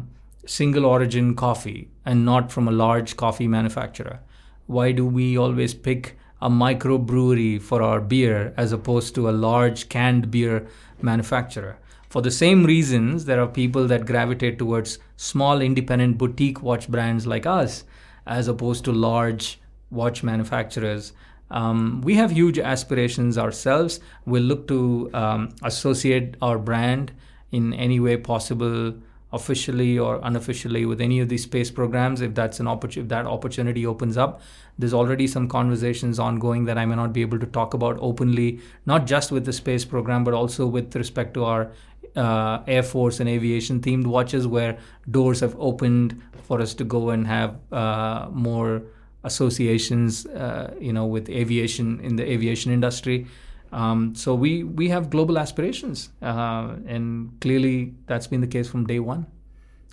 single 0.47 0.87
origin 0.87 1.35
coffee 1.35 1.91
and 2.07 2.25
not 2.25 2.51
from 2.51 2.69
a 2.69 2.71
large 2.71 3.17
coffee 3.17 3.49
manufacturer? 3.49 4.21
Why 4.67 4.93
do 4.93 5.05
we 5.05 5.37
always 5.37 5.75
pick 5.75 6.17
a 6.41 6.51
microbrewery 6.51 7.61
for 7.61 7.83
our 7.83 8.01
beer 8.01 8.53
as 8.57 8.73
opposed 8.73 9.15
to 9.15 9.29
a 9.29 9.33
large 9.33 9.89
canned 9.89 10.31
beer 10.31 10.67
manufacturer. 11.01 11.79
For 12.09 12.23
the 12.23 12.31
same 12.31 12.65
reasons, 12.65 13.25
there 13.25 13.41
are 13.41 13.47
people 13.47 13.87
that 13.89 14.07
gravitate 14.07 14.59
towards 14.59 14.99
small 15.17 15.61
independent 15.61 16.19
boutique 16.19 16.63
watch 16.63 16.89
brands 16.89 17.27
like 17.27 17.47
us 17.47 17.85
as 18.27 18.49
opposed 18.49 18.85
to 18.85 18.93
large 18.93 19.61
watch 19.91 20.23
manufacturers. 20.23 21.13
Um, 21.51 22.01
we 22.03 22.15
have 22.17 22.33
huge 22.33 22.59
aspirations 22.59 23.39
ourselves. 23.39 24.01
We'll 24.25 24.43
look 24.43 24.67
to 24.69 25.11
um, 25.15 25.55
associate 25.63 26.37
our 26.43 26.59
brand 26.59 27.13
in 27.53 27.73
any 27.75 28.01
way 28.01 28.17
possible 28.17 28.95
officially 29.33 29.99
or 29.99 30.21
unofficially 30.23 30.87
with 30.87 31.01
any 31.01 31.19
of 31.21 31.29
these 31.29 31.43
space 31.43 31.71
programs 31.71 32.21
if 32.21 32.35
that's 32.35 32.61
an 32.61 32.69
opportunity 32.69 33.01
if 33.01 33.09
that 33.09 33.27
opportunity 33.27 33.85
opens 33.85 34.17
up 34.17 34.41
there's 34.79 34.95
already 34.95 35.27
some 35.27 35.49
conversations 35.49 36.21
ongoing 36.21 36.65
that 36.65 36.79
i 36.79 36.87
may 36.87 36.95
not 36.95 37.13
be 37.13 37.23
able 37.23 37.39
to 37.39 37.47
talk 37.47 37.75
about 37.75 37.99
openly 38.01 38.61
not 38.87 39.05
just 39.05 39.33
with 39.33 39.45
the 39.45 39.53
space 39.53 39.85
program 39.85 40.23
but 40.23 40.33
also 40.33 40.65
with 40.65 40.95
respect 40.95 41.35
to 41.35 41.45
our 41.45 41.73
uh, 42.17 42.63
air 42.67 42.83
force 42.83 43.21
and 43.21 43.29
aviation 43.29 43.81
themed 43.81 44.07
watches 44.07 44.47
where 44.47 44.79
doors 45.11 45.41
have 45.41 45.55
opened 45.59 46.21
for 46.43 46.61
us 46.61 46.75
to 46.75 46.85
go 46.85 47.11
and 47.11 47.27
have 47.27 47.57
uh, 47.73 48.29
more 48.31 48.83
associations 49.25 50.27
uh, 50.27 50.73
you 50.81 50.93
know 50.93 51.07
with 51.07 51.29
aviation 51.29 52.01
in 52.01 52.17
the 52.17 52.31
aviation 52.31 52.73
industry 52.73 53.27
um, 53.73 54.15
so 54.15 54.35
we 54.35 54.65
we 54.65 54.89
have 54.89 55.11
global 55.11 55.39
aspirations, 55.39 56.11
uh, 56.23 56.77
and 56.87 57.39
clearly 57.41 57.95
that's 58.07 58.27
been 58.27 58.41
the 58.41 58.47
case 58.47 58.69
from 58.69 58.87
day 58.87 59.01
one. 59.01 59.27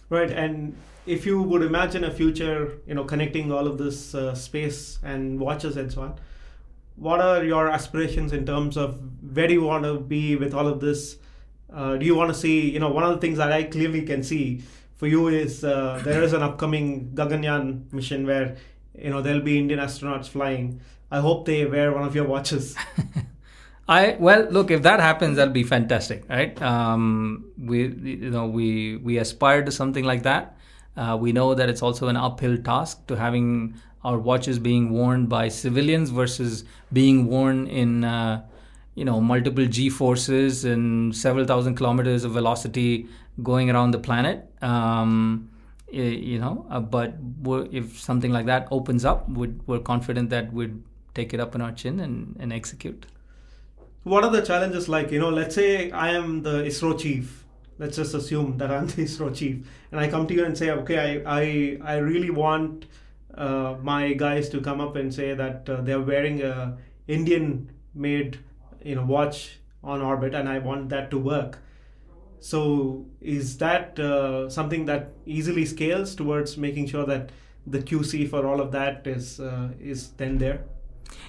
Right, 0.10 0.32
and 0.32 0.76
if 1.06 1.26
you 1.26 1.42
would 1.42 1.64
imagine 1.64 2.04
a 2.04 2.12
future, 2.12 2.78
you 2.86 2.94
know, 2.94 3.04
connecting 3.04 3.52
all 3.52 3.68
of 3.68 3.78
this 3.78 4.14
uh, 4.14 4.36
space 4.36 5.00
and 5.04 5.40
watches 5.40 5.76
and 5.76 5.92
so 5.92 6.04
on, 6.04 6.16
what 6.96 7.20
are 7.20 7.44
your 7.44 7.68
aspirations 7.68 8.32
in 8.32 8.46
terms 8.46 8.78
of 8.78 9.02
where 9.36 9.48
do 9.48 9.54
you 9.54 9.64
want 9.64 9.84
to 9.84 10.00
be 10.00 10.36
with 10.36 10.54
all 10.54 10.68
of 10.68 10.80
this? 10.80 11.18
Uh, 11.74 11.98
do 11.98 12.06
you 12.06 12.16
want 12.16 12.32
to 12.32 12.40
see, 12.40 12.70
you 12.70 12.80
know, 12.80 12.90
one 12.90 13.04
of 13.04 13.12
the 13.12 13.18
things 13.18 13.38
that 13.38 13.52
I 13.52 13.64
clearly 13.64 14.04
can 14.04 14.24
see 14.24 14.62
for 14.96 15.08
you 15.08 15.28
is 15.28 15.64
uh, 15.64 16.02
there 16.04 16.22
is 16.22 16.34
an 16.34 16.44
upcoming 16.44 17.12
Gaganyaan 17.16 17.92
mission 17.92 18.28
where, 18.28 18.58
you 18.98 19.10
know, 19.10 19.22
there'll 19.22 19.42
be 19.42 19.58
Indian 19.58 19.80
astronauts 19.80 20.28
flying. 20.28 20.82
I 21.10 21.20
hope 21.20 21.46
they 21.46 21.66
wear 21.66 21.92
one 21.92 22.04
of 22.04 22.16
your 22.16 22.26
watches. 22.26 22.76
I 23.88 24.16
well 24.18 24.48
look 24.50 24.72
if 24.72 24.84
that 24.84 25.02
happens 25.02 25.36
that'll 25.36 25.54
be 25.54 25.64
fantastic 25.64 26.24
right 26.30 26.60
um, 26.62 27.52
we 27.58 27.88
you 27.88 28.30
know 28.30 28.48
we 28.48 28.96
we 28.96 29.18
aspire 29.18 29.62
to 29.66 29.72
something 29.72 30.06
like 30.06 30.24
that 30.24 30.56
uh, 30.96 31.18
we 31.20 31.34
know 31.34 31.54
that 31.54 31.68
it's 31.68 31.82
also 31.82 32.08
an 32.08 32.16
uphill 32.16 32.58
task 32.58 33.06
to 33.08 33.18
having 33.18 33.76
our 34.06 34.18
watches 34.18 34.58
being 34.58 34.90
worn 34.90 35.26
by 35.26 35.50
civilians 35.50 36.12
versus 36.12 36.64
being 36.94 37.28
worn 37.28 37.68
in 37.68 38.06
uh, 38.06 38.42
you 38.96 39.06
know 39.06 39.20
multiple 39.20 39.66
g 39.66 39.90
forces 39.90 40.66
and 40.66 41.16
several 41.16 41.46
thousand 41.46 41.76
kilometers 41.76 42.24
of 42.24 42.32
velocity 42.32 43.08
going 43.42 43.70
around 43.70 43.92
the 43.92 44.00
planet 44.00 44.50
um, 44.62 45.50
you 45.92 46.40
know 46.40 46.66
uh, 46.70 46.80
but 46.80 47.16
if 47.72 48.00
something 48.00 48.32
like 48.32 48.46
that 48.46 48.68
opens 48.72 49.06
up 49.06 49.28
we're, 49.30 49.54
we're 49.68 49.80
confident 49.80 50.30
that 50.30 50.52
we'd 50.54 50.82
take 51.14 51.34
it 51.34 51.40
up 51.40 51.54
in 51.56 51.62
our 51.62 51.72
chin 51.72 52.00
and, 52.00 52.36
and 52.40 52.52
execute 52.52 53.06
what 54.04 54.26
are 54.26 54.30
the 54.30 54.42
challenges 54.42 54.90
like? 54.90 55.12
You 55.12 55.20
know, 55.20 55.30
let's 55.30 55.56
say 55.56 55.90
I 55.92 56.10
am 56.10 56.44
the 56.44 56.64
ISRO 56.64 57.00
chief. 57.00 57.46
Let's 57.80 57.96
just 57.96 58.14
assume 58.14 58.58
that 58.58 58.70
I'm 58.70 58.88
the 58.96 59.04
ISRO 59.04 59.34
chief, 59.34 59.66
and 59.92 60.00
I 60.00 60.10
come 60.10 60.28
to 60.28 60.34
you 60.34 60.46
and 60.46 60.58
say, 60.58 60.72
okay, 60.72 61.24
I 61.26 61.40
I, 61.42 61.94
I 61.94 61.98
really 61.98 62.30
want 62.30 62.86
uh, 63.34 63.76
my 63.82 64.14
guys 64.14 64.50
to 64.50 64.62
come 64.62 64.82
up 64.82 64.96
and 64.96 65.14
say 65.14 65.34
that 65.34 65.70
uh, 65.70 65.82
they're 65.82 66.02
wearing 66.02 66.42
a 66.42 66.78
Indian 67.08 67.72
made 67.96 68.40
you 68.84 68.96
know 68.96 69.06
watch 69.06 69.60
on 69.84 70.02
orbit, 70.02 70.34
and 70.34 70.48
I 70.48 70.60
want 70.60 70.90
that 70.90 71.12
to 71.12 71.18
work. 71.18 71.60
So 72.40 73.06
is 73.22 73.58
that 73.60 73.98
uh, 74.00 74.50
something 74.50 74.86
that 74.86 75.14
easily 75.26 75.66
scales 75.66 76.16
towards 76.16 76.58
making 76.58 76.88
sure 76.88 77.06
that 77.06 77.32
the 77.66 77.80
QC 77.80 78.30
for 78.30 78.46
all 78.46 78.60
of 78.60 78.72
that 78.72 79.08
is 79.08 79.40
uh, 79.40 79.70
is 79.80 80.12
then 80.12 80.38
there? 80.38 80.66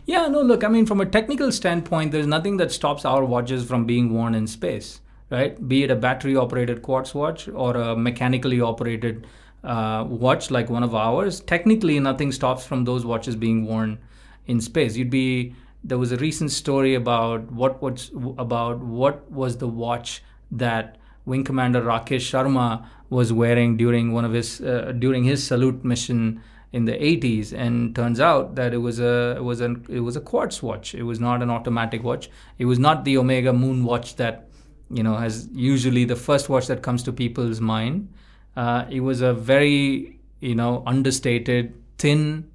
Yeah, 0.07 0.27
no, 0.29 0.43
look, 0.43 0.65
I 0.65 0.69
mean, 0.69 0.87
from 0.87 1.01
a 1.01 1.07
technical 1.07 1.53
standpoint, 1.53 2.13
there's 2.13 2.27
nothing 2.27 2.57
that 2.59 2.73
stops 2.73 3.05
our 3.05 3.25
watches 3.25 3.65
from 3.65 3.87
being 3.87 4.13
worn 4.13 4.35
in 4.35 4.47
space, 4.47 5.01
right? 5.31 5.69
Be 5.69 5.85
it 5.85 5.91
a 5.91 5.97
battery 5.97 6.37
operated 6.37 6.83
quartz 6.83 7.15
watch 7.15 7.49
or 7.49 7.77
a 7.77 7.97
mechanically 7.97 8.61
operated 8.61 9.27
uh, 9.63 10.05
watch 10.07 10.51
like 10.51 10.69
one 10.69 10.83
of 10.83 10.95
ours. 10.95 11.41
Technically, 11.41 11.99
nothing 11.99 12.33
stops 12.33 12.67
from 12.67 12.85
those 12.85 13.05
watches 13.05 13.35
being 13.37 13.65
worn 13.65 13.99
in 14.47 14.61
space. 14.61 14.97
You'd 14.97 15.11
be 15.11 15.55
there 15.85 15.99
was 15.99 16.13
a 16.13 16.17
recent 16.17 16.51
story 16.51 16.95
about 16.95 17.53
what 17.53 17.81
was 17.83 18.11
about 18.39 18.79
what 18.79 19.31
was 19.31 19.59
the 19.59 19.69
watch 19.69 20.23
that 20.51 20.97
Wing 21.27 21.45
Commander 21.45 21.83
Rakesh 21.83 22.27
Sharma 22.31 22.87
was 23.11 23.33
wearing 23.33 23.77
during 23.77 24.13
one 24.13 24.25
of 24.25 24.33
his 24.33 24.61
uh, 24.61 24.93
during 24.99 25.25
his 25.25 25.47
Salyut 25.49 25.85
mission 25.85 26.43
in 26.73 26.87
the 26.87 26.93
80s 26.93 27.53
and 27.53 27.95
turns 27.95 28.19
out 28.19 28.57
that 28.57 28.75
it 28.75 28.79
was 28.79 28.99
a 28.99 29.35
it 29.37 29.45
was 29.45 29.61
an 29.61 29.85
it 29.89 30.01
was 30.01 30.17
a 30.17 30.21
quartz 30.21 30.63
watch. 30.63 30.95
It 30.95 31.05
was 31.05 31.21
not 31.21 31.43
an 31.43 31.51
automatic 31.51 32.03
watch. 32.03 32.31
It 32.59 32.65
was 32.65 32.79
not 32.79 33.05
the 33.05 33.19
omega 33.19 33.53
moon 33.53 33.85
watch 33.85 34.17
that 34.17 34.49
you 34.91 35.03
know 35.03 35.17
has 35.17 35.49
usually 35.53 36.05
the 36.05 36.17
first 36.17 36.49
watch 36.49 36.67
that 36.67 36.83
comes 36.83 37.03
to 37.05 37.13
people's 37.13 37.61
mind. 37.61 38.09
Uh, 38.57 38.87
it 38.91 39.01
was 39.01 39.21
a 39.21 39.35
very 39.35 40.19
you 40.41 40.55
know 40.55 40.83
understated 40.87 41.75
thin 41.99 42.51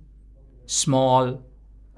small 0.66 1.42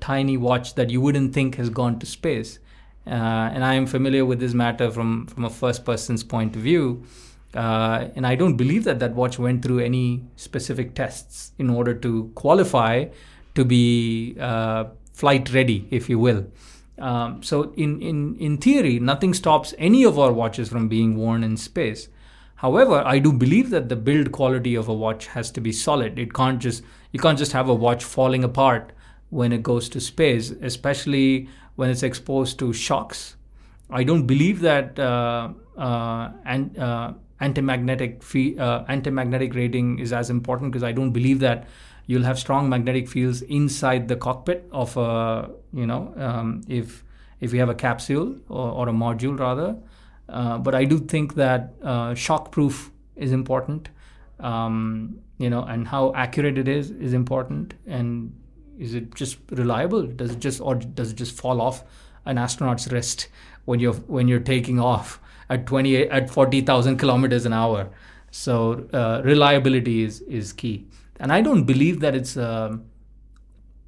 tiny 0.02 0.36
watch 0.36 0.76
that 0.76 0.89
you 0.89 0.99
wouldn't 0.99 1.34
think 1.34 1.56
has 1.56 1.70
gone 1.70 1.97
to 1.99 2.06
space 2.06 2.60
uh, 3.08 3.10
and 3.54 3.64
i 3.64 3.74
am 3.74 3.86
familiar 3.86 4.26
with 4.26 4.39
this 4.39 4.54
matter 4.54 4.91
from 4.91 5.26
from 5.28 5.45
a 5.45 5.49
first 5.49 5.86
person's 5.86 6.24
point 6.24 6.56
of 6.56 6.62
view 6.62 7.04
uh, 7.54 8.08
and 8.16 8.26
I 8.26 8.36
don't 8.36 8.56
believe 8.56 8.86
that 8.86 8.99
that 8.99 9.14
watch 9.14 9.38
went 9.38 9.62
through 9.62 9.80
any 9.80 10.24
specific 10.36 10.95
tests 10.95 11.52
in 11.58 11.70
order 11.70 11.93
to 11.95 12.32
qualify 12.36 13.06
to 13.56 13.66
be 13.66 14.38
uh, 14.39 14.86
flight 15.14 15.54
ready, 15.54 15.88
if 15.91 16.10
you 16.10 16.18
will. 16.18 16.45
Um, 16.97 17.43
so, 17.43 17.74
in, 17.76 18.02
in, 18.02 18.38
in 18.38 18.58
theory, 18.58 18.99
nothing 18.99 19.34
stops 19.34 19.74
any 19.78 20.04
of 20.04 20.20
our 20.20 20.32
watches 20.32 20.70
from 20.70 20.88
being 20.88 21.18
worn 21.18 21.43
in 21.43 21.58
space. 21.58 22.08
However, 22.56 23.02
I 23.06 23.20
do 23.20 23.34
believe 23.34 23.72
that 23.72 23.89
the 23.89 23.95
build 23.95 24.32
quality 24.32 24.76
of 24.76 24.88
a 24.88 24.93
watch 24.93 25.28
has 25.28 25.49
to 25.52 25.62
be 25.62 25.72
solid. 25.72 26.20
It 26.20 26.34
can't 26.34 26.60
just 26.60 26.84
you 27.12 27.20
can't 27.20 27.38
just 27.38 27.54
have 27.54 27.68
a 27.68 27.74
watch 27.74 28.04
falling 28.04 28.43
apart 28.43 28.93
when 29.32 29.51
it 29.51 29.63
goes 29.63 29.89
to 29.89 29.99
space, 29.99 30.51
especially 30.51 31.49
when 31.75 31.89
it's 31.89 32.03
exposed 32.03 32.59
to 32.59 32.71
shocks. 32.71 33.36
I 33.89 34.03
don't 34.03 34.27
believe 34.27 34.61
that 34.61 34.99
uh, 34.99 35.49
uh, 35.77 36.32
uh, 36.77 37.13
anti-magnetic 37.39 38.23
fee, 38.23 38.57
uh, 38.57 38.84
anti-magnetic 38.88 39.55
rating 39.55 39.99
is 39.99 40.13
as 40.13 40.29
important 40.29 40.71
because 40.71 40.84
I 40.84 40.91
don't 40.91 41.11
believe 41.11 41.39
that 41.39 41.67
you'll 42.07 42.23
have 42.23 42.38
strong 42.38 42.69
magnetic 42.69 43.07
fields 43.07 43.41
inside 43.43 44.07
the 44.07 44.15
cockpit 44.15 44.67
of 44.71 44.95
a 44.97 45.49
you 45.73 45.88
know 45.88 46.13
um, 46.17 46.61
if 46.67 47.03
if 47.39 47.51
we 47.51 47.57
have 47.57 47.69
a 47.69 47.75
capsule 47.75 48.36
or, 48.49 48.71
or 48.71 48.89
a 48.89 48.93
module 48.93 49.39
rather. 49.39 49.75
Uh, 50.29 50.57
but 50.57 50.75
I 50.75 50.86
do 50.86 50.99
think 50.99 51.36
that 51.36 51.73
uh, 51.82 52.13
shock 52.13 52.51
proof 52.51 52.91
is 53.15 53.32
important. 53.32 53.89
Um, 54.39 55.19
you 55.38 55.49
know, 55.49 55.63
and 55.63 55.88
how 55.88 56.13
accurate 56.15 56.57
it 56.57 56.67
is 56.67 56.91
is 56.91 57.13
important. 57.13 57.73
And 57.86 58.34
is 58.82 58.93
it 58.93 59.15
just 59.15 59.38
reliable? 59.51 60.07
Does 60.21 60.32
it 60.32 60.39
just 60.39 60.61
or 60.61 60.75
does 60.75 61.11
it 61.11 61.15
just 61.15 61.38
fall 61.38 61.61
off 61.61 61.84
an 62.25 62.38
astronaut's 62.38 62.91
wrist 62.91 63.27
when 63.65 63.79
you're 63.79 63.99
when 64.17 64.27
you're 64.27 64.47
taking 64.53 64.79
off? 64.79 65.19
at 65.51 65.67
20 65.67 66.09
at 66.09 66.29
40,000 66.29 66.97
kilometers 66.97 67.45
an 67.45 67.53
hour. 67.53 67.89
So 68.32 68.88
uh, 68.93 69.21
reliability 69.25 70.03
is 70.03 70.21
is 70.21 70.53
key, 70.53 70.88
and 71.19 71.34
I 71.34 71.41
don't 71.41 71.65
believe 71.65 71.99
that 71.99 72.15
it's 72.15 72.38
a 72.38 72.49
um, 72.49 72.86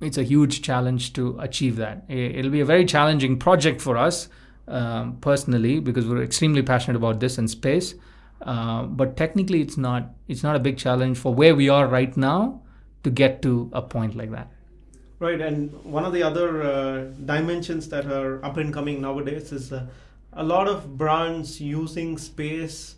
it's 0.01 0.17
a 0.17 0.23
huge 0.23 0.61
challenge 0.61 1.13
to 1.13 1.37
achieve 1.39 1.77
that. 1.77 2.03
It'll 2.09 2.51
be 2.51 2.59
a 2.59 2.65
very 2.65 2.83
challenging 2.83 3.37
project 3.39 3.79
for 3.79 3.95
us 3.95 4.27
um, 4.67 5.15
personally 5.21 5.79
because 5.79 6.05
we're 6.05 6.23
extremely 6.23 6.61
passionate 6.61 6.97
about 6.97 7.21
this 7.21 7.37
and 7.37 7.49
space. 7.49 7.95
Uh, 8.41 8.83
but 8.83 9.15
technically, 9.15 9.61
it's 9.61 9.77
not 9.77 10.09
it's 10.27 10.43
not 10.43 10.57
a 10.57 10.59
big 10.67 10.77
challenge 10.77 11.17
for 11.17 11.33
where 11.33 11.55
we 11.55 11.69
are 11.69 11.87
right 11.87 12.17
now 12.17 12.61
to 13.05 13.09
get 13.09 13.41
to 13.43 13.69
a 13.71 13.81
point 13.81 14.17
like 14.17 14.31
that. 14.31 14.51
Right, 15.23 15.39
and 15.39 15.71
one 15.85 16.03
of 16.03 16.11
the 16.11 16.21
other 16.21 16.61
uh, 16.61 17.03
dimensions 17.23 17.87
that 17.87 18.07
are 18.07 18.43
up 18.43 18.57
and 18.57 18.73
coming 18.73 18.99
nowadays 18.99 19.53
is 19.53 19.71
uh, 19.71 19.85
a 20.33 20.43
lot 20.43 20.67
of 20.67 20.97
brands 20.97 21.61
using 21.61 22.17
space 22.17 22.95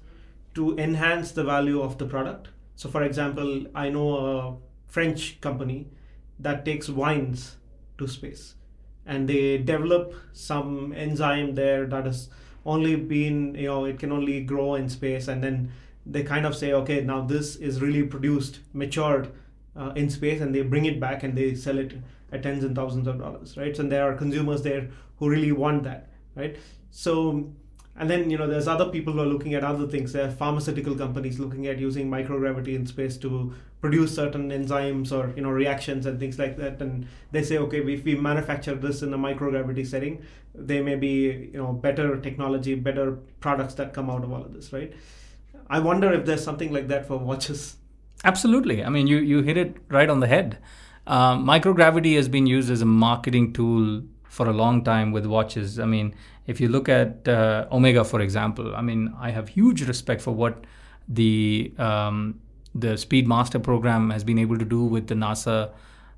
to 0.55 0.75
enhance 0.75 1.33
the 1.33 1.43
value 1.43 1.83
of 1.83 1.99
the 1.99 2.07
product. 2.07 2.47
So, 2.77 2.89
for 2.89 3.03
example, 3.03 3.67
I 3.75 3.89
know 3.89 4.17
a 4.17 4.57
French 4.87 5.39
company 5.39 5.85
that 6.39 6.65
takes 6.65 6.89
wines 6.89 7.57
to 7.99 8.07
space 8.07 8.55
and 9.05 9.29
they 9.29 9.59
develop 9.59 10.15
some 10.33 10.93
enzyme 10.93 11.53
there 11.53 11.85
that 11.85 12.07
has 12.07 12.29
only 12.65 12.95
been, 12.95 13.53
you 13.53 13.67
know, 13.67 13.85
it 13.85 13.99
can 13.99 14.11
only 14.11 14.41
grow 14.41 14.73
in 14.73 14.89
space. 14.89 15.27
And 15.27 15.43
then 15.43 15.71
they 16.07 16.23
kind 16.23 16.47
of 16.47 16.55
say, 16.55 16.73
okay, 16.73 17.01
now 17.01 17.21
this 17.21 17.55
is 17.55 17.81
really 17.81 18.01
produced, 18.01 18.61
matured 18.73 19.31
uh, 19.75 19.91
in 19.95 20.09
space, 20.09 20.41
and 20.41 20.55
they 20.55 20.63
bring 20.63 20.85
it 20.85 20.99
back 20.99 21.21
and 21.21 21.37
they 21.37 21.53
sell 21.53 21.77
it 21.77 21.93
at 22.31 22.43
tens 22.43 22.63
and 22.63 22.75
thousands 22.75 23.07
of 23.07 23.19
dollars, 23.19 23.57
right? 23.57 23.75
So, 23.75 23.81
and 23.83 23.91
there 23.91 24.09
are 24.09 24.15
consumers 24.15 24.61
there 24.63 24.89
who 25.17 25.29
really 25.29 25.51
want 25.51 25.83
that, 25.83 26.09
right? 26.35 26.57
So, 26.91 27.51
and 27.97 28.09
then 28.09 28.29
you 28.29 28.37
know, 28.37 28.47
there's 28.47 28.67
other 28.67 28.89
people 28.89 29.13
who 29.13 29.21
are 29.21 29.25
looking 29.25 29.53
at 29.53 29.63
other 29.63 29.87
things. 29.87 30.13
There 30.13 30.27
are 30.27 30.31
pharmaceutical 30.31 30.95
companies 30.95 31.39
looking 31.39 31.67
at 31.67 31.79
using 31.79 32.09
microgravity 32.09 32.75
in 32.75 32.85
space 32.85 33.17
to 33.17 33.53
produce 33.79 34.15
certain 34.15 34.49
enzymes 34.49 35.11
or 35.11 35.33
you 35.35 35.41
know 35.43 35.51
reactions 35.51 36.05
and 36.05 36.19
things 36.19 36.37
like 36.37 36.57
that. 36.57 36.81
And 36.81 37.07
they 37.31 37.43
say, 37.43 37.57
okay, 37.59 37.79
if 37.81 38.03
we 38.03 38.15
manufacture 38.15 38.75
this 38.75 39.01
in 39.01 39.13
a 39.13 39.17
microgravity 39.17 39.85
setting, 39.85 40.23
there 40.53 40.83
may 40.83 40.95
be 40.95 41.49
you 41.53 41.57
know 41.61 41.71
better 41.71 42.19
technology, 42.19 42.75
better 42.75 43.17
products 43.39 43.75
that 43.75 43.93
come 43.93 44.09
out 44.09 44.23
of 44.23 44.31
all 44.31 44.43
of 44.43 44.53
this, 44.53 44.73
right? 44.73 44.93
I 45.69 45.79
wonder 45.79 46.11
if 46.13 46.25
there's 46.25 46.43
something 46.43 46.71
like 46.71 46.87
that 46.89 47.07
for 47.07 47.17
watches. 47.17 47.77
Absolutely. 48.23 48.83
I 48.83 48.89
mean, 48.89 49.07
you 49.07 49.17
you 49.17 49.41
hit 49.41 49.57
it 49.57 49.77
right 49.89 50.09
on 50.09 50.19
the 50.19 50.27
head. 50.27 50.57
Um, 51.07 51.45
microgravity 51.45 52.15
has 52.15 52.27
been 52.27 52.47
used 52.47 52.71
as 52.71 52.81
a 52.81 52.85
marketing 52.85 53.53
tool 53.53 54.01
for 54.23 54.47
a 54.49 54.53
long 54.53 54.83
time 54.83 55.11
with 55.11 55.25
watches. 55.25 55.79
I 55.79 55.85
mean, 55.85 56.15
if 56.47 56.59
you 56.59 56.67
look 56.67 56.89
at 56.89 57.27
uh, 57.27 57.67
Omega, 57.71 58.03
for 58.03 58.21
example, 58.21 58.75
I 58.75 58.81
mean, 58.81 59.13
I 59.19 59.31
have 59.31 59.49
huge 59.49 59.87
respect 59.87 60.21
for 60.21 60.31
what 60.31 60.65
the 61.07 61.73
um, 61.77 62.39
the 62.73 62.93
Speedmaster 62.95 63.63
program 63.63 64.09
has 64.09 64.23
been 64.23 64.37
able 64.37 64.57
to 64.57 64.65
do 64.65 64.83
with 64.83 65.07
the 65.07 65.15
NASA, 65.15 65.71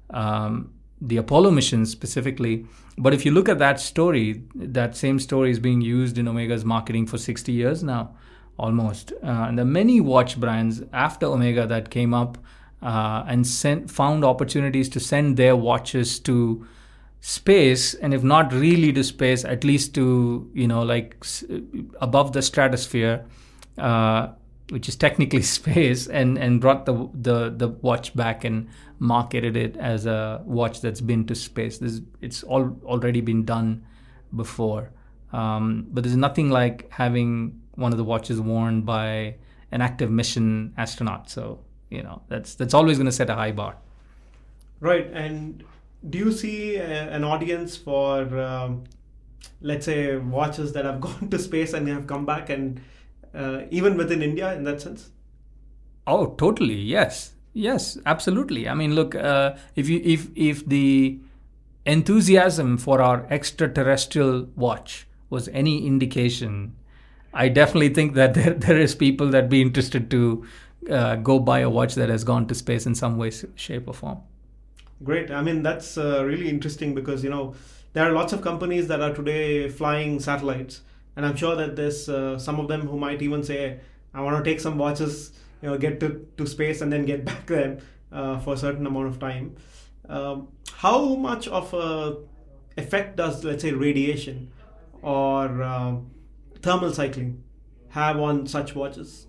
um, 0.10 0.72
the 1.00 1.18
Apollo 1.18 1.52
missions 1.52 1.92
specifically. 1.92 2.66
But 2.98 3.14
if 3.14 3.26
you 3.26 3.32
look 3.32 3.48
at 3.48 3.60
that 3.60 3.80
story, 3.80 4.42
that 4.56 4.96
same 4.98 5.20
story 5.20 5.52
is 5.52 5.60
being 5.60 5.82
used 5.82 6.18
in 6.18 6.28
Omega's 6.28 6.66
marketing 6.66 7.06
for 7.06 7.20
60 7.20 7.52
years 7.52 7.84
now, 7.84 8.16
almost. 8.58 9.12
Uh, 9.24 9.46
and 9.48 9.60
there 9.60 9.66
are 9.66 9.70
many 9.70 10.02
watch 10.02 10.40
brands 10.40 10.82
after 10.94 11.28
Omega 11.28 11.68
that 11.68 11.92
came 11.92 12.16
up 12.16 12.40
uh, 12.82 13.24
and 13.28 13.46
sent, 13.46 13.90
found 13.90 14.24
opportunities 14.24 14.90
to 14.90 15.00
send 15.00 15.38
their 15.38 15.56
watches 15.56 16.20
to 16.20 16.66
space 17.20 17.94
and 17.96 18.14
if 18.14 18.24
not 18.24 18.54
really 18.54 18.94
to 18.94 19.04
space 19.04 19.44
at 19.44 19.64
least 19.64 19.96
to 19.96 20.50
you 20.54 20.68
know 20.68 20.84
like 20.84 21.26
above 22.00 22.32
the 22.32 22.42
stratosphere 22.42 23.26
uh, 23.80 24.28
which 24.70 24.88
is 24.88 24.96
technically 24.96 25.42
space 25.58 26.08
and 26.08 26.38
and 26.38 26.62
brought 26.62 26.86
the 26.86 27.10
the 27.14 27.50
the 27.50 27.68
watch 27.68 28.16
back 28.16 28.44
and 28.44 28.68
marketed 29.00 29.56
it 29.56 29.78
as 29.78 30.06
a 30.06 30.42
watch 30.46 30.82
that's 30.82 31.02
been 31.02 31.26
to 31.26 31.36
space. 31.36 31.78
This 31.78 32.02
it's 32.22 32.44
all 32.44 32.78
already 32.84 33.22
been 33.22 33.46
done 33.46 33.86
before. 34.36 34.92
Um, 35.34 35.88
but 35.92 36.04
there's 36.04 36.16
nothing 36.16 36.50
like 36.50 36.90
having 36.92 37.62
one 37.76 37.92
of 37.92 37.98
the 37.98 38.04
watches 38.04 38.40
worn 38.42 38.82
by 38.82 39.36
an 39.72 39.82
active 39.82 40.10
mission 40.10 40.74
astronaut 40.78 41.30
so 41.30 41.60
you 41.90 42.04
know 42.04 42.22
that's 42.28 42.56
that's 42.56 42.74
always 42.74 42.98
going 42.98 43.06
to 43.06 43.12
set 43.12 43.30
a 43.30 43.36
high 43.36 43.52
bar. 43.52 43.78
Right 44.80 45.10
and 45.12 45.64
do 46.10 46.18
you 46.18 46.32
see 46.32 46.76
a, 46.76 47.10
an 47.10 47.24
audience 47.24 47.76
for 47.76 48.40
um, 48.40 48.84
let's 49.62 49.86
say 49.86 50.18
watches 50.18 50.74
that 50.74 50.86
have 50.86 51.02
gone 51.08 51.30
to 51.30 51.40
space 51.40 51.74
and 51.74 51.88
have 51.88 52.08
come 52.08 52.26
back 52.26 52.50
and 52.50 52.82
uh, 53.34 53.62
even 53.72 53.98
within 53.98 54.22
india 54.22 54.54
in 54.54 54.64
that 54.64 54.82
sense? 54.82 55.10
Oh 56.06 56.28
totally 56.38 56.76
yes 56.76 57.34
yes 57.54 57.98
absolutely. 58.06 58.70
I 58.70 58.74
mean 58.74 58.94
look 58.96 59.16
uh, 59.16 59.56
if 59.76 59.90
you 59.90 60.02
if 60.04 60.30
if 60.36 60.66
the 60.66 61.20
enthusiasm 61.86 62.78
for 62.78 63.02
our 63.02 63.26
extraterrestrial 63.30 64.48
watch 64.56 65.08
was 65.30 65.48
any 65.50 65.86
indication 65.88 66.76
i 67.34 67.48
definitely 67.48 67.90
think 67.90 68.14
that 68.14 68.34
there, 68.34 68.54
there 68.66 68.78
is 68.78 68.94
people 68.94 69.30
that 69.30 69.50
be 69.50 69.62
interested 69.62 70.12
to 70.12 70.46
uh, 70.90 71.16
go 71.18 71.40
buy 71.40 71.60
a 71.60 71.70
watch 71.70 71.96
that 71.96 72.10
has 72.10 72.24
gone 72.24 72.48
to 72.48 72.56
space 72.56 72.86
in 72.86 72.96
some 72.96 73.18
way 73.18 73.32
shape 73.56 73.88
or 73.88 73.94
form 73.94 74.22
Great. 75.04 75.30
I 75.30 75.42
mean, 75.44 75.62
that's 75.62 75.98
uh, 75.98 76.26
really 76.26 76.50
interesting 76.50 76.96
because, 76.96 77.24
you 77.24 77.30
know, 77.30 77.54
there 77.94 78.04
are 78.10 78.12
lots 78.12 78.34
of 78.34 78.42
companies 78.42 78.88
that 78.88 79.00
are 79.00 79.14
today 79.14 79.70
flying 79.70 80.20
satellites. 80.20 80.82
And 81.16 81.26
I'm 81.26 81.36
sure 81.36 81.56
that 81.56 81.76
there's 81.76 82.10
uh, 82.10 82.40
some 82.40 82.60
of 82.60 82.68
them 82.68 82.88
who 82.88 82.98
might 82.98 83.22
even 83.22 83.44
say, 83.44 83.80
I 84.14 84.22
want 84.22 84.44
to 84.44 84.50
take 84.50 84.60
some 84.60 84.78
watches, 84.78 85.34
you 85.62 85.70
know, 85.70 85.78
get 85.78 86.00
to, 86.00 86.28
to 86.38 86.48
space 86.48 86.82
and 86.82 86.92
then 86.92 87.06
get 87.06 87.26
back 87.32 87.46
there 87.46 87.80
uh, 88.12 88.40
for 88.40 88.56
a 88.56 88.58
certain 88.58 88.88
amount 88.88 89.08
of 89.08 89.20
time. 89.20 89.56
Um, 90.10 90.48
how 90.74 91.16
much 91.16 91.48
of 91.48 91.74
a 91.74 92.18
effect 92.76 93.18
does, 93.18 93.44
let's 93.44 93.62
say, 93.62 93.72
radiation 93.74 94.52
or 95.02 95.62
um, 95.62 96.10
thermal 96.62 96.92
cycling 96.92 97.44
have 97.90 98.20
on 98.20 98.48
such 98.48 98.74
watches? 98.74 99.27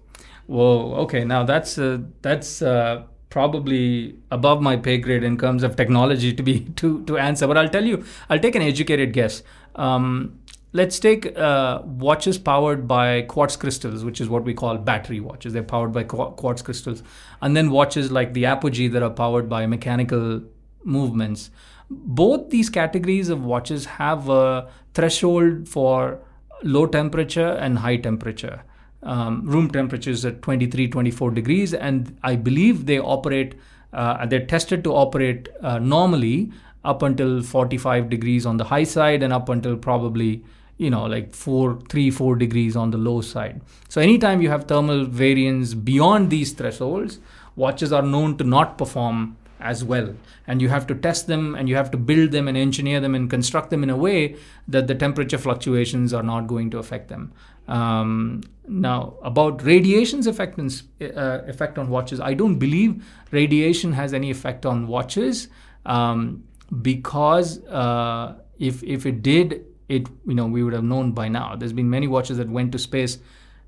Whoa. 0.48 0.94
Okay. 1.02 1.24
Now 1.24 1.44
that's 1.44 1.78
uh, 1.78 1.98
that's 2.22 2.62
uh, 2.62 3.02
probably 3.28 4.16
above 4.30 4.62
my 4.62 4.76
pay 4.76 4.96
grade 4.96 5.22
in 5.22 5.36
terms 5.36 5.62
of 5.62 5.76
technology 5.76 6.32
to 6.32 6.42
be 6.42 6.60
to 6.76 7.04
to 7.04 7.18
answer. 7.18 7.46
But 7.46 7.58
I'll 7.58 7.68
tell 7.68 7.84
you, 7.84 8.04
I'll 8.28 8.38
take 8.38 8.54
an 8.54 8.62
educated 8.62 9.12
guess. 9.12 9.42
Um, 9.74 10.40
let's 10.72 10.98
take 10.98 11.36
uh, 11.36 11.82
watches 11.84 12.38
powered 12.38 12.88
by 12.88 13.22
quartz 13.22 13.56
crystals, 13.56 14.04
which 14.04 14.22
is 14.22 14.30
what 14.30 14.44
we 14.44 14.54
call 14.54 14.78
battery 14.78 15.20
watches. 15.20 15.52
They're 15.52 15.62
powered 15.62 15.92
by 15.92 16.04
quartz 16.04 16.62
crystals, 16.62 17.02
and 17.42 17.54
then 17.54 17.70
watches 17.70 18.10
like 18.10 18.32
the 18.32 18.46
Apogee 18.46 18.88
that 18.88 19.02
are 19.02 19.10
powered 19.10 19.50
by 19.50 19.66
mechanical 19.66 20.42
movements. 20.82 21.50
Both 21.90 22.48
these 22.48 22.70
categories 22.70 23.28
of 23.28 23.44
watches 23.44 23.84
have 23.84 24.30
a 24.30 24.70
threshold 24.94 25.68
for 25.68 26.20
low 26.62 26.86
temperature 26.86 27.48
and 27.48 27.78
high 27.78 27.96
temperature. 27.96 28.62
Um, 29.02 29.42
room 29.44 29.70
temperatures 29.70 30.24
at 30.24 30.42
23, 30.42 30.88
24 30.88 31.30
degrees, 31.30 31.72
and 31.72 32.18
I 32.24 32.34
believe 32.34 32.86
they 32.86 32.98
operate. 32.98 33.54
Uh, 33.92 34.26
they're 34.26 34.44
tested 34.44 34.82
to 34.84 34.92
operate 34.92 35.48
uh, 35.62 35.78
normally 35.78 36.50
up 36.84 37.02
until 37.02 37.42
45 37.42 38.08
degrees 38.08 38.44
on 38.44 38.56
the 38.56 38.64
high 38.64 38.84
side 38.84 39.22
and 39.22 39.32
up 39.32 39.48
until 39.48 39.76
probably 39.76 40.42
you 40.78 40.90
know 40.90 41.04
like 41.04 41.34
four 41.34 41.78
three 41.88 42.10
four 42.10 42.36
degrees 42.36 42.76
on 42.76 42.90
the 42.90 42.98
low 42.98 43.20
side. 43.20 43.60
So 43.88 44.00
anytime 44.00 44.42
you 44.42 44.48
have 44.48 44.64
thermal 44.64 45.04
variance 45.04 45.74
beyond 45.74 46.30
these 46.30 46.52
thresholds 46.52 47.18
watches 47.56 47.92
are 47.92 48.02
known 48.02 48.36
to 48.38 48.44
not 48.44 48.78
perform 48.78 49.36
as 49.60 49.82
well. 49.82 50.14
And 50.46 50.62
you 50.62 50.68
have 50.68 50.86
to 50.86 50.94
test 50.94 51.26
them 51.26 51.54
and 51.56 51.68
you 51.68 51.74
have 51.74 51.90
to 51.90 51.96
build 51.96 52.30
them 52.30 52.46
and 52.46 52.56
engineer 52.56 53.00
them 53.00 53.14
and 53.16 53.28
construct 53.28 53.70
them 53.70 53.82
in 53.82 53.90
a 53.90 53.96
way 53.96 54.36
that 54.68 54.86
the 54.86 54.94
temperature 54.94 55.36
fluctuations 55.36 56.14
are 56.14 56.22
not 56.22 56.46
going 56.46 56.70
to 56.70 56.78
affect 56.78 57.08
them 57.08 57.32
um, 57.68 58.42
now 58.66 59.14
about 59.22 59.62
radiation's 59.62 60.26
effect, 60.26 60.58
in, 60.58 60.70
uh, 61.00 61.42
effect 61.46 61.78
on 61.78 61.88
watches 61.88 62.20
i 62.20 62.34
don't 62.34 62.58
believe 62.58 63.04
radiation 63.30 63.92
has 63.92 64.12
any 64.12 64.30
effect 64.30 64.66
on 64.66 64.86
watches 64.86 65.48
um, 65.86 66.44
because 66.82 67.64
uh, 67.66 68.34
if 68.58 68.82
if 68.82 69.06
it 69.06 69.22
did 69.22 69.64
it 69.88 70.06
you 70.26 70.34
know 70.34 70.46
we 70.46 70.62
would 70.62 70.72
have 70.72 70.84
known 70.84 71.12
by 71.12 71.28
now. 71.28 71.56
There's 71.56 71.72
been 71.72 71.90
many 71.90 72.06
watches 72.06 72.36
that 72.38 72.48
went 72.48 72.72
to 72.72 72.78
space. 72.78 73.18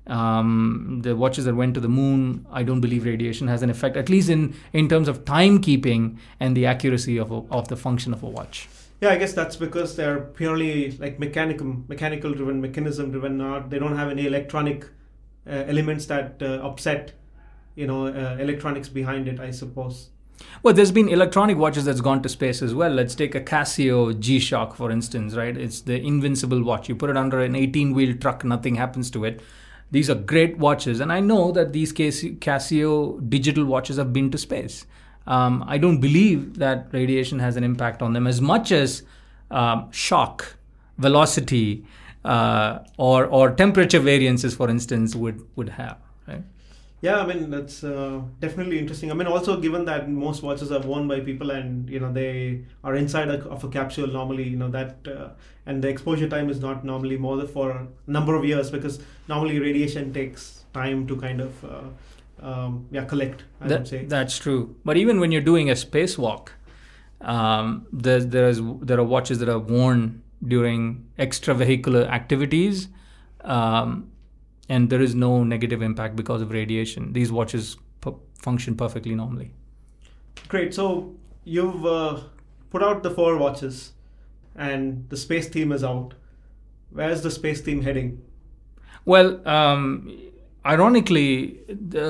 Um, 0.07 1.01
the 1.03 1.15
watches 1.15 1.45
that 1.45 1.55
went 1.55 1.75
to 1.75 1.79
the 1.79 1.87
moon, 1.87 2.45
I 2.51 2.63
don't 2.63 2.81
believe 2.81 3.05
radiation 3.05 3.47
has 3.47 3.61
an 3.61 3.69
effect, 3.69 3.97
at 3.97 4.09
least 4.09 4.29
in 4.29 4.55
in 4.73 4.87
terms 4.87 5.07
of 5.07 5.25
timekeeping 5.25 6.17
and 6.39 6.55
the 6.55 6.65
accuracy 6.65 7.17
of 7.17 7.31
a, 7.31 7.41
of 7.51 7.67
the 7.67 7.75
function 7.75 8.13
of 8.13 8.23
a 8.23 8.27
watch. 8.27 8.67
Yeah, 9.01 9.09
I 9.09 9.17
guess 9.17 9.33
that's 9.33 9.55
because 9.55 9.95
they're 9.95 10.19
purely 10.19 10.91
like 10.91 11.19
mechanical 11.19 11.65
mechanical 11.87 12.33
driven, 12.33 12.61
mechanism 12.61 13.11
driven. 13.11 13.37
Not 13.37 13.71
they 13.71 13.79
don't 13.79 13.97
have 13.97 14.11
any 14.11 14.27
electronic 14.27 14.85
uh, 15.47 15.63
elements 15.67 16.05
that 16.05 16.37
uh, 16.41 16.59
upset 16.61 17.13
you 17.75 17.87
know 17.87 18.07
uh, 18.07 18.37
electronics 18.39 18.89
behind 18.89 19.27
it. 19.27 19.39
I 19.39 19.49
suppose. 19.49 20.09
Well, 20.63 20.73
there's 20.73 20.91
been 20.91 21.09
electronic 21.09 21.57
watches 21.57 21.85
that's 21.85 22.01
gone 22.01 22.21
to 22.23 22.29
space 22.29 22.61
as 22.61 22.73
well. 22.75 22.91
Let's 22.91 23.13
take 23.13 23.35
a 23.35 23.41
Casio 23.41 24.19
G-Shock, 24.19 24.75
for 24.75 24.89
instance, 24.89 25.35
right? 25.35 25.55
It's 25.55 25.81
the 25.81 26.01
invincible 26.01 26.63
watch. 26.63 26.89
You 26.89 26.95
put 26.95 27.11
it 27.11 27.17
under 27.17 27.41
an 27.41 27.55
18 27.55 27.93
wheel 27.93 28.15
truck, 28.17 28.43
nothing 28.43 28.73
happens 28.73 29.11
to 29.11 29.23
it. 29.23 29.41
These 29.91 30.09
are 30.09 30.15
great 30.15 30.57
watches. 30.57 30.99
And 30.99 31.13
I 31.13 31.19
know 31.19 31.51
that 31.51 31.73
these 31.73 31.93
Casio 31.93 33.29
digital 33.29 33.65
watches 33.65 33.97
have 33.97 34.13
been 34.13 34.31
to 34.31 34.37
space. 34.39 34.87
Um, 35.27 35.63
I 35.67 35.77
don't 35.77 35.99
believe 35.99 36.57
that 36.57 36.87
radiation 36.91 37.39
has 37.39 37.55
an 37.57 37.63
impact 37.63 38.01
on 38.01 38.13
them 38.13 38.27
as 38.27 38.41
much 38.41 38.71
as 38.71 39.03
um, 39.51 39.91
shock, 39.91 40.55
velocity, 40.97 41.85
uh, 42.25 42.79
or, 42.97 43.25
or 43.25 43.51
temperature 43.51 43.99
variances, 43.99 44.55
for 44.55 44.69
instance, 44.69 45.15
would, 45.15 45.45
would 45.55 45.69
have, 45.69 45.97
right? 46.27 46.43
Yeah, 47.01 47.19
I 47.19 47.25
mean 47.25 47.49
that's 47.49 47.83
uh, 47.83 48.21
definitely 48.39 48.77
interesting. 48.77 49.09
I 49.09 49.15
mean, 49.15 49.25
also 49.25 49.59
given 49.59 49.85
that 49.85 50.07
most 50.07 50.43
watches 50.43 50.71
are 50.71 50.81
worn 50.81 51.07
by 51.07 51.19
people 51.19 51.49
and 51.49 51.89
you 51.89 51.99
know 51.99 52.13
they 52.13 52.63
are 52.83 52.95
inside 52.95 53.27
a, 53.29 53.43
of 53.45 53.63
a 53.63 53.69
capsule 53.69 54.05
normally, 54.05 54.47
you 54.47 54.55
know 54.55 54.69
that 54.69 54.97
uh, 55.07 55.29
and 55.65 55.83
the 55.83 55.87
exposure 55.87 56.29
time 56.29 56.51
is 56.51 56.59
not 56.59 56.85
normally 56.85 57.17
more 57.17 57.47
for 57.47 57.71
a 57.71 57.87
number 58.05 58.35
of 58.35 58.45
years 58.45 58.69
because 58.69 58.99
normally 59.27 59.57
radiation 59.57 60.13
takes 60.13 60.63
time 60.73 61.07
to 61.07 61.15
kind 61.15 61.41
of 61.41 61.65
uh, 61.65 61.81
um, 62.41 62.87
yeah 62.91 63.05
collect. 63.05 63.43
I 63.59 63.67
that, 63.67 63.79
would 63.79 63.87
say 63.87 64.05
that's 64.05 64.37
true. 64.37 64.75
But 64.83 64.97
even 64.97 65.19
when 65.19 65.31
you're 65.31 65.41
doing 65.41 65.69
a 65.69 65.73
spacewalk, 65.73 66.49
um, 67.21 67.87
there's 67.91 68.27
there's 68.27 68.59
there 68.81 68.99
are 68.99 69.03
watches 69.03 69.39
that 69.39 69.49
are 69.49 69.59
worn 69.59 70.23
during 70.45 71.05
extravehicular 71.19 72.07
activities. 72.09 72.87
Um, 73.41 74.11
and 74.69 74.89
there 74.89 75.01
is 75.01 75.13
no 75.13 75.43
negative 75.43 75.81
impact 75.81 76.15
because 76.15 76.41
of 76.41 76.51
radiation. 76.51 77.11
These 77.11 77.31
watches 77.31 77.75
p- 77.99 78.13
function 78.39 78.75
perfectly 78.75 79.15
normally. 79.15 79.51
Great. 80.47 80.73
So 80.73 81.13
you've 81.43 81.85
uh, 81.85 82.21
put 82.69 82.81
out 82.81 83.03
the 83.03 83.11
four 83.11 83.37
watches, 83.37 83.91
and 84.55 85.09
the 85.09 85.17
space 85.17 85.49
theme 85.49 85.73
is 85.73 85.83
out. 85.83 86.13
Where's 86.91 87.21
the 87.21 87.31
space 87.31 87.61
theme 87.61 87.81
heading? 87.81 88.21
Well, 89.03 89.45
um, 89.47 90.30
ironically, 90.65 91.59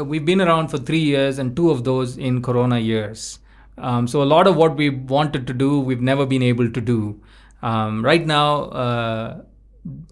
we've 0.04 0.26
been 0.26 0.42
around 0.42 0.70
for 0.70 0.78
three 0.78 1.00
years, 1.00 1.40
and 1.40 1.56
two 1.56 1.72
of 1.72 1.84
those 1.84 2.18
in 2.18 2.42
Corona 2.42 2.80
years. 2.80 3.40
Um, 3.78 4.08
so 4.08 4.22
a 4.22 4.26
lot 4.26 4.48
of 4.48 4.56
what 4.56 4.76
we 4.76 4.90
wanted 4.90 5.48
to 5.48 5.54
do, 5.54 5.80
we've 5.80 6.02
never 6.02 6.26
been 6.26 6.44
able 6.44 6.70
to 6.72 6.82
do. 6.82 7.20
Um, 7.62 8.04
right 8.04 8.26
now, 8.26 8.64
uh, 8.66 9.42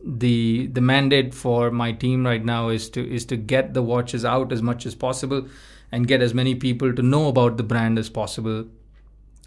the 0.04 0.68
the 0.68 0.82
mandate 0.82 1.34
for 1.34 1.70
my 1.70 1.92
team 1.92 2.26
right 2.26 2.44
now 2.44 2.70
is 2.70 2.90
to 2.90 3.08
is 3.08 3.26
to 3.26 3.38
get 3.38 3.74
the 3.74 3.84
watches 3.84 4.26
out 4.26 4.52
as 4.52 4.62
much 4.62 4.86
as 4.86 4.96
possible 4.96 5.48
and 5.92 6.08
get 6.08 6.22
as 6.22 6.34
many 6.34 6.56
people 6.56 6.94
to 6.94 7.02
know 7.02 7.28
about 7.28 7.58
the 7.58 7.64
brand 7.64 8.00
as 8.00 8.10
possible 8.10 8.66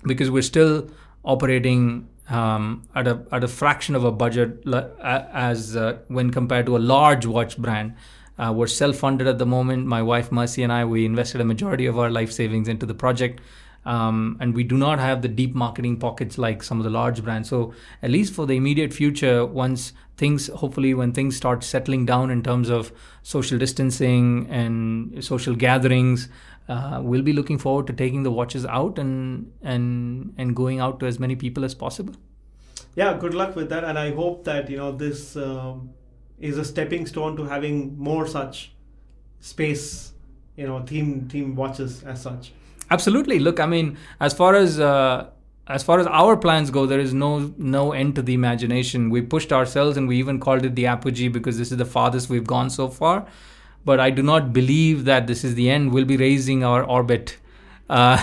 because 0.04 0.30
we're 0.30 0.42
still 0.42 0.88
operating 1.24 2.08
um, 2.28 2.82
at 2.94 3.08
a 3.08 3.24
at 3.32 3.42
a 3.42 3.48
fraction 3.48 3.94
of 3.94 4.04
a 4.04 4.12
budget 4.12 4.64
as 4.68 5.76
uh, 5.76 5.98
when 6.08 6.30
compared 6.30 6.66
to 6.66 6.76
a 6.76 6.82
large 6.94 7.26
watch 7.26 7.58
brand. 7.58 7.94
Uh, 8.38 8.52
we're 8.54 8.66
self-funded 8.66 9.26
at 9.26 9.38
the 9.38 9.46
moment. 9.46 9.86
My 9.86 10.02
wife 10.02 10.32
Mercy 10.32 10.62
and 10.62 10.72
I 10.72 10.84
we 10.84 11.04
invested 11.04 11.40
a 11.40 11.44
majority 11.44 11.86
of 11.86 11.98
our 11.98 12.10
life 12.10 12.32
savings 12.32 12.68
into 12.68 12.86
the 12.86 12.94
project. 12.94 13.40
Um, 13.84 14.36
and 14.40 14.54
we 14.54 14.62
do 14.62 14.76
not 14.76 15.00
have 15.00 15.22
the 15.22 15.28
deep 15.28 15.54
marketing 15.54 15.98
pockets 15.98 16.38
like 16.38 16.62
some 16.62 16.78
of 16.78 16.84
the 16.84 16.90
large 16.90 17.22
brands. 17.22 17.48
So 17.48 17.74
at 18.00 18.10
least 18.10 18.32
for 18.32 18.46
the 18.46 18.56
immediate 18.56 18.92
future, 18.92 19.44
once 19.44 19.92
things, 20.16 20.46
hopefully, 20.48 20.94
when 20.94 21.12
things 21.12 21.36
start 21.36 21.64
settling 21.64 22.06
down 22.06 22.30
in 22.30 22.42
terms 22.42 22.68
of 22.68 22.92
social 23.22 23.58
distancing 23.58 24.46
and 24.48 25.24
social 25.24 25.56
gatherings, 25.56 26.28
uh, 26.68 27.00
we'll 27.02 27.22
be 27.22 27.32
looking 27.32 27.58
forward 27.58 27.88
to 27.88 27.92
taking 27.92 28.22
the 28.22 28.30
watches 28.30 28.64
out 28.64 28.98
and 28.98 29.52
and 29.62 30.32
and 30.38 30.54
going 30.54 30.78
out 30.78 31.00
to 31.00 31.06
as 31.06 31.18
many 31.18 31.34
people 31.34 31.64
as 31.64 31.74
possible. 31.74 32.14
Yeah, 32.94 33.16
good 33.18 33.34
luck 33.34 33.56
with 33.56 33.68
that, 33.70 33.84
and 33.84 33.98
I 33.98 34.14
hope 34.14 34.44
that 34.44 34.70
you 34.70 34.76
know 34.76 34.92
this 34.92 35.36
um, 35.36 35.90
is 36.42 36.58
a 36.58 36.64
stepping 36.64 37.06
stone 37.06 37.36
to 37.36 37.44
having 37.44 37.96
more 37.98 38.26
such 38.26 38.72
space, 39.40 40.12
you 40.56 40.66
know, 40.66 40.82
theme 40.84 41.28
theme 41.28 41.54
watches 41.54 42.02
as 42.02 42.20
such. 42.20 42.52
Absolutely. 42.90 43.38
Look, 43.38 43.60
I 43.60 43.66
mean, 43.66 43.96
as 44.20 44.34
far 44.34 44.54
as 44.54 44.78
uh, 44.78 45.30
as 45.68 45.82
far 45.82 46.00
as 46.00 46.06
our 46.08 46.36
plans 46.36 46.70
go, 46.70 46.84
there 46.84 47.00
is 47.00 47.14
no 47.14 47.54
no 47.56 47.92
end 47.92 48.16
to 48.16 48.22
the 48.22 48.34
imagination. 48.34 49.08
We 49.08 49.22
pushed 49.22 49.52
ourselves, 49.52 49.96
and 49.96 50.08
we 50.08 50.18
even 50.18 50.40
called 50.40 50.64
it 50.64 50.74
the 50.74 50.86
apogee 50.86 51.28
because 51.28 51.56
this 51.58 51.70
is 51.70 51.78
the 51.78 51.86
farthest 51.86 52.28
we've 52.28 52.46
gone 52.46 52.68
so 52.70 52.88
far. 52.88 53.26
But 53.84 54.00
I 54.00 54.10
do 54.10 54.22
not 54.22 54.52
believe 54.52 55.04
that 55.06 55.26
this 55.26 55.44
is 55.44 55.54
the 55.54 55.70
end. 55.70 55.92
We'll 55.92 56.04
be 56.04 56.16
raising 56.16 56.64
our 56.64 56.84
orbit 56.84 57.36
uh, 57.88 58.22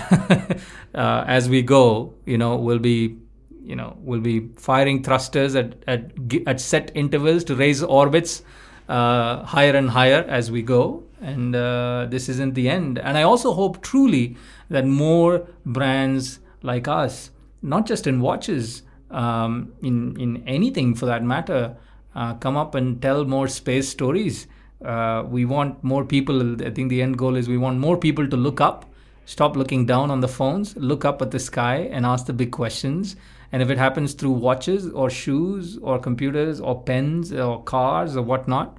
uh, 0.96 1.24
as 1.28 1.50
we 1.50 1.62
go. 1.62 2.14
You 2.26 2.38
know, 2.38 2.56
we'll 2.58 2.80
be 2.80 3.18
you 3.64 3.76
know 3.76 3.98
we'll 4.00 4.20
be 4.20 4.50
firing 4.58 5.04
thrusters 5.04 5.56
at 5.56 5.76
at, 5.88 6.12
at 6.48 6.60
set 6.60 6.92
intervals 6.96 7.44
to 7.44 7.56
raise 7.56 7.84
orbits 7.84 8.44
uh, 8.88 9.44
higher 9.44 9.76
and 9.76 9.90
higher 9.90 10.26
as 10.28 10.52
we 10.52 10.62
go 10.62 11.04
and 11.22 11.56
uh, 11.56 12.08
this 12.10 12.30
isn't 12.30 12.54
the 12.54 12.70
end. 12.70 12.98
And 12.98 13.18
I 13.18 13.24
also 13.24 13.54
hope 13.54 13.82
truly 13.82 14.38
that 14.70 14.86
more 14.86 15.48
brands 15.66 16.40
like 16.62 16.88
us, 16.88 17.32
not 17.62 17.86
just 17.86 18.08
in 18.08 18.22
watches, 18.22 18.84
um, 19.12 19.74
in 19.82 20.20
in 20.20 20.44
anything 20.48 20.96
for 20.96 21.06
that 21.08 21.24
matter, 21.24 21.76
uh, 22.16 22.36
come 22.36 22.58
up 22.58 22.76
and 22.76 23.02
tell 23.02 23.26
more 23.26 23.48
space 23.48 23.90
stories. 23.90 24.48
Uh, 24.84 25.24
we 25.28 25.46
want 25.46 25.84
more 25.84 26.06
people. 26.06 26.64
I 26.64 26.70
think 26.70 26.90
the 26.90 27.02
end 27.02 27.18
goal 27.18 27.36
is 27.36 27.50
we 27.50 27.58
want 27.58 27.80
more 27.80 27.98
people 27.98 28.28
to 28.28 28.38
look 28.38 28.62
up, 28.62 28.86
stop 29.26 29.58
looking 29.58 29.86
down 29.86 30.10
on 30.12 30.22
the 30.22 30.28
phones, 30.28 30.76
look 30.78 31.04
up 31.04 31.22
at 31.22 31.32
the 31.32 31.40
sky, 31.40 31.90
and 31.92 32.06
ask 32.06 32.26
the 32.28 32.34
big 32.34 32.52
questions. 32.52 33.16
And 33.52 33.62
if 33.62 33.70
it 33.70 33.78
happens 33.78 34.14
through 34.14 34.32
watches 34.32 34.90
or 34.90 35.10
shoes 35.10 35.78
or 35.82 36.00
computers 36.00 36.60
or 36.60 36.84
pens 36.84 37.34
or 37.34 37.64
cars 37.64 38.16
or 38.16 38.22
whatnot, 38.22 38.78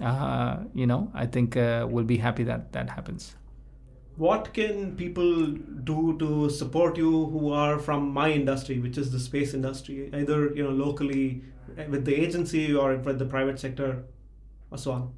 uh, 0.00 0.58
you 0.74 0.86
know, 0.86 1.10
I 1.14 1.26
think 1.26 1.56
uh, 1.56 1.86
we'll 1.88 2.04
be 2.04 2.16
happy 2.16 2.44
that 2.44 2.72
that 2.72 2.90
happens. 2.90 3.36
What 4.16 4.52
can 4.52 4.96
people 4.96 5.46
do 5.46 6.16
to 6.18 6.50
support 6.50 6.96
you 6.96 7.26
who 7.26 7.52
are 7.52 7.78
from 7.78 8.10
my 8.10 8.30
industry, 8.32 8.80
which 8.80 8.98
is 8.98 9.12
the 9.12 9.20
space 9.20 9.54
industry, 9.54 10.10
either 10.12 10.52
you 10.54 10.64
know 10.64 10.70
locally 10.70 11.42
with 11.88 12.04
the 12.04 12.14
agency 12.14 12.74
or 12.74 12.96
with 12.96 13.18
the 13.20 13.24
private 13.24 13.60
sector, 13.60 14.04
or 14.72 14.78
so 14.78 14.92
on? 14.92 15.12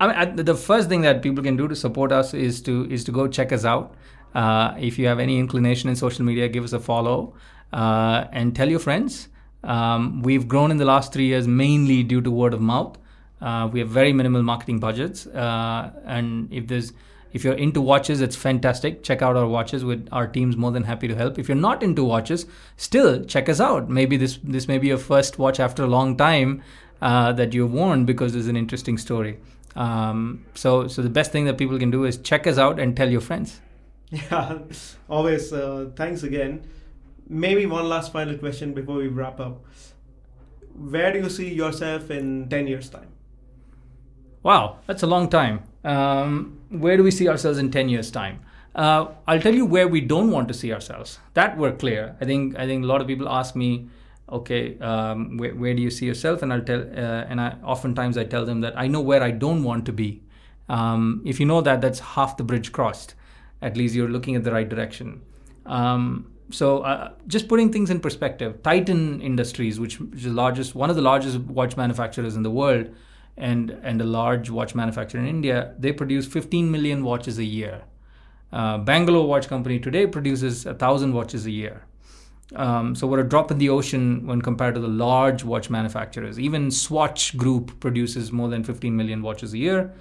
I 0.00 0.24
mean, 0.24 0.36
the 0.36 0.54
first 0.54 0.88
thing 0.88 1.02
that 1.02 1.22
people 1.22 1.44
can 1.44 1.56
do 1.56 1.68
to 1.68 1.76
support 1.76 2.10
us 2.10 2.32
is 2.32 2.62
to 2.62 2.86
is 2.90 3.04
to 3.04 3.12
go 3.12 3.28
check 3.28 3.52
us 3.52 3.66
out. 3.66 3.94
Uh, 4.34 4.74
if 4.78 4.98
you 4.98 5.06
have 5.06 5.18
any 5.18 5.38
inclination 5.38 5.90
in 5.90 5.96
social 5.96 6.24
media, 6.24 6.48
give 6.48 6.64
us 6.64 6.72
a 6.72 6.80
follow 6.80 7.34
uh, 7.72 8.24
and 8.32 8.54
tell 8.54 8.68
your 8.68 8.78
friends. 8.78 9.28
Um, 9.64 10.22
we've 10.22 10.46
grown 10.46 10.70
in 10.70 10.76
the 10.76 10.84
last 10.84 11.12
three 11.12 11.26
years 11.26 11.48
mainly 11.48 12.02
due 12.02 12.20
to 12.20 12.30
word 12.30 12.54
of 12.54 12.60
mouth. 12.60 12.96
Uh, 13.40 13.68
we 13.72 13.80
have 13.80 13.88
very 13.88 14.12
minimal 14.12 14.42
marketing 14.42 14.78
budgets, 14.80 15.26
uh, 15.26 15.90
and 16.04 16.52
if 16.52 16.66
there's 16.66 16.92
if 17.32 17.44
you're 17.44 17.54
into 17.54 17.80
watches, 17.80 18.20
it's 18.20 18.34
fantastic. 18.34 19.02
Check 19.02 19.20
out 19.22 19.36
our 19.36 19.46
watches. 19.46 19.84
With 19.84 20.08
our 20.12 20.26
team's 20.26 20.56
more 20.56 20.72
than 20.72 20.84
happy 20.84 21.08
to 21.08 21.14
help. 21.14 21.38
If 21.38 21.48
you're 21.48 21.56
not 21.56 21.82
into 21.82 22.02
watches, 22.02 22.46
still 22.76 23.24
check 23.24 23.48
us 23.48 23.60
out. 23.60 23.88
Maybe 23.88 24.16
this 24.16 24.38
this 24.42 24.66
may 24.66 24.78
be 24.78 24.88
your 24.88 24.98
first 24.98 25.38
watch 25.38 25.60
after 25.60 25.84
a 25.84 25.86
long 25.86 26.16
time 26.16 26.62
uh, 27.02 27.32
that 27.32 27.52
you've 27.52 27.72
worn 27.72 28.04
because 28.04 28.32
there's 28.32 28.48
an 28.48 28.56
interesting 28.56 28.98
story. 28.98 29.38
Um, 29.76 30.44
so 30.54 30.88
so 30.88 31.02
the 31.02 31.10
best 31.10 31.30
thing 31.30 31.44
that 31.44 31.58
people 31.58 31.78
can 31.78 31.90
do 31.90 32.04
is 32.04 32.16
check 32.18 32.46
us 32.46 32.58
out 32.58 32.80
and 32.80 32.96
tell 32.96 33.10
your 33.10 33.20
friends. 33.20 33.60
Yeah, 34.10 34.58
always. 35.10 35.52
Uh, 35.52 35.90
thanks 35.94 36.22
again. 36.22 36.62
Maybe 37.28 37.66
one 37.66 37.88
last 37.88 38.12
final 38.12 38.38
question 38.38 38.72
before 38.72 38.96
we 38.96 39.08
wrap 39.08 39.38
up. 39.40 39.64
Where 40.74 41.12
do 41.12 41.18
you 41.18 41.28
see 41.28 41.52
yourself 41.52 42.10
in 42.10 42.48
ten 42.48 42.66
years' 42.66 42.88
time? 42.88 43.12
Wow, 44.42 44.78
that's 44.86 45.02
a 45.02 45.06
long 45.06 45.28
time. 45.28 45.64
Um, 45.84 46.58
where 46.70 46.96
do 46.96 47.02
we 47.02 47.10
see 47.10 47.28
ourselves 47.28 47.58
in 47.58 47.70
10 47.70 47.88
years' 47.88 48.10
time? 48.10 48.40
Uh, 48.74 49.08
I'll 49.26 49.40
tell 49.40 49.54
you 49.54 49.66
where 49.66 49.88
we 49.88 50.00
don't 50.00 50.30
want 50.30 50.48
to 50.48 50.54
see 50.54 50.72
ourselves. 50.72 51.18
That 51.34 51.58
we're 51.58 51.72
clear. 51.72 52.16
I 52.20 52.24
think 52.24 52.56
I 52.58 52.66
think 52.66 52.84
a 52.84 52.86
lot 52.86 53.00
of 53.00 53.06
people 53.06 53.28
ask 53.28 53.56
me, 53.56 53.88
okay, 54.30 54.78
um, 54.78 55.36
where, 55.36 55.54
where, 55.54 55.74
do 55.74 55.82
you 55.82 55.90
see 55.90 56.06
yourself? 56.06 56.42
And 56.42 56.52
I'll 56.52 56.62
tell, 56.62 56.80
uh, 56.80 57.24
and 57.28 57.40
I 57.40 57.56
oftentimes 57.64 58.16
I 58.16 58.24
tell 58.24 58.44
them 58.44 58.60
that 58.60 58.78
I 58.78 58.86
know 58.86 59.00
where 59.00 59.22
I 59.22 59.32
don't 59.32 59.64
want 59.64 59.86
to 59.86 59.92
be. 59.92 60.22
Um, 60.68 61.22
if 61.24 61.40
you 61.40 61.46
know 61.46 61.60
that, 61.62 61.80
that's 61.80 61.98
half 61.98 62.36
the 62.36 62.44
bridge 62.44 62.70
crossed. 62.72 63.14
At 63.60 63.76
least 63.76 63.94
you're 63.94 64.08
looking 64.08 64.36
at 64.36 64.44
the 64.44 64.52
right 64.52 64.68
direction. 64.68 65.22
Um, 65.66 66.30
so 66.50 66.80
uh, 66.80 67.12
just 67.26 67.48
putting 67.48 67.72
things 67.72 67.90
in 67.90 68.00
perspective, 68.00 68.62
Titan 68.62 69.20
Industries, 69.20 69.78
which, 69.78 70.00
which 70.00 70.20
is 70.20 70.24
the 70.24 70.30
largest, 70.30 70.74
one 70.74 70.90
of 70.90 70.96
the 70.96 71.02
largest 71.02 71.38
watch 71.40 71.76
manufacturers 71.76 72.36
in 72.36 72.42
the 72.42 72.50
world, 72.50 72.88
and 73.36 73.70
and 73.82 74.00
a 74.00 74.04
large 74.04 74.50
watch 74.50 74.74
manufacturer 74.74 75.20
in 75.20 75.26
India, 75.26 75.74
they 75.78 75.92
produce 75.92 76.26
15 76.26 76.70
million 76.70 77.04
watches 77.04 77.38
a 77.38 77.44
year. 77.44 77.84
Uh, 78.52 78.78
Bangalore 78.78 79.26
Watch 79.26 79.46
Company 79.46 79.78
today 79.78 80.06
produces 80.06 80.66
a 80.66 80.74
thousand 80.74 81.12
watches 81.12 81.46
a 81.46 81.50
year. 81.50 81.84
Um, 82.56 82.94
so 82.94 83.06
we're 83.06 83.20
a 83.20 83.28
drop 83.28 83.50
in 83.50 83.58
the 83.58 83.68
ocean 83.68 84.26
when 84.26 84.40
compared 84.40 84.74
to 84.74 84.80
the 84.80 84.88
large 84.88 85.44
watch 85.44 85.68
manufacturers. 85.68 86.40
Even 86.40 86.70
Swatch 86.70 87.36
Group 87.36 87.78
produces 87.78 88.32
more 88.32 88.48
than 88.48 88.64
15 88.64 88.96
million 88.96 89.20
watches 89.22 89.52
a 89.52 89.58
year. 89.58 89.92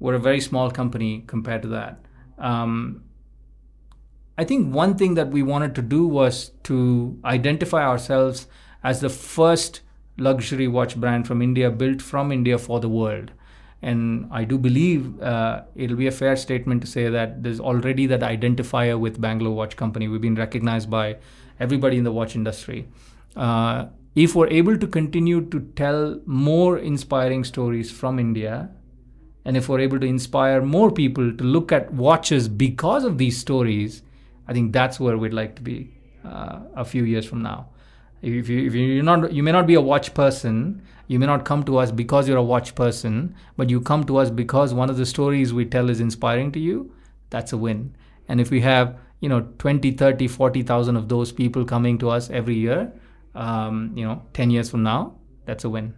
We're 0.00 0.14
a 0.14 0.18
very 0.18 0.40
small 0.40 0.70
company 0.70 1.24
compared 1.26 1.62
to 1.62 1.68
that. 1.68 2.00
Um, 2.38 3.02
I 4.38 4.44
think 4.44 4.74
one 4.74 4.96
thing 4.96 5.14
that 5.14 5.28
we 5.28 5.42
wanted 5.42 5.74
to 5.76 5.82
do 5.82 6.06
was 6.06 6.52
to 6.64 7.18
identify 7.24 7.82
ourselves 7.82 8.46
as 8.84 9.00
the 9.00 9.08
first 9.08 9.80
luxury 10.18 10.68
watch 10.68 10.96
brand 10.96 11.26
from 11.26 11.42
India, 11.42 11.70
built 11.70 12.02
from 12.02 12.32
India 12.32 12.58
for 12.58 12.80
the 12.80 12.88
world. 12.88 13.32
And 13.82 14.28
I 14.32 14.44
do 14.44 14.58
believe 14.58 15.20
uh, 15.20 15.62
it'll 15.74 15.96
be 15.96 16.06
a 16.06 16.12
fair 16.12 16.36
statement 16.36 16.80
to 16.82 16.86
say 16.86 17.08
that 17.08 17.42
there's 17.42 17.60
already 17.60 18.06
that 18.06 18.20
identifier 18.20 18.98
with 18.98 19.20
Bangalore 19.20 19.54
Watch 19.54 19.76
Company. 19.76 20.08
We've 20.08 20.20
been 20.20 20.34
recognized 20.34 20.90
by 20.90 21.16
everybody 21.60 21.98
in 21.98 22.04
the 22.04 22.12
watch 22.12 22.34
industry. 22.34 22.88
Uh, 23.36 23.86
if 24.14 24.34
we're 24.34 24.48
able 24.48 24.78
to 24.78 24.86
continue 24.86 25.42
to 25.50 25.60
tell 25.76 26.20
more 26.24 26.78
inspiring 26.78 27.44
stories 27.44 27.90
from 27.90 28.18
India, 28.18 28.70
and 29.44 29.56
if 29.56 29.68
we're 29.68 29.80
able 29.80 30.00
to 30.00 30.06
inspire 30.06 30.62
more 30.62 30.90
people 30.90 31.32
to 31.36 31.44
look 31.44 31.70
at 31.70 31.92
watches 31.92 32.48
because 32.48 33.04
of 33.04 33.18
these 33.18 33.38
stories, 33.38 34.02
I 34.48 34.52
think 34.52 34.72
that's 34.72 35.00
where 35.00 35.16
we'd 35.18 35.32
like 35.32 35.56
to 35.56 35.62
be 35.62 35.94
uh, 36.24 36.60
a 36.74 36.84
few 36.84 37.04
years 37.04 37.26
from 37.26 37.42
now. 37.42 37.68
If 38.22 38.48
you 38.48 38.66
if 38.66 38.74
you're 38.74 39.04
not 39.04 39.32
you 39.32 39.42
may 39.42 39.52
not 39.52 39.66
be 39.66 39.74
a 39.74 39.80
watch 39.80 40.14
person, 40.14 40.82
you 41.06 41.18
may 41.18 41.26
not 41.26 41.44
come 41.44 41.62
to 41.64 41.78
us 41.78 41.90
because 41.90 42.26
you're 42.28 42.38
a 42.38 42.42
watch 42.42 42.74
person, 42.74 43.34
but 43.56 43.70
you 43.70 43.80
come 43.80 44.04
to 44.04 44.16
us 44.16 44.30
because 44.30 44.72
one 44.74 44.90
of 44.90 44.96
the 44.96 45.06
stories 45.06 45.52
we 45.52 45.64
tell 45.64 45.90
is 45.90 46.00
inspiring 46.00 46.50
to 46.52 46.58
you. 46.58 46.92
That's 47.30 47.52
a 47.52 47.56
win. 47.56 47.94
And 48.28 48.40
if 48.40 48.50
we 48.50 48.60
have 48.62 48.98
you 49.20 49.28
know 49.28 49.40
20 49.58 49.92
30 49.92 50.28
40,000 50.28 50.96
of 50.96 51.08
those 51.08 51.32
people 51.32 51.64
coming 51.64 51.98
to 51.98 52.10
us 52.10 52.30
every 52.30 52.54
year 52.56 52.92
um, 53.34 53.92
you 53.94 54.04
know 54.04 54.22
10 54.34 54.50
years 54.50 54.70
from 54.70 54.82
now 54.82 55.14
that's 55.44 55.64
a 55.64 55.70
win 55.70 55.94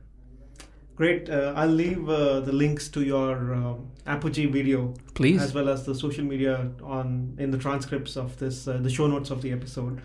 great. 0.99 1.31
Uh, 1.31 1.53
i'll 1.57 1.77
leave 1.85 2.09
uh, 2.09 2.41
the 2.41 2.53
links 2.53 2.89
to 2.89 3.03
your 3.03 3.55
uh, 3.55 3.75
apogee 4.07 4.47
video. 4.47 4.93
Please. 5.15 5.41
As 5.41 5.55
well 5.55 5.69
as 5.69 5.87
the 5.87 5.95
social 5.95 6.25
media 6.25 6.55
on 6.83 7.37
in 7.39 7.53
the 7.53 7.59
transcripts 7.67 8.17
of 8.17 8.39
this 8.39 8.67
uh, 8.67 8.79
the 8.87 8.91
show 8.91 9.07
notes 9.07 9.31
of 9.31 9.41
the 9.43 9.53
episode. 9.53 10.01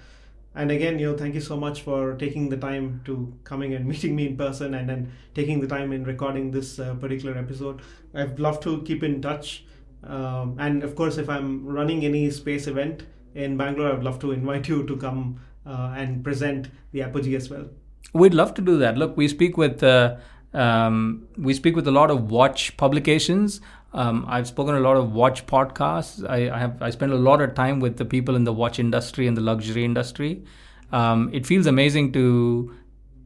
And 0.55 0.71
again 0.71 0.99
you 0.99 1.11
know 1.11 1.17
thank 1.17 1.33
you 1.33 1.41
so 1.41 1.57
much 1.57 1.81
for 1.81 2.15
taking 2.23 2.49
the 2.49 2.57
time 2.57 3.01
to 3.05 3.15
coming 3.43 3.73
and 3.73 3.85
meeting 3.93 4.15
me 4.15 4.27
in 4.27 4.37
person 4.37 4.75
and 4.75 4.87
then 4.87 5.11
taking 5.33 5.59
the 5.59 5.67
time 5.75 5.91
in 5.91 6.03
recording 6.13 6.51
this 6.51 6.79
uh, 6.79 6.93
particular 7.05 7.37
episode. 7.37 7.81
I'd 8.13 8.39
love 8.39 8.59
to 8.61 8.81
keep 8.83 9.03
in 9.03 9.21
touch. 9.21 9.65
Um, 10.03 10.57
and 10.59 10.83
of 10.83 10.97
course 10.97 11.17
if 11.17 11.29
i'm 11.33 11.65
running 11.65 12.03
any 12.03 12.29
space 12.37 12.67
event 12.67 13.03
in 13.35 13.55
bangalore 13.55 13.93
i'd 13.93 14.03
love 14.03 14.17
to 14.23 14.33
invite 14.33 14.67
you 14.67 14.85
to 14.89 14.97
come 14.97 15.39
uh, 15.65 15.93
and 15.95 16.25
present 16.25 16.67
the 16.91 17.01
apogee 17.01 17.37
as 17.37 17.49
well. 17.49 17.69
We'd 18.13 18.33
love 18.33 18.53
to 18.55 18.61
do 18.61 18.77
that. 18.79 18.97
Look 18.97 19.15
we 19.15 19.29
speak 19.29 19.55
with 19.57 19.81
uh, 19.81 20.17
um, 20.53 21.27
we 21.37 21.53
speak 21.53 21.75
with 21.75 21.87
a 21.87 21.91
lot 21.91 22.11
of 22.11 22.29
watch 22.29 22.75
publications 22.77 23.61
um, 23.93 24.25
I've 24.27 24.47
spoken 24.47 24.75
a 24.75 24.79
lot 24.79 24.97
of 24.97 25.13
watch 25.13 25.45
podcasts. 25.45 26.27
I, 26.27 26.53
I, 26.53 26.57
have 26.57 26.81
I 26.81 26.89
spend 26.89 27.11
a 27.11 27.17
lot 27.17 27.41
of 27.41 27.53
time 27.53 27.79
with 27.79 27.97
the 27.97 28.05
people 28.05 28.35
in 28.35 28.43
the 28.43 28.53
watch 28.53 28.79
industry 28.79 29.27
and 29.27 29.37
the 29.37 29.41
luxury 29.41 29.85
industry. 29.85 30.43
Um, 30.91 31.29
it 31.31 31.45
feels 31.45 31.67
amazing 31.67 32.11
to 32.13 32.75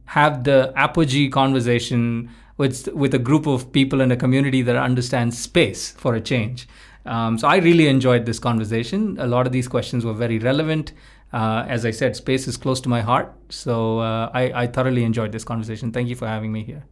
have 0.04 0.44
the 0.44 0.72
apogee 0.76 1.28
conversation 1.28 2.30
with 2.56 2.88
with 2.88 3.14
a 3.14 3.18
group 3.18 3.46
of 3.46 3.72
people 3.72 4.00
in 4.00 4.10
a 4.10 4.16
community 4.16 4.62
that 4.62 4.76
understands 4.76 5.38
space 5.38 5.92
for 5.92 6.14
a 6.14 6.20
change. 6.20 6.68
Um, 7.06 7.38
so 7.38 7.48
I 7.48 7.56
really 7.56 7.88
enjoyed 7.88 8.26
this 8.26 8.38
conversation. 8.38 9.16
A 9.18 9.26
lot 9.26 9.46
of 9.46 9.52
these 9.52 9.68
questions 9.68 10.04
were 10.04 10.12
very 10.12 10.38
relevant. 10.38 10.92
Uh, 11.32 11.64
as 11.68 11.86
I 11.86 11.90
said, 11.92 12.16
space 12.16 12.46
is 12.46 12.56
close 12.56 12.80
to 12.82 12.88
my 12.88 13.00
heart. 13.00 13.32
So 13.48 14.00
uh, 14.00 14.30
I, 14.34 14.62
I 14.62 14.66
thoroughly 14.66 15.04
enjoyed 15.04 15.32
this 15.32 15.44
conversation. 15.44 15.92
Thank 15.92 16.08
you 16.08 16.16
for 16.16 16.26
having 16.26 16.52
me 16.52 16.64
here. 16.64 16.82